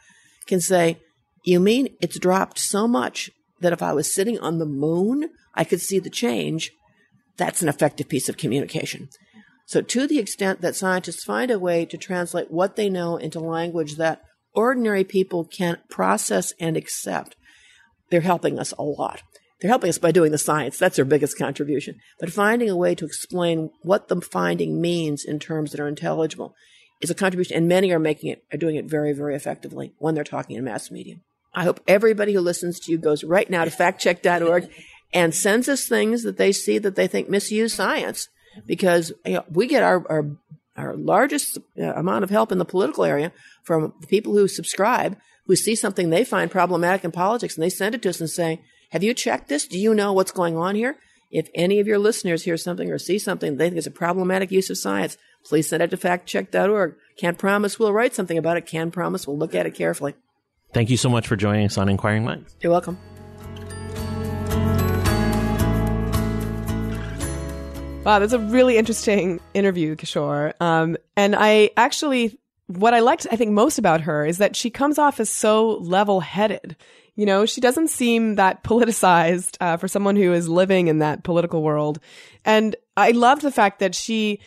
can 0.47 0.61
say, 0.61 0.97
You 1.47 1.61
mean 1.61 1.95
it's 2.01 2.19
dropped 2.19 2.59
so 2.59 2.89
much 2.89 3.31
that 3.61 3.71
if 3.71 3.81
I 3.81 3.93
was 3.93 4.13
sitting 4.13 4.37
on 4.39 4.59
the 4.59 4.65
moon, 4.65 5.29
I 5.55 5.63
could 5.63 5.79
see 5.79 5.97
the 5.97 6.09
change? 6.09 6.73
That's 7.37 7.61
an 7.61 7.69
effective 7.69 8.09
piece 8.09 8.27
of 8.27 8.35
communication. 8.35 9.07
So, 9.65 9.79
to 9.79 10.07
the 10.07 10.19
extent 10.19 10.59
that 10.59 10.75
scientists 10.75 11.23
find 11.23 11.49
a 11.49 11.57
way 11.57 11.85
to 11.85 11.97
translate 11.97 12.51
what 12.51 12.75
they 12.75 12.89
know 12.89 13.15
into 13.15 13.39
language 13.39 13.95
that 13.95 14.23
ordinary 14.53 15.05
people 15.05 15.45
can 15.45 15.77
process 15.89 16.51
and 16.59 16.75
accept, 16.75 17.37
they're 18.09 18.19
helping 18.19 18.59
us 18.59 18.73
a 18.77 18.83
lot. 18.83 19.21
They're 19.61 19.71
helping 19.71 19.87
us 19.89 19.99
by 19.99 20.11
doing 20.11 20.33
the 20.33 20.37
science. 20.37 20.77
That's 20.77 20.97
their 20.97 21.05
biggest 21.05 21.37
contribution. 21.37 21.95
But 22.19 22.33
finding 22.33 22.69
a 22.69 22.75
way 22.75 22.93
to 22.95 23.05
explain 23.05 23.69
what 23.83 24.09
the 24.09 24.19
finding 24.19 24.81
means 24.81 25.23
in 25.23 25.39
terms 25.39 25.71
that 25.71 25.79
are 25.79 25.87
intelligible 25.87 26.53
is 26.99 27.09
a 27.09 27.15
contribution. 27.15 27.55
And 27.55 27.69
many 27.69 27.93
are 27.93 27.99
making 27.99 28.31
it, 28.31 28.43
are 28.51 28.57
doing 28.57 28.75
it 28.75 28.89
very, 28.89 29.13
very 29.13 29.33
effectively 29.33 29.93
when 29.97 30.13
they're 30.13 30.25
talking 30.25 30.57
in 30.57 30.65
mass 30.65 30.91
media. 30.91 31.15
I 31.53 31.63
hope 31.63 31.79
everybody 31.87 32.33
who 32.33 32.41
listens 32.41 32.79
to 32.81 32.91
you 32.91 32.97
goes 32.97 33.23
right 33.23 33.49
now 33.49 33.65
to 33.65 33.71
factcheck.org 33.71 34.69
and 35.13 35.33
sends 35.33 35.69
us 35.69 35.87
things 35.87 36.23
that 36.23 36.37
they 36.37 36.51
see 36.51 36.77
that 36.77 36.95
they 36.95 37.07
think 37.07 37.29
misuse 37.29 37.73
science 37.73 38.29
because 38.65 39.11
you 39.25 39.33
know, 39.33 39.45
we 39.49 39.67
get 39.67 39.83
our, 39.83 40.05
our, 40.09 40.25
our 40.75 40.95
largest 40.95 41.57
uh, 41.79 41.93
amount 41.93 42.23
of 42.23 42.29
help 42.29 42.51
in 42.51 42.57
the 42.57 42.65
political 42.65 43.03
area 43.03 43.31
from 43.63 43.93
people 44.07 44.33
who 44.33 44.47
subscribe, 44.47 45.17
who 45.45 45.55
see 45.55 45.75
something 45.75 46.09
they 46.09 46.23
find 46.23 46.51
problematic 46.51 47.03
in 47.03 47.11
politics 47.11 47.55
and 47.55 47.63
they 47.63 47.69
send 47.69 47.95
it 47.95 48.01
to 48.01 48.09
us 48.09 48.19
and 48.19 48.29
say, 48.29 48.61
have 48.91 49.03
you 49.03 49.13
checked 49.13 49.49
this? 49.49 49.67
Do 49.67 49.77
you 49.77 49.93
know 49.93 50.13
what's 50.13 50.31
going 50.31 50.57
on 50.57 50.75
here? 50.75 50.97
If 51.29 51.49
any 51.53 51.79
of 51.79 51.87
your 51.87 51.99
listeners 51.99 52.43
hear 52.43 52.55
something 52.55 52.89
or 52.89 52.97
see 52.97 53.19
something 53.19 53.57
they 53.57 53.69
think 53.69 53.77
is 53.77 53.87
a 53.87 53.91
problematic 53.91 54.51
use 54.51 54.69
of 54.69 54.77
science, 54.77 55.17
please 55.43 55.67
send 55.67 55.83
it 55.83 55.89
to 55.89 55.97
factcheck.org. 55.97 56.95
Can't 57.17 57.37
promise 57.37 57.77
we'll 57.77 57.91
write 57.91 58.15
something 58.15 58.37
about 58.37 58.57
it. 58.57 58.65
Can 58.65 58.91
promise 58.91 59.27
we'll 59.27 59.37
look 59.37 59.53
at 59.53 59.65
it 59.65 59.75
carefully. 59.75 60.15
Thank 60.77 60.91
you 60.91 60.97
so 60.97 61.09
much 61.09 61.27
for 61.27 61.35
joining 61.35 61.65
us 61.65 61.75
on 61.79 61.89
Inquiring 61.89 62.23
Minds. 62.23 62.55
You're 62.61 62.71
welcome. 62.71 62.99
Wow, 68.03 68.19
that's 68.19 68.33
a 68.33 68.37
really 68.37 68.77
interesting 68.77 69.39
interview, 69.55 69.95
Kishore. 69.95 70.53
Um, 70.61 70.95
and 71.15 71.35
I 71.35 71.71
actually, 71.77 72.39
what 72.67 72.93
I 72.93 72.99
liked, 72.99 73.25
I 73.31 73.37
think, 73.37 73.53
most 73.53 73.79
about 73.79 74.01
her 74.01 74.23
is 74.23 74.37
that 74.37 74.55
she 74.55 74.69
comes 74.69 74.99
off 74.99 75.19
as 75.19 75.31
so 75.31 75.77
level 75.77 76.19
headed. 76.19 76.75
You 77.15 77.25
know, 77.25 77.47
she 77.47 77.59
doesn't 77.59 77.87
seem 77.87 78.35
that 78.35 78.63
politicized 78.63 79.57
uh, 79.59 79.77
for 79.77 79.87
someone 79.87 80.15
who 80.15 80.31
is 80.31 80.47
living 80.47 80.89
in 80.89 80.99
that 80.99 81.23
political 81.23 81.63
world. 81.63 81.99
And 82.45 82.75
I 82.95 83.13
love 83.13 83.41
the 83.41 83.51
fact 83.51 83.79
that 83.79 83.95
she 83.95 84.41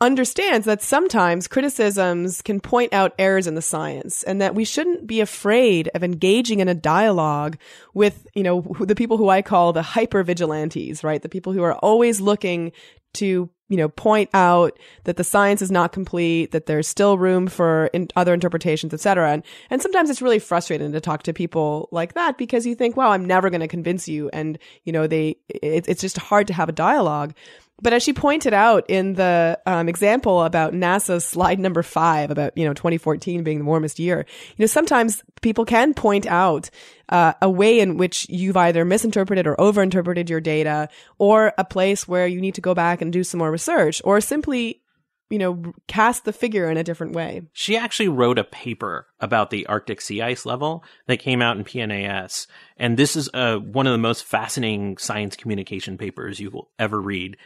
understands 0.00 0.66
that 0.66 0.82
sometimes 0.82 1.48
criticisms 1.48 2.42
can 2.42 2.60
point 2.60 2.92
out 2.92 3.14
errors 3.18 3.46
in 3.46 3.54
the 3.54 3.62
science 3.62 4.22
and 4.24 4.40
that 4.42 4.54
we 4.54 4.64
shouldn't 4.64 5.06
be 5.06 5.20
afraid 5.20 5.88
of 5.94 6.04
engaging 6.04 6.60
in 6.60 6.68
a 6.68 6.74
dialogue 6.74 7.56
with, 7.94 8.26
you 8.34 8.42
know, 8.42 8.60
the 8.80 8.94
people 8.94 9.16
who 9.16 9.30
I 9.30 9.40
call 9.40 9.72
the 9.72 9.82
hyper 9.82 10.22
vigilantes, 10.22 11.02
right? 11.02 11.22
The 11.22 11.30
people 11.30 11.52
who 11.52 11.62
are 11.62 11.74
always 11.76 12.20
looking 12.20 12.72
to 13.14 13.48
you 13.68 13.76
know 13.76 13.88
point 13.88 14.30
out 14.32 14.78
that 15.04 15.16
the 15.16 15.24
science 15.24 15.60
is 15.60 15.70
not 15.70 15.90
complete 15.90 16.52
that 16.52 16.66
there's 16.66 16.86
still 16.86 17.18
room 17.18 17.48
for 17.48 17.86
in 17.86 18.06
other 18.14 18.32
interpretations 18.32 18.94
etc 18.94 19.32
and 19.32 19.42
and 19.70 19.82
sometimes 19.82 20.08
it's 20.08 20.22
really 20.22 20.38
frustrating 20.38 20.92
to 20.92 21.00
talk 21.00 21.22
to 21.22 21.32
people 21.32 21.88
like 21.90 22.14
that 22.14 22.38
because 22.38 22.66
you 22.66 22.74
think 22.74 22.96
wow 22.96 23.10
i'm 23.10 23.24
never 23.24 23.50
going 23.50 23.60
to 23.60 23.68
convince 23.68 24.06
you. 24.06 24.28
And 24.32 24.58
you 24.84 24.92
know 24.92 25.06
they 25.06 25.36
it, 25.48 25.88
it's 25.88 26.00
just 26.00 26.18
hard 26.18 26.46
to 26.48 26.52
have 26.52 26.68
a 26.68 26.72
dialogue 26.72 27.34
but 27.82 27.92
as 27.92 28.02
she 28.02 28.12
pointed 28.12 28.54
out 28.54 28.84
in 28.88 29.14
the 29.14 29.58
um, 29.66 29.88
example 29.88 30.42
about 30.42 30.72
NASA's 30.72 31.24
slide 31.24 31.58
number 31.58 31.82
five 31.82 32.30
about, 32.30 32.56
you 32.56 32.64
know, 32.64 32.72
2014 32.72 33.42
being 33.42 33.58
the 33.58 33.64
warmest 33.64 33.98
year, 33.98 34.24
you 34.56 34.62
know, 34.62 34.66
sometimes 34.66 35.22
people 35.42 35.64
can 35.64 35.92
point 35.92 36.26
out 36.26 36.70
uh, 37.10 37.34
a 37.42 37.50
way 37.50 37.78
in 37.78 37.98
which 37.98 38.26
you've 38.30 38.56
either 38.56 38.84
misinterpreted 38.84 39.46
or 39.46 39.56
overinterpreted 39.56 40.30
your 40.30 40.40
data 40.40 40.88
or 41.18 41.52
a 41.58 41.64
place 41.64 42.08
where 42.08 42.26
you 42.26 42.40
need 42.40 42.54
to 42.54 42.62
go 42.62 42.74
back 42.74 43.02
and 43.02 43.12
do 43.12 43.22
some 43.22 43.38
more 43.38 43.50
research 43.50 44.00
or 44.04 44.20
simply 44.20 44.80
you 45.28 45.38
know, 45.38 45.74
cast 45.88 46.24
the 46.24 46.32
figure 46.32 46.70
in 46.70 46.76
a 46.76 46.84
different 46.84 47.12
way. 47.12 47.42
She 47.52 47.76
actually 47.76 48.08
wrote 48.08 48.38
a 48.38 48.44
paper 48.44 49.08
about 49.18 49.50
the 49.50 49.66
Arctic 49.66 50.00
sea 50.00 50.22
ice 50.22 50.46
level 50.46 50.84
that 51.06 51.16
came 51.16 51.42
out 51.42 51.56
in 51.56 51.64
PNAS. 51.64 52.46
And 52.76 52.96
this 52.96 53.16
is 53.16 53.28
uh, 53.34 53.56
one 53.56 53.88
of 53.88 53.92
the 53.92 53.98
most 53.98 54.24
fascinating 54.24 54.98
science 54.98 55.34
communication 55.34 55.98
papers 55.98 56.38
you 56.38 56.50
will 56.50 56.70
ever 56.78 57.00
read. 57.00 57.36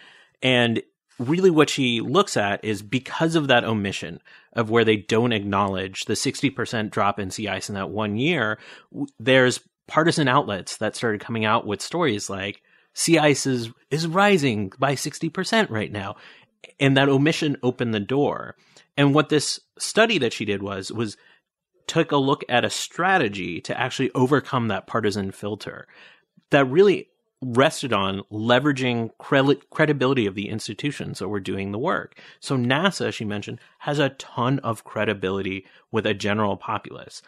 And 0.43 0.83
really 1.19 1.51
what 1.51 1.69
she 1.69 2.01
looks 2.01 2.37
at 2.37 2.65
is 2.65 2.83
because 2.83 3.35
of 3.35 3.49
that 3.49 3.65
omission 3.65 4.21
of 4.55 4.71
where 4.71 4.85
they 4.85 4.97
don't 4.97 5.33
acknowledge 5.33 6.07
the 6.07 6.15
60% 6.15 6.91
drop 6.91 7.19
in 7.19 7.31
sea 7.31 7.49
ice 7.49 7.69
in 7.69 7.75
that 7.75 7.91
one 7.91 8.17
year, 8.17 8.59
there's 9.19 9.61
partisan 9.87 10.29
outlets 10.29 10.79
that 10.79 10.97
started 10.97 11.21
coming 11.21 11.45
out 11.45 11.67
with 11.67 11.83
stories 11.83 12.31
like 12.31 12.63
sea 12.95 13.19
ice 13.19 13.47
is, 13.47 13.71
is 13.91 14.07
rising 14.07 14.73
by 14.79 14.95
60% 14.95 15.71
right 15.71 15.93
now. 15.93 16.17
And 16.79 16.97
that 16.97 17.09
omission 17.09 17.57
opened 17.63 17.95
the 17.95 18.01
door. 18.01 18.57
And 18.97 19.15
what 19.15 19.29
this 19.29 19.61
study 19.79 20.19
that 20.19 20.33
she 20.33 20.45
did 20.45 20.63
was, 20.63 20.91
was 20.91 21.17
took 21.87 22.13
a 22.13 22.17
look 22.17 22.45
at 22.49 22.65
a 22.65 22.71
strategy 22.71 23.61
to 23.63 23.79
actually 23.79 24.11
overcome 24.15 24.69
that 24.69 24.87
partisan 24.87 25.33
filter 25.33 25.87
that 26.51 26.65
really 26.67 27.09
rested 27.43 27.93
on 27.93 28.23
leveraging 28.31 29.11
credibility 29.71 30.27
of 30.27 30.35
the 30.35 30.49
institutions 30.49 31.19
that 31.19 31.29
were 31.29 31.41
doing 31.41 31.73
the 31.73 31.79
work. 31.79 32.19
So 32.39 32.57
NASA, 32.57 33.09
as 33.09 33.15
she 33.15 33.25
mentioned, 33.25 33.61
has 33.79 33.99
a 33.99 34.11
ton 34.11 34.59
of 34.59 34.85
credibility 34.85 35.67
with 35.91 36.07
a 36.07 36.15
general 36.15 36.57
populace. 36.57 37.23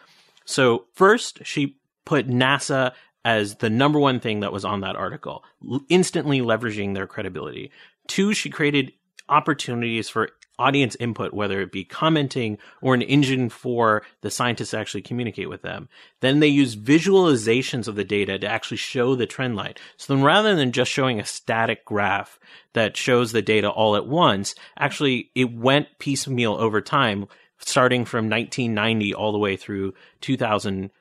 So 0.45 0.85
first, 0.93 1.45
she 1.45 1.77
put 2.05 2.27
NASA 2.27 2.91
as 3.25 3.55
the 3.55 3.69
number 3.69 3.99
one 3.99 4.19
thing 4.19 4.41
that 4.41 4.51
was 4.51 4.65
on 4.65 4.81
that 4.81 4.95
article, 4.95 5.43
instantly 5.89 6.41
leveraging 6.41 6.93
their 6.93 7.07
credibility. 7.07 7.71
Two, 8.07 8.33
she 8.33 8.49
created 8.49 8.91
opportunities 9.29 10.09
for 10.09 10.29
audience 10.59 10.95
input, 10.99 11.33
whether 11.33 11.61
it 11.61 11.71
be 11.71 11.83
commenting 11.83 12.57
or 12.81 12.93
an 12.93 13.01
engine 13.01 13.49
for 13.49 14.03
the 14.21 14.29
scientists 14.29 14.71
to 14.71 14.77
actually 14.77 15.01
communicate 15.01 15.49
with 15.49 15.61
them. 15.61 15.89
Then 16.19 16.39
they 16.39 16.47
use 16.47 16.75
visualizations 16.75 17.87
of 17.87 17.95
the 17.95 18.03
data 18.03 18.37
to 18.39 18.47
actually 18.47 18.77
show 18.77 19.15
the 19.15 19.25
trend 19.25 19.55
line. 19.55 19.73
So 19.97 20.13
then 20.13 20.23
rather 20.23 20.55
than 20.55 20.71
just 20.71 20.91
showing 20.91 21.19
a 21.19 21.25
static 21.25 21.85
graph 21.85 22.39
that 22.73 22.95
shows 22.95 23.31
the 23.31 23.41
data 23.41 23.69
all 23.69 23.95
at 23.95 24.07
once, 24.07 24.55
actually 24.77 25.31
it 25.35 25.53
went 25.53 25.87
piecemeal 25.99 26.53
over 26.53 26.81
time, 26.81 27.27
starting 27.57 28.05
from 28.05 28.29
1990 28.29 29.13
all 29.13 29.31
the 29.31 29.39
way 29.39 29.57
through 29.57 29.93
2015. 30.21 30.91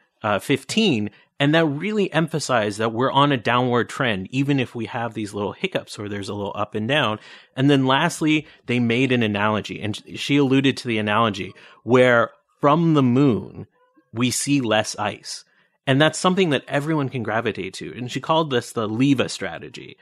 Uh, 1.04 1.08
And 1.42 1.56
that 1.56 1.64
really 1.64 2.12
emphasized 2.12 2.78
that 2.78 2.92
we're 2.92 3.10
on 3.10 3.32
a 3.32 3.36
downward 3.36 3.88
trend, 3.88 4.28
even 4.30 4.60
if 4.60 4.76
we 4.76 4.86
have 4.86 5.12
these 5.12 5.34
little 5.34 5.50
hiccups 5.50 5.98
where 5.98 6.08
there's 6.08 6.28
a 6.28 6.34
little 6.34 6.52
up 6.54 6.76
and 6.76 6.86
down. 6.86 7.18
And 7.56 7.68
then 7.68 7.84
lastly, 7.84 8.46
they 8.66 8.78
made 8.78 9.10
an 9.10 9.24
analogy 9.24 9.82
and 9.82 10.00
she 10.14 10.36
alluded 10.36 10.76
to 10.76 10.86
the 10.86 10.98
analogy 10.98 11.52
where 11.82 12.30
from 12.60 12.94
the 12.94 13.02
moon, 13.02 13.66
we 14.12 14.30
see 14.30 14.60
less 14.60 14.96
ice. 15.00 15.44
And 15.84 16.00
that's 16.00 16.16
something 16.16 16.50
that 16.50 16.62
everyone 16.68 17.08
can 17.08 17.24
gravitate 17.24 17.74
to. 17.74 17.92
And 17.92 18.08
she 18.08 18.20
called 18.20 18.50
this 18.50 18.70
the 18.70 18.86
leva 18.86 19.28
strategy. 19.28 19.96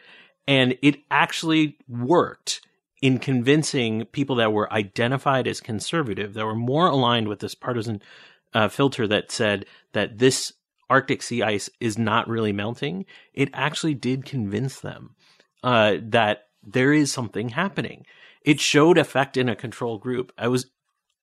And 0.46 0.76
it 0.82 0.96
actually 1.10 1.78
worked 1.88 2.60
in 3.00 3.18
convincing 3.18 4.04
people 4.12 4.36
that 4.36 4.52
were 4.52 4.70
identified 4.70 5.46
as 5.46 5.62
conservative, 5.62 6.34
that 6.34 6.44
were 6.44 6.54
more 6.54 6.88
aligned 6.88 7.28
with 7.28 7.38
this 7.38 7.54
partisan 7.54 8.02
uh, 8.52 8.68
filter 8.68 9.08
that 9.08 9.30
said 9.30 9.64
that 9.94 10.18
this 10.18 10.52
Arctic 10.90 11.22
sea 11.22 11.42
ice 11.42 11.70
is 11.80 11.96
not 11.96 12.28
really 12.28 12.52
melting. 12.52 13.06
It 13.32 13.48
actually 13.54 13.94
did 13.94 14.26
convince 14.26 14.80
them 14.80 15.14
uh, 15.62 15.96
that 16.02 16.48
there 16.62 16.92
is 16.92 17.12
something 17.12 17.50
happening. 17.50 18.04
It 18.42 18.60
showed 18.60 18.98
effect 18.98 19.36
in 19.36 19.48
a 19.48 19.56
control 19.56 19.98
group. 19.98 20.32
I 20.36 20.48
was 20.48 20.66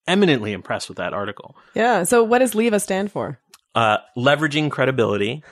eminently 0.07 0.53
impressed 0.53 0.87
with 0.87 0.97
that 0.97 1.13
article. 1.13 1.57
Yeah. 1.75 2.03
So 2.03 2.23
what 2.23 2.39
does 2.39 2.55
LEVA 2.55 2.79
stand 2.79 3.11
for? 3.11 3.39
Uh, 3.75 3.97
leveraging 4.17 4.71
credibility, 4.71 5.43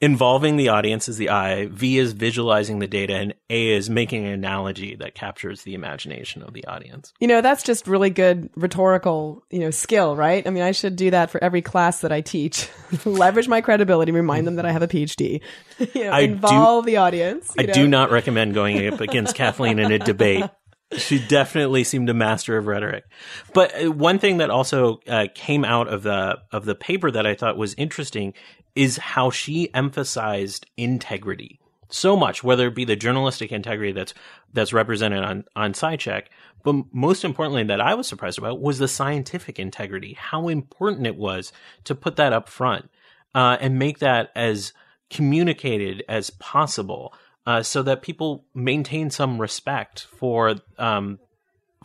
involving 0.00 0.56
the 0.56 0.68
audience 0.68 1.08
is 1.08 1.16
the 1.16 1.30
I, 1.30 1.66
V 1.66 1.98
is 1.98 2.12
visualizing 2.12 2.78
the 2.78 2.86
data, 2.86 3.14
and 3.14 3.34
A 3.50 3.68
is 3.74 3.88
making 3.88 4.24
an 4.24 4.32
analogy 4.32 4.94
that 4.96 5.14
captures 5.14 5.62
the 5.62 5.74
imagination 5.74 6.42
of 6.42 6.52
the 6.52 6.64
audience. 6.66 7.12
You 7.20 7.28
know, 7.28 7.40
that's 7.40 7.62
just 7.62 7.86
really 7.86 8.10
good 8.10 8.50
rhetorical, 8.56 9.44
you 9.50 9.58
know, 9.58 9.70
skill, 9.70 10.16
right? 10.16 10.46
I 10.46 10.50
mean, 10.50 10.62
I 10.62 10.72
should 10.72 10.96
do 10.96 11.10
that 11.10 11.30
for 11.30 11.42
every 11.42 11.62
class 11.62 12.00
that 12.00 12.12
I 12.12 12.20
teach. 12.20 12.68
Leverage 13.04 13.48
my 13.48 13.60
credibility, 13.60 14.12
remind 14.12 14.46
them 14.46 14.56
that 14.56 14.66
I 14.66 14.72
have 14.72 14.82
a 14.82 14.88
PhD. 14.88 15.40
you 15.94 16.04
know, 16.04 16.10
I 16.10 16.20
involve 16.20 16.84
do- 16.84 16.92
the 16.92 16.96
audience. 16.98 17.54
I 17.58 17.62
know? 17.64 17.72
do 17.72 17.88
not 17.88 18.10
recommend 18.10 18.54
going 18.54 18.86
up 18.86 19.00
against 19.00 19.34
Kathleen 19.34 19.78
in 19.78 19.92
a 19.92 19.98
debate. 19.98 20.44
She 20.96 21.18
definitely 21.18 21.82
seemed 21.84 22.08
a 22.08 22.14
master 22.14 22.56
of 22.56 22.66
rhetoric. 22.66 23.04
But 23.52 23.84
uh, 23.84 23.90
one 23.90 24.18
thing 24.18 24.38
that 24.38 24.50
also 24.50 25.00
uh, 25.08 25.26
came 25.34 25.64
out 25.64 25.88
of 25.88 26.02
the 26.02 26.38
of 26.52 26.64
the 26.64 26.74
paper 26.74 27.10
that 27.10 27.26
I 27.26 27.34
thought 27.34 27.56
was 27.56 27.74
interesting 27.74 28.34
is 28.74 28.96
how 28.96 29.30
she 29.30 29.72
emphasized 29.74 30.66
integrity 30.76 31.60
so 31.88 32.16
much, 32.16 32.42
whether 32.42 32.66
it 32.66 32.74
be 32.74 32.84
the 32.84 32.96
journalistic 32.96 33.52
integrity 33.52 33.92
that's 33.92 34.14
that's 34.52 34.72
represented 34.72 35.22
on 35.22 35.44
on 35.54 35.72
SciCheck, 35.72 36.24
but 36.62 36.74
most 36.92 37.24
importantly, 37.24 37.64
that 37.64 37.80
I 37.80 37.94
was 37.94 38.08
surprised 38.08 38.38
about 38.38 38.60
was 38.60 38.78
the 38.78 38.88
scientific 38.88 39.58
integrity. 39.58 40.14
How 40.18 40.48
important 40.48 41.06
it 41.06 41.16
was 41.16 41.52
to 41.84 41.94
put 41.94 42.16
that 42.16 42.32
up 42.32 42.48
front 42.48 42.90
uh, 43.34 43.56
and 43.60 43.78
make 43.78 44.00
that 44.00 44.30
as 44.34 44.72
communicated 45.08 46.02
as 46.08 46.30
possible 46.30 47.14
uh, 47.46 47.62
so 47.62 47.82
that 47.82 48.02
people 48.02 48.44
maintain 48.54 49.10
some 49.10 49.40
respect 49.40 50.06
for 50.16 50.56
um, 50.78 51.18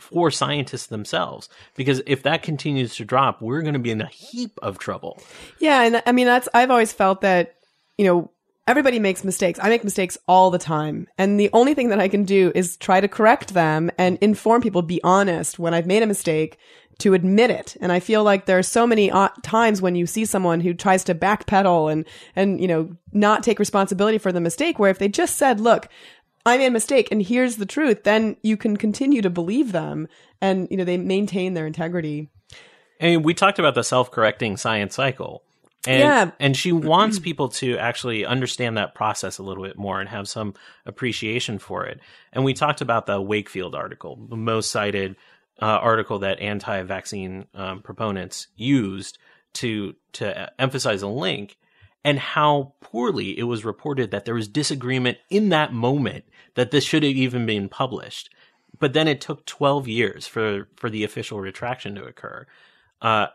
for 0.00 0.30
scientists 0.30 0.86
themselves. 0.86 1.48
Because 1.76 2.02
if 2.06 2.24
that 2.24 2.42
continues 2.42 2.96
to 2.96 3.04
drop, 3.04 3.40
we're 3.40 3.62
going 3.62 3.74
to 3.74 3.78
be 3.78 3.92
in 3.92 4.00
a 4.00 4.08
heap 4.08 4.58
of 4.60 4.78
trouble. 4.78 5.22
Yeah, 5.60 5.82
and 5.82 6.02
I 6.04 6.12
mean 6.12 6.26
that's 6.26 6.48
I've 6.52 6.70
always 6.70 6.92
felt 6.92 7.20
that 7.20 7.54
you 7.96 8.04
know 8.04 8.30
everybody 8.66 8.98
makes 8.98 9.24
mistakes. 9.24 9.58
I 9.62 9.68
make 9.68 9.84
mistakes 9.84 10.18
all 10.26 10.50
the 10.50 10.58
time, 10.58 11.06
and 11.16 11.38
the 11.38 11.50
only 11.52 11.74
thing 11.74 11.88
that 11.90 12.00
I 12.00 12.08
can 12.08 12.24
do 12.24 12.50
is 12.54 12.76
try 12.76 13.00
to 13.00 13.08
correct 13.08 13.54
them 13.54 13.90
and 13.96 14.18
inform 14.20 14.62
people. 14.62 14.82
Be 14.82 15.00
honest 15.04 15.58
when 15.58 15.74
I've 15.74 15.86
made 15.86 16.02
a 16.02 16.06
mistake 16.06 16.58
to 17.02 17.14
admit 17.14 17.50
it. 17.50 17.76
And 17.80 17.92
I 17.92 18.00
feel 18.00 18.24
like 18.24 18.46
there 18.46 18.58
are 18.58 18.62
so 18.62 18.86
many 18.86 19.10
uh, 19.10 19.28
times 19.42 19.80
when 19.80 19.94
you 19.94 20.06
see 20.06 20.24
someone 20.24 20.60
who 20.60 20.74
tries 20.74 21.04
to 21.04 21.14
backpedal 21.14 21.92
and 21.92 22.04
and 22.34 22.60
you 22.60 22.66
know 22.66 22.96
not 23.12 23.42
take 23.42 23.58
responsibility 23.58 24.18
for 24.18 24.32
the 24.32 24.40
mistake. 24.40 24.78
Where 24.78 24.90
if 24.90 24.98
they 24.98 25.08
just 25.08 25.36
said, 25.36 25.60
"Look." 25.60 25.88
I 26.44 26.58
made 26.58 26.66
a 26.66 26.70
mistake 26.72 27.06
and 27.12 27.22
here's 27.22 27.54
the 27.54 27.66
truth, 27.66 28.02
then 28.02 28.36
you 28.42 28.56
can 28.56 28.76
continue 28.76 29.22
to 29.22 29.30
believe 29.30 29.70
them 29.70 30.08
and, 30.40 30.66
you 30.72 30.76
know, 30.76 30.82
they 30.82 30.96
maintain 30.96 31.54
their 31.54 31.68
integrity. 31.68 32.30
I 33.00 33.04
mean, 33.04 33.22
we 33.22 33.32
talked 33.32 33.60
about 33.60 33.76
the 33.76 33.84
self-correcting 33.84 34.56
science 34.56 34.96
cycle. 34.96 35.44
And, 35.86 36.00
Yeah. 36.00 36.30
and 36.40 36.56
she 36.56 36.72
wants 36.72 37.20
people 37.20 37.48
to 37.50 37.78
actually 37.78 38.24
understand 38.24 38.76
that 38.76 38.92
process 38.92 39.38
a 39.38 39.44
little 39.44 39.62
bit 39.62 39.78
more 39.78 40.00
and 40.00 40.08
have 40.08 40.26
some 40.26 40.54
appreciation 40.84 41.60
for 41.60 41.86
it. 41.86 42.00
And 42.32 42.44
we 42.44 42.54
talked 42.54 42.80
about 42.80 43.06
the 43.06 43.20
Wakefield 43.20 43.76
article, 43.76 44.18
the 44.28 44.36
most 44.36 44.72
cited 44.72 45.14
uh, 45.60 45.66
article 45.66 46.20
that 46.20 46.40
anti-vaccine 46.40 47.46
um, 47.54 47.82
proponents 47.82 48.48
used 48.56 49.18
to 49.54 49.94
to 50.12 50.50
emphasize 50.60 51.02
a 51.02 51.08
link, 51.08 51.58
and 52.04 52.18
how 52.18 52.74
poorly 52.80 53.38
it 53.38 53.44
was 53.44 53.64
reported 53.64 54.10
that 54.10 54.24
there 54.24 54.34
was 54.34 54.48
disagreement 54.48 55.18
in 55.30 55.50
that 55.50 55.72
moment 55.72 56.24
that 56.54 56.70
this 56.70 56.84
should 56.84 57.02
have 57.02 57.12
even 57.12 57.46
been 57.46 57.68
published. 57.68 58.30
But 58.78 58.94
then 58.94 59.06
it 59.08 59.20
took 59.20 59.44
12 59.46 59.88
years 59.88 60.26
for 60.26 60.68
for 60.76 60.90
the 60.90 61.04
official 61.04 61.40
retraction 61.40 61.94
to 61.96 62.04
occur. 62.04 62.46
Uh, 63.00 63.26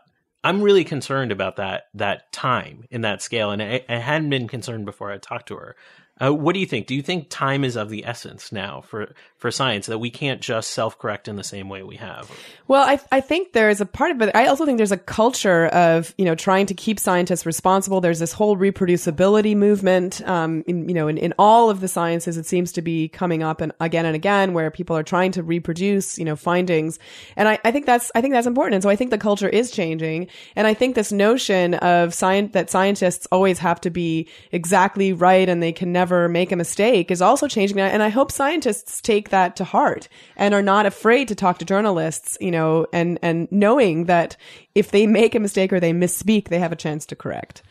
I'm 0.44 0.62
really 0.62 0.84
concerned 0.84 1.32
about 1.32 1.56
that 1.56 1.84
that 1.94 2.32
time 2.32 2.84
in 2.90 3.02
that 3.02 3.22
scale, 3.22 3.50
and 3.50 3.62
I, 3.62 3.84
I 3.88 3.96
hadn't 3.96 4.30
been 4.30 4.48
concerned 4.48 4.84
before 4.84 5.10
I 5.10 5.18
talked 5.18 5.48
to 5.48 5.56
her. 5.56 5.76
Uh, 6.20 6.34
what 6.34 6.54
do 6.54 6.60
you 6.60 6.66
think? 6.66 6.86
Do 6.86 6.94
you 6.94 7.02
think 7.02 7.26
time 7.28 7.64
is 7.64 7.76
of 7.76 7.90
the 7.90 8.04
essence 8.04 8.50
now 8.50 8.80
for 8.80 9.14
for 9.36 9.52
science 9.52 9.86
that 9.86 9.98
we 9.98 10.10
can't 10.10 10.40
just 10.40 10.70
self 10.70 10.98
correct 10.98 11.28
in 11.28 11.36
the 11.36 11.44
same 11.44 11.68
way 11.68 11.82
we 11.82 11.96
have? 11.96 12.30
Well, 12.66 12.82
I 12.82 13.00
I 13.12 13.20
think 13.20 13.52
there's 13.52 13.80
a 13.80 13.86
part 13.86 14.10
of 14.10 14.20
it. 14.22 14.34
I 14.34 14.46
also 14.46 14.66
think 14.66 14.78
there's 14.78 14.92
a 14.92 14.98
culture 14.98 15.66
of 15.66 16.12
you 16.18 16.24
know 16.24 16.34
trying 16.34 16.66
to 16.66 16.74
keep 16.74 16.98
scientists 16.98 17.46
responsible. 17.46 18.00
There's 18.00 18.18
this 18.18 18.32
whole 18.32 18.56
reproducibility 18.56 19.56
movement. 19.56 20.20
Um, 20.28 20.64
in, 20.66 20.88
you 20.88 20.94
know, 20.94 21.06
in, 21.06 21.18
in 21.18 21.34
all 21.38 21.70
of 21.70 21.80
the 21.80 21.88
sciences, 21.88 22.36
it 22.36 22.46
seems 22.46 22.72
to 22.72 22.82
be 22.82 23.08
coming 23.08 23.42
up 23.42 23.60
and 23.60 23.72
again 23.80 24.04
and 24.04 24.16
again 24.16 24.54
where 24.54 24.70
people 24.70 24.96
are 24.96 25.04
trying 25.04 25.32
to 25.32 25.42
reproduce 25.42 26.18
you 26.18 26.24
know 26.24 26.36
findings, 26.36 26.98
and 27.36 27.48
I, 27.48 27.58
I 27.64 27.70
think 27.70 27.86
that's 27.86 28.10
I 28.16 28.20
think 28.20 28.34
that's 28.34 28.46
important. 28.46 28.74
And 28.74 28.82
so 28.82 28.90
I 28.90 28.96
think 28.96 29.10
the 29.10 29.18
culture 29.18 29.48
is 29.48 29.70
changing, 29.70 30.26
and 30.56 30.66
I 30.66 30.74
think 30.74 30.96
this 30.96 31.12
notion 31.12 31.74
of 31.74 32.12
science 32.12 32.52
that 32.54 32.70
scientists 32.70 33.26
always 33.30 33.58
have 33.60 33.80
to 33.82 33.90
be 33.90 34.28
exactly 34.50 35.12
right 35.12 35.48
and 35.48 35.62
they 35.62 35.72
can 35.72 35.92
never 35.92 36.07
make 36.28 36.52
a 36.52 36.56
mistake 36.56 37.10
is 37.10 37.20
also 37.20 37.48
changing. 37.48 37.78
And 37.80 38.02
I 38.02 38.08
hope 38.08 38.32
scientists 38.32 39.00
take 39.00 39.30
that 39.30 39.56
to 39.56 39.64
heart 39.64 40.08
and 40.36 40.54
are 40.54 40.62
not 40.62 40.86
afraid 40.86 41.28
to 41.28 41.34
talk 41.34 41.58
to 41.58 41.64
journalists, 41.64 42.38
you 42.40 42.50
know, 42.50 42.86
and, 42.92 43.18
and 43.22 43.48
knowing 43.50 44.06
that 44.06 44.36
if 44.74 44.90
they 44.90 45.06
make 45.06 45.34
a 45.34 45.40
mistake 45.40 45.72
or 45.72 45.80
they 45.80 45.92
misspeak, 45.92 46.48
they 46.48 46.58
have 46.58 46.72
a 46.72 46.76
chance 46.76 47.04
to 47.06 47.16
correct. 47.16 47.62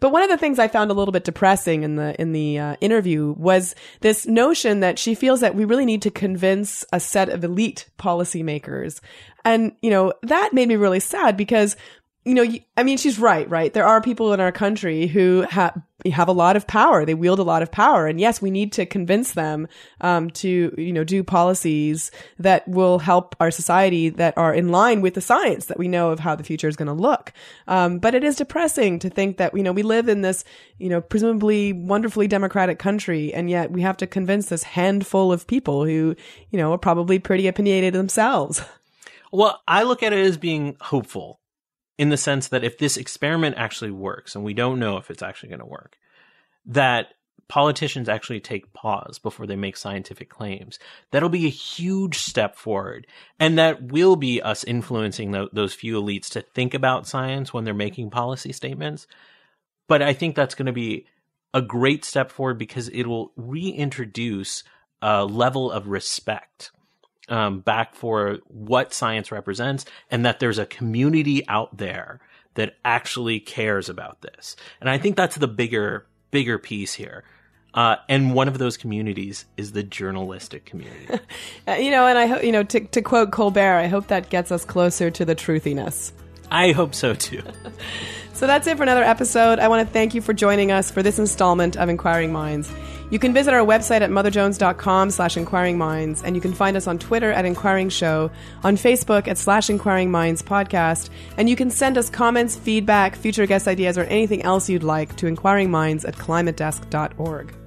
But 0.00 0.12
one 0.12 0.22
of 0.22 0.30
the 0.30 0.38
things 0.38 0.58
I 0.58 0.68
found 0.68 0.90
a 0.90 0.94
little 0.94 1.12
bit 1.12 1.24
depressing 1.24 1.82
in 1.82 1.96
the 1.96 2.18
in 2.18 2.32
the 2.32 2.58
uh, 2.58 2.76
interview 2.80 3.34
was 3.36 3.74
this 4.00 4.26
notion 4.26 4.80
that 4.80 4.98
she 4.98 5.14
feels 5.14 5.40
that 5.40 5.54
we 5.54 5.66
really 5.66 5.84
need 5.84 6.00
to 6.02 6.10
convince 6.10 6.86
a 6.90 6.98
set 6.98 7.28
of 7.28 7.44
elite 7.44 7.84
policymakers, 7.98 9.00
and 9.44 9.72
you 9.82 9.90
know 9.90 10.14
that 10.22 10.54
made 10.54 10.68
me 10.68 10.76
really 10.76 11.00
sad 11.00 11.36
because 11.36 11.76
you 12.24 12.34
know, 12.34 12.46
I 12.76 12.82
mean, 12.82 12.98
she's 12.98 13.18
right, 13.18 13.48
right? 13.48 13.72
There 13.72 13.86
are 13.86 14.00
people 14.00 14.32
in 14.32 14.40
our 14.40 14.52
country 14.52 15.06
who 15.06 15.42
have 15.48 15.80
have 16.06 16.28
a 16.28 16.32
lot 16.32 16.56
of 16.56 16.66
power. 16.66 17.04
They 17.04 17.14
wield 17.14 17.38
a 17.38 17.44
lot 17.44 17.62
of 17.62 17.70
power, 17.70 18.06
and 18.06 18.18
yes, 18.18 18.40
we 18.40 18.50
need 18.50 18.72
to 18.72 18.86
convince 18.86 19.32
them 19.32 19.68
um, 20.00 20.30
to, 20.30 20.74
you 20.76 20.92
know, 20.92 21.04
do 21.04 21.22
policies 21.22 22.10
that 22.38 22.66
will 22.66 22.98
help 22.98 23.36
our 23.40 23.50
society 23.50 24.08
that 24.10 24.36
are 24.38 24.54
in 24.54 24.70
line 24.70 25.00
with 25.00 25.14
the 25.14 25.20
science 25.20 25.66
that 25.66 25.78
we 25.78 25.88
know 25.88 26.10
of 26.10 26.20
how 26.20 26.34
the 26.34 26.44
future 26.44 26.68
is 26.68 26.76
going 26.76 26.86
to 26.86 26.94
look. 26.94 27.32
Um, 27.68 27.98
but 27.98 28.14
it 28.14 28.24
is 28.24 28.36
depressing 28.36 28.98
to 29.00 29.10
think 29.10 29.36
that 29.36 29.56
you 29.56 29.62
know 29.62 29.72
we 29.72 29.82
live 29.82 30.08
in 30.08 30.22
this, 30.22 30.44
you 30.78 30.88
know, 30.88 31.00
presumably 31.00 31.72
wonderfully 31.72 32.28
democratic 32.28 32.78
country, 32.78 33.34
and 33.34 33.50
yet 33.50 33.70
we 33.70 33.82
have 33.82 33.96
to 33.98 34.06
convince 34.06 34.46
this 34.46 34.62
handful 34.62 35.32
of 35.32 35.46
people 35.46 35.84
who, 35.84 36.14
you 36.50 36.58
know, 36.58 36.72
are 36.72 36.78
probably 36.78 37.18
pretty 37.18 37.46
opinionated 37.48 37.94
themselves. 37.94 38.62
Well, 39.32 39.60
I 39.68 39.84
look 39.84 40.02
at 40.02 40.12
it 40.12 40.26
as 40.26 40.36
being 40.36 40.76
hopeful 40.80 41.39
in 42.00 42.08
the 42.08 42.16
sense 42.16 42.48
that 42.48 42.64
if 42.64 42.78
this 42.78 42.96
experiment 42.96 43.56
actually 43.58 43.90
works, 43.90 44.34
and 44.34 44.42
we 44.42 44.54
don't 44.54 44.78
know 44.78 44.96
if 44.96 45.10
it's 45.10 45.22
actually 45.22 45.50
going 45.50 45.60
to 45.60 45.66
work, 45.66 45.98
that 46.64 47.08
politicians 47.46 48.08
actually 48.08 48.40
take 48.40 48.72
pause 48.72 49.18
before 49.18 49.46
they 49.46 49.54
make 49.54 49.76
scientific 49.76 50.30
claims. 50.30 50.78
That'll 51.10 51.28
be 51.28 51.44
a 51.44 51.50
huge 51.50 52.16
step 52.16 52.56
forward. 52.56 53.06
And 53.38 53.58
that 53.58 53.92
will 53.92 54.16
be 54.16 54.40
us 54.40 54.64
influencing 54.64 55.32
tho- 55.32 55.50
those 55.52 55.74
few 55.74 56.00
elites 56.00 56.30
to 56.30 56.40
think 56.40 56.72
about 56.72 57.06
science 57.06 57.52
when 57.52 57.64
they're 57.64 57.74
making 57.74 58.08
policy 58.08 58.52
statements. 58.52 59.06
But 59.86 60.00
I 60.00 60.14
think 60.14 60.36
that's 60.36 60.54
going 60.54 60.66
to 60.66 60.72
be 60.72 61.06
a 61.52 61.60
great 61.60 62.06
step 62.06 62.30
forward 62.30 62.56
because 62.56 62.88
it 62.88 63.06
will 63.06 63.32
reintroduce 63.36 64.64
a 65.02 65.26
level 65.26 65.70
of 65.70 65.88
respect 65.88 66.70
um, 67.30 67.60
back 67.60 67.94
for 67.94 68.38
what 68.48 68.92
science 68.92 69.32
represents 69.32 69.86
and 70.10 70.26
that 70.26 70.40
there's 70.40 70.58
a 70.58 70.66
community 70.66 71.46
out 71.48 71.76
there 71.76 72.20
that 72.54 72.74
actually 72.84 73.40
cares 73.40 73.88
about 73.88 74.20
this. 74.20 74.56
And 74.80 74.90
I 74.90 74.98
think 74.98 75.16
that's 75.16 75.36
the 75.36 75.48
bigger, 75.48 76.06
bigger 76.30 76.58
piece 76.58 76.92
here. 76.94 77.24
Uh, 77.72 77.96
and 78.08 78.34
one 78.34 78.48
of 78.48 78.58
those 78.58 78.76
communities 78.76 79.44
is 79.56 79.72
the 79.72 79.84
journalistic 79.84 80.64
community. 80.64 81.06
You 81.68 81.92
know, 81.92 82.06
and 82.06 82.18
I 82.18 82.26
hope, 82.26 82.42
you 82.42 82.50
know, 82.50 82.64
to, 82.64 82.80
to 82.80 83.00
quote 83.00 83.30
Colbert, 83.30 83.78
I 83.78 83.86
hope 83.86 84.08
that 84.08 84.28
gets 84.28 84.50
us 84.50 84.64
closer 84.64 85.08
to 85.12 85.24
the 85.24 85.36
truthiness. 85.36 86.10
I 86.50 86.72
hope 86.72 86.94
so 86.94 87.14
too. 87.14 87.42
So 88.32 88.46
that's 88.46 88.66
it 88.66 88.78
for 88.78 88.82
another 88.84 89.04
episode. 89.04 89.58
I 89.58 89.68
want 89.68 89.86
to 89.86 89.92
thank 89.92 90.14
you 90.14 90.22
for 90.22 90.32
joining 90.32 90.72
us 90.72 90.90
for 90.90 91.02
this 91.02 91.18
installment 91.18 91.76
of 91.76 91.90
Inquiring 91.90 92.32
Minds. 92.32 92.72
You 93.10 93.18
can 93.18 93.34
visit 93.34 93.52
our 93.52 93.66
website 93.66 94.02
at 94.02 94.10
motherjones.com 94.10 95.10
slash 95.10 95.36
inquiring 95.36 95.76
minds, 95.76 96.22
and 96.22 96.36
you 96.36 96.40
can 96.40 96.52
find 96.52 96.76
us 96.76 96.86
on 96.86 96.98
Twitter 96.98 97.32
at 97.32 97.44
Inquiring 97.44 97.88
Show, 97.88 98.30
on 98.62 98.76
Facebook 98.76 99.26
at 99.26 99.36
slash 99.36 99.68
Inquiring 99.68 100.10
Minds 100.10 100.42
Podcast, 100.42 101.10
and 101.36 101.50
you 101.50 101.56
can 101.56 101.70
send 101.70 101.98
us 101.98 102.08
comments, 102.08 102.56
feedback, 102.56 103.16
future 103.16 103.46
guest 103.46 103.66
ideas, 103.66 103.98
or 103.98 104.04
anything 104.04 104.42
else 104.42 104.68
you'd 104.68 104.84
like 104.84 105.16
to 105.16 105.26
inquiringminds 105.26 106.06
at 106.06 106.16
climatedesk.org. 106.16 107.59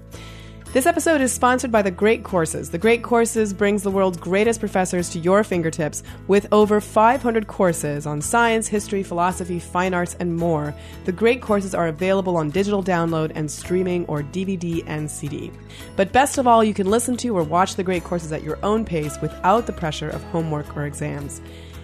This 0.74 0.88
episode 0.88 1.22
is 1.22 1.32
sponsored 1.32 1.72
by 1.72 1.84
The 1.84 1.92
Great 1.92 2.24
Courses. 2.24 2.72
The 2.72 2.80
Great 2.80 3.04
Courses 3.04 3.54
brings 3.54 3.84
the 3.84 3.92
world's 3.92 4.18
greatest 4.18 4.60
professors 4.60 5.08
to 5.10 5.20
your 5.20 5.44
fingertips 5.44 6.02
with 6.28 6.48
over 6.52 6.82
500 6.82 7.46
courses 7.46 8.08
on 8.08 8.22
science, 8.22 8.68
history, 8.68 9.04
philosophy, 9.04 9.60
fine 9.60 9.94
arts, 9.94 10.16
and 10.20 10.36
more. 10.36 10.74
The 11.06 11.12
Great 11.12 11.44
Courses 11.44 11.76
are 11.76 11.90
available 11.90 12.38
on 12.38 12.50
digital 12.50 12.84
download 12.84 13.32
and 13.36 13.52
streaming 13.52 14.08
or 14.08 14.24
DVD 14.24 14.84
and 14.88 15.12
CD. 15.12 15.52
But 15.96 16.12
best 16.12 16.40
of 16.40 16.48
all, 16.48 16.64
you 16.64 16.74
can 16.74 16.90
listen 16.90 17.18
to 17.18 17.38
or 17.38 17.44
watch 17.44 17.76
The 17.76 17.84
Great 17.84 18.04
Courses 18.04 18.32
at 18.32 18.42
your 18.42 18.58
own 18.64 18.84
pace 18.84 19.22
without 19.22 19.68
the 19.68 19.74
pressure 19.74 20.10
of 20.10 20.24
homework 20.24 20.76
or 20.76 20.88
exams. 20.88 21.40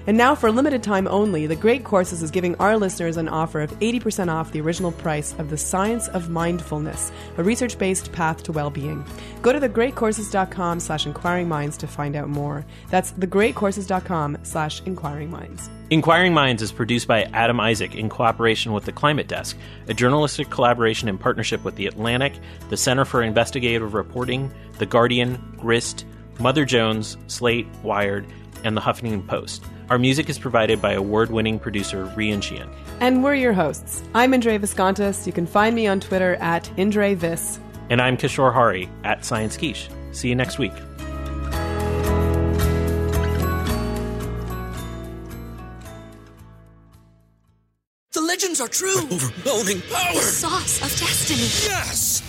And 0.10 0.18
now, 0.18 0.34
for 0.34 0.48
a 0.48 0.52
limited 0.52 0.82
time 0.82 1.08
only, 1.08 1.46
The 1.46 1.56
Great 1.56 1.84
Courses 1.84 2.24
is 2.24 2.32
giving 2.32 2.56
our 2.56 2.78
listeners 2.78 3.16
an 3.16 3.30
offer 3.30 3.62
of 3.62 3.70
80% 3.80 4.34
off 4.34 4.52
the 4.52 4.60
original 4.60 4.92
price 4.92 5.36
of 5.38 5.52
The 5.52 5.58
Science 5.58 6.08
of 6.08 6.32
Mindfulness, 6.32 7.12
a 7.38 7.44
research-based 7.44 8.12
path 8.12 8.42
to 8.42 8.52
well-being. 8.52 9.06
Go 9.44 9.54
to 9.54 9.60
thegreatcourses.com 9.60 10.80
slash 10.80 11.06
inquiring 11.06 11.48
minds 11.48 11.78
to 11.78 11.86
find 11.86 12.16
out 12.16 12.28
more. 12.28 12.66
That's 12.90 13.12
thegreatcourses.com 13.12 14.40
slash 14.42 14.82
inquiring 14.88 15.30
minds. 15.30 15.70
Inquiring 15.92 16.34
Minds 16.34 16.64
is 16.64 16.72
produced 16.72 17.08
by 17.08 17.26
Adam 17.26 17.60
Isaak 17.60 17.94
in 17.94 18.10
cooperation 18.10 18.74
with 18.74 18.86
the 18.86 18.92
Climate 18.92 19.28
Desk, 19.28 19.56
a 19.90 19.94
journalistic 19.94 20.50
collaboration 20.50 21.08
in 21.08 21.20
partnership 21.20 21.64
with 21.64 21.76
The 21.76 21.86
Atlantic, 21.86 22.34
the 22.70 22.78
Center 22.78 23.06
for 23.06 23.22
Investigative 23.22 23.94
Reporting, 23.94 24.52
The 24.80 24.88
Guardian, 24.88 25.56
Grist, 25.60 26.04
Mother 26.40 26.66
Jones, 26.66 27.16
Slate, 27.28 27.68
Wired, 27.84 28.26
and 28.64 28.76
the 28.76 28.82
Huffington 28.82 29.28
Post. 29.28 29.64
Our 29.90 29.98
music 29.98 30.30
is 30.30 30.38
provided 30.38 30.84
by 30.84 30.94
award 30.94 31.32
winning 31.32 31.58
producer 31.58 32.06
Rian 32.16 32.44
Sheehan. 32.44 32.70
And 33.00 33.24
we're 33.24 33.34
your 33.34 33.54
hosts. 33.54 34.04
I'm 34.14 34.36
Indre 34.36 34.60
Viskontas. 34.60 35.26
You 35.26 35.34
can 35.34 35.48
find 35.48 35.76
me 35.76 35.88
on 35.88 36.00
Twitter 36.00 36.36
at 36.36 36.66
IndreVis. 36.78 37.58
And 37.90 38.00
I'm 38.00 38.16
Kishore 38.16 38.54
Hari 38.54 38.88
at 39.04 39.26
Science 39.26 39.58
Quiche. 39.58 39.90
See 40.12 40.30
you 40.30 40.36
next 40.36 40.60
week. 40.60 40.74
The 48.12 48.22
legends 48.22 48.62
are 48.62 48.68
true. 48.68 49.00
Overwhelming 49.12 49.82
power! 49.92 50.14
The 50.14 50.22
sauce 50.22 50.84
of 50.84 51.00
destiny. 51.00 51.40
Yes! 51.68 52.29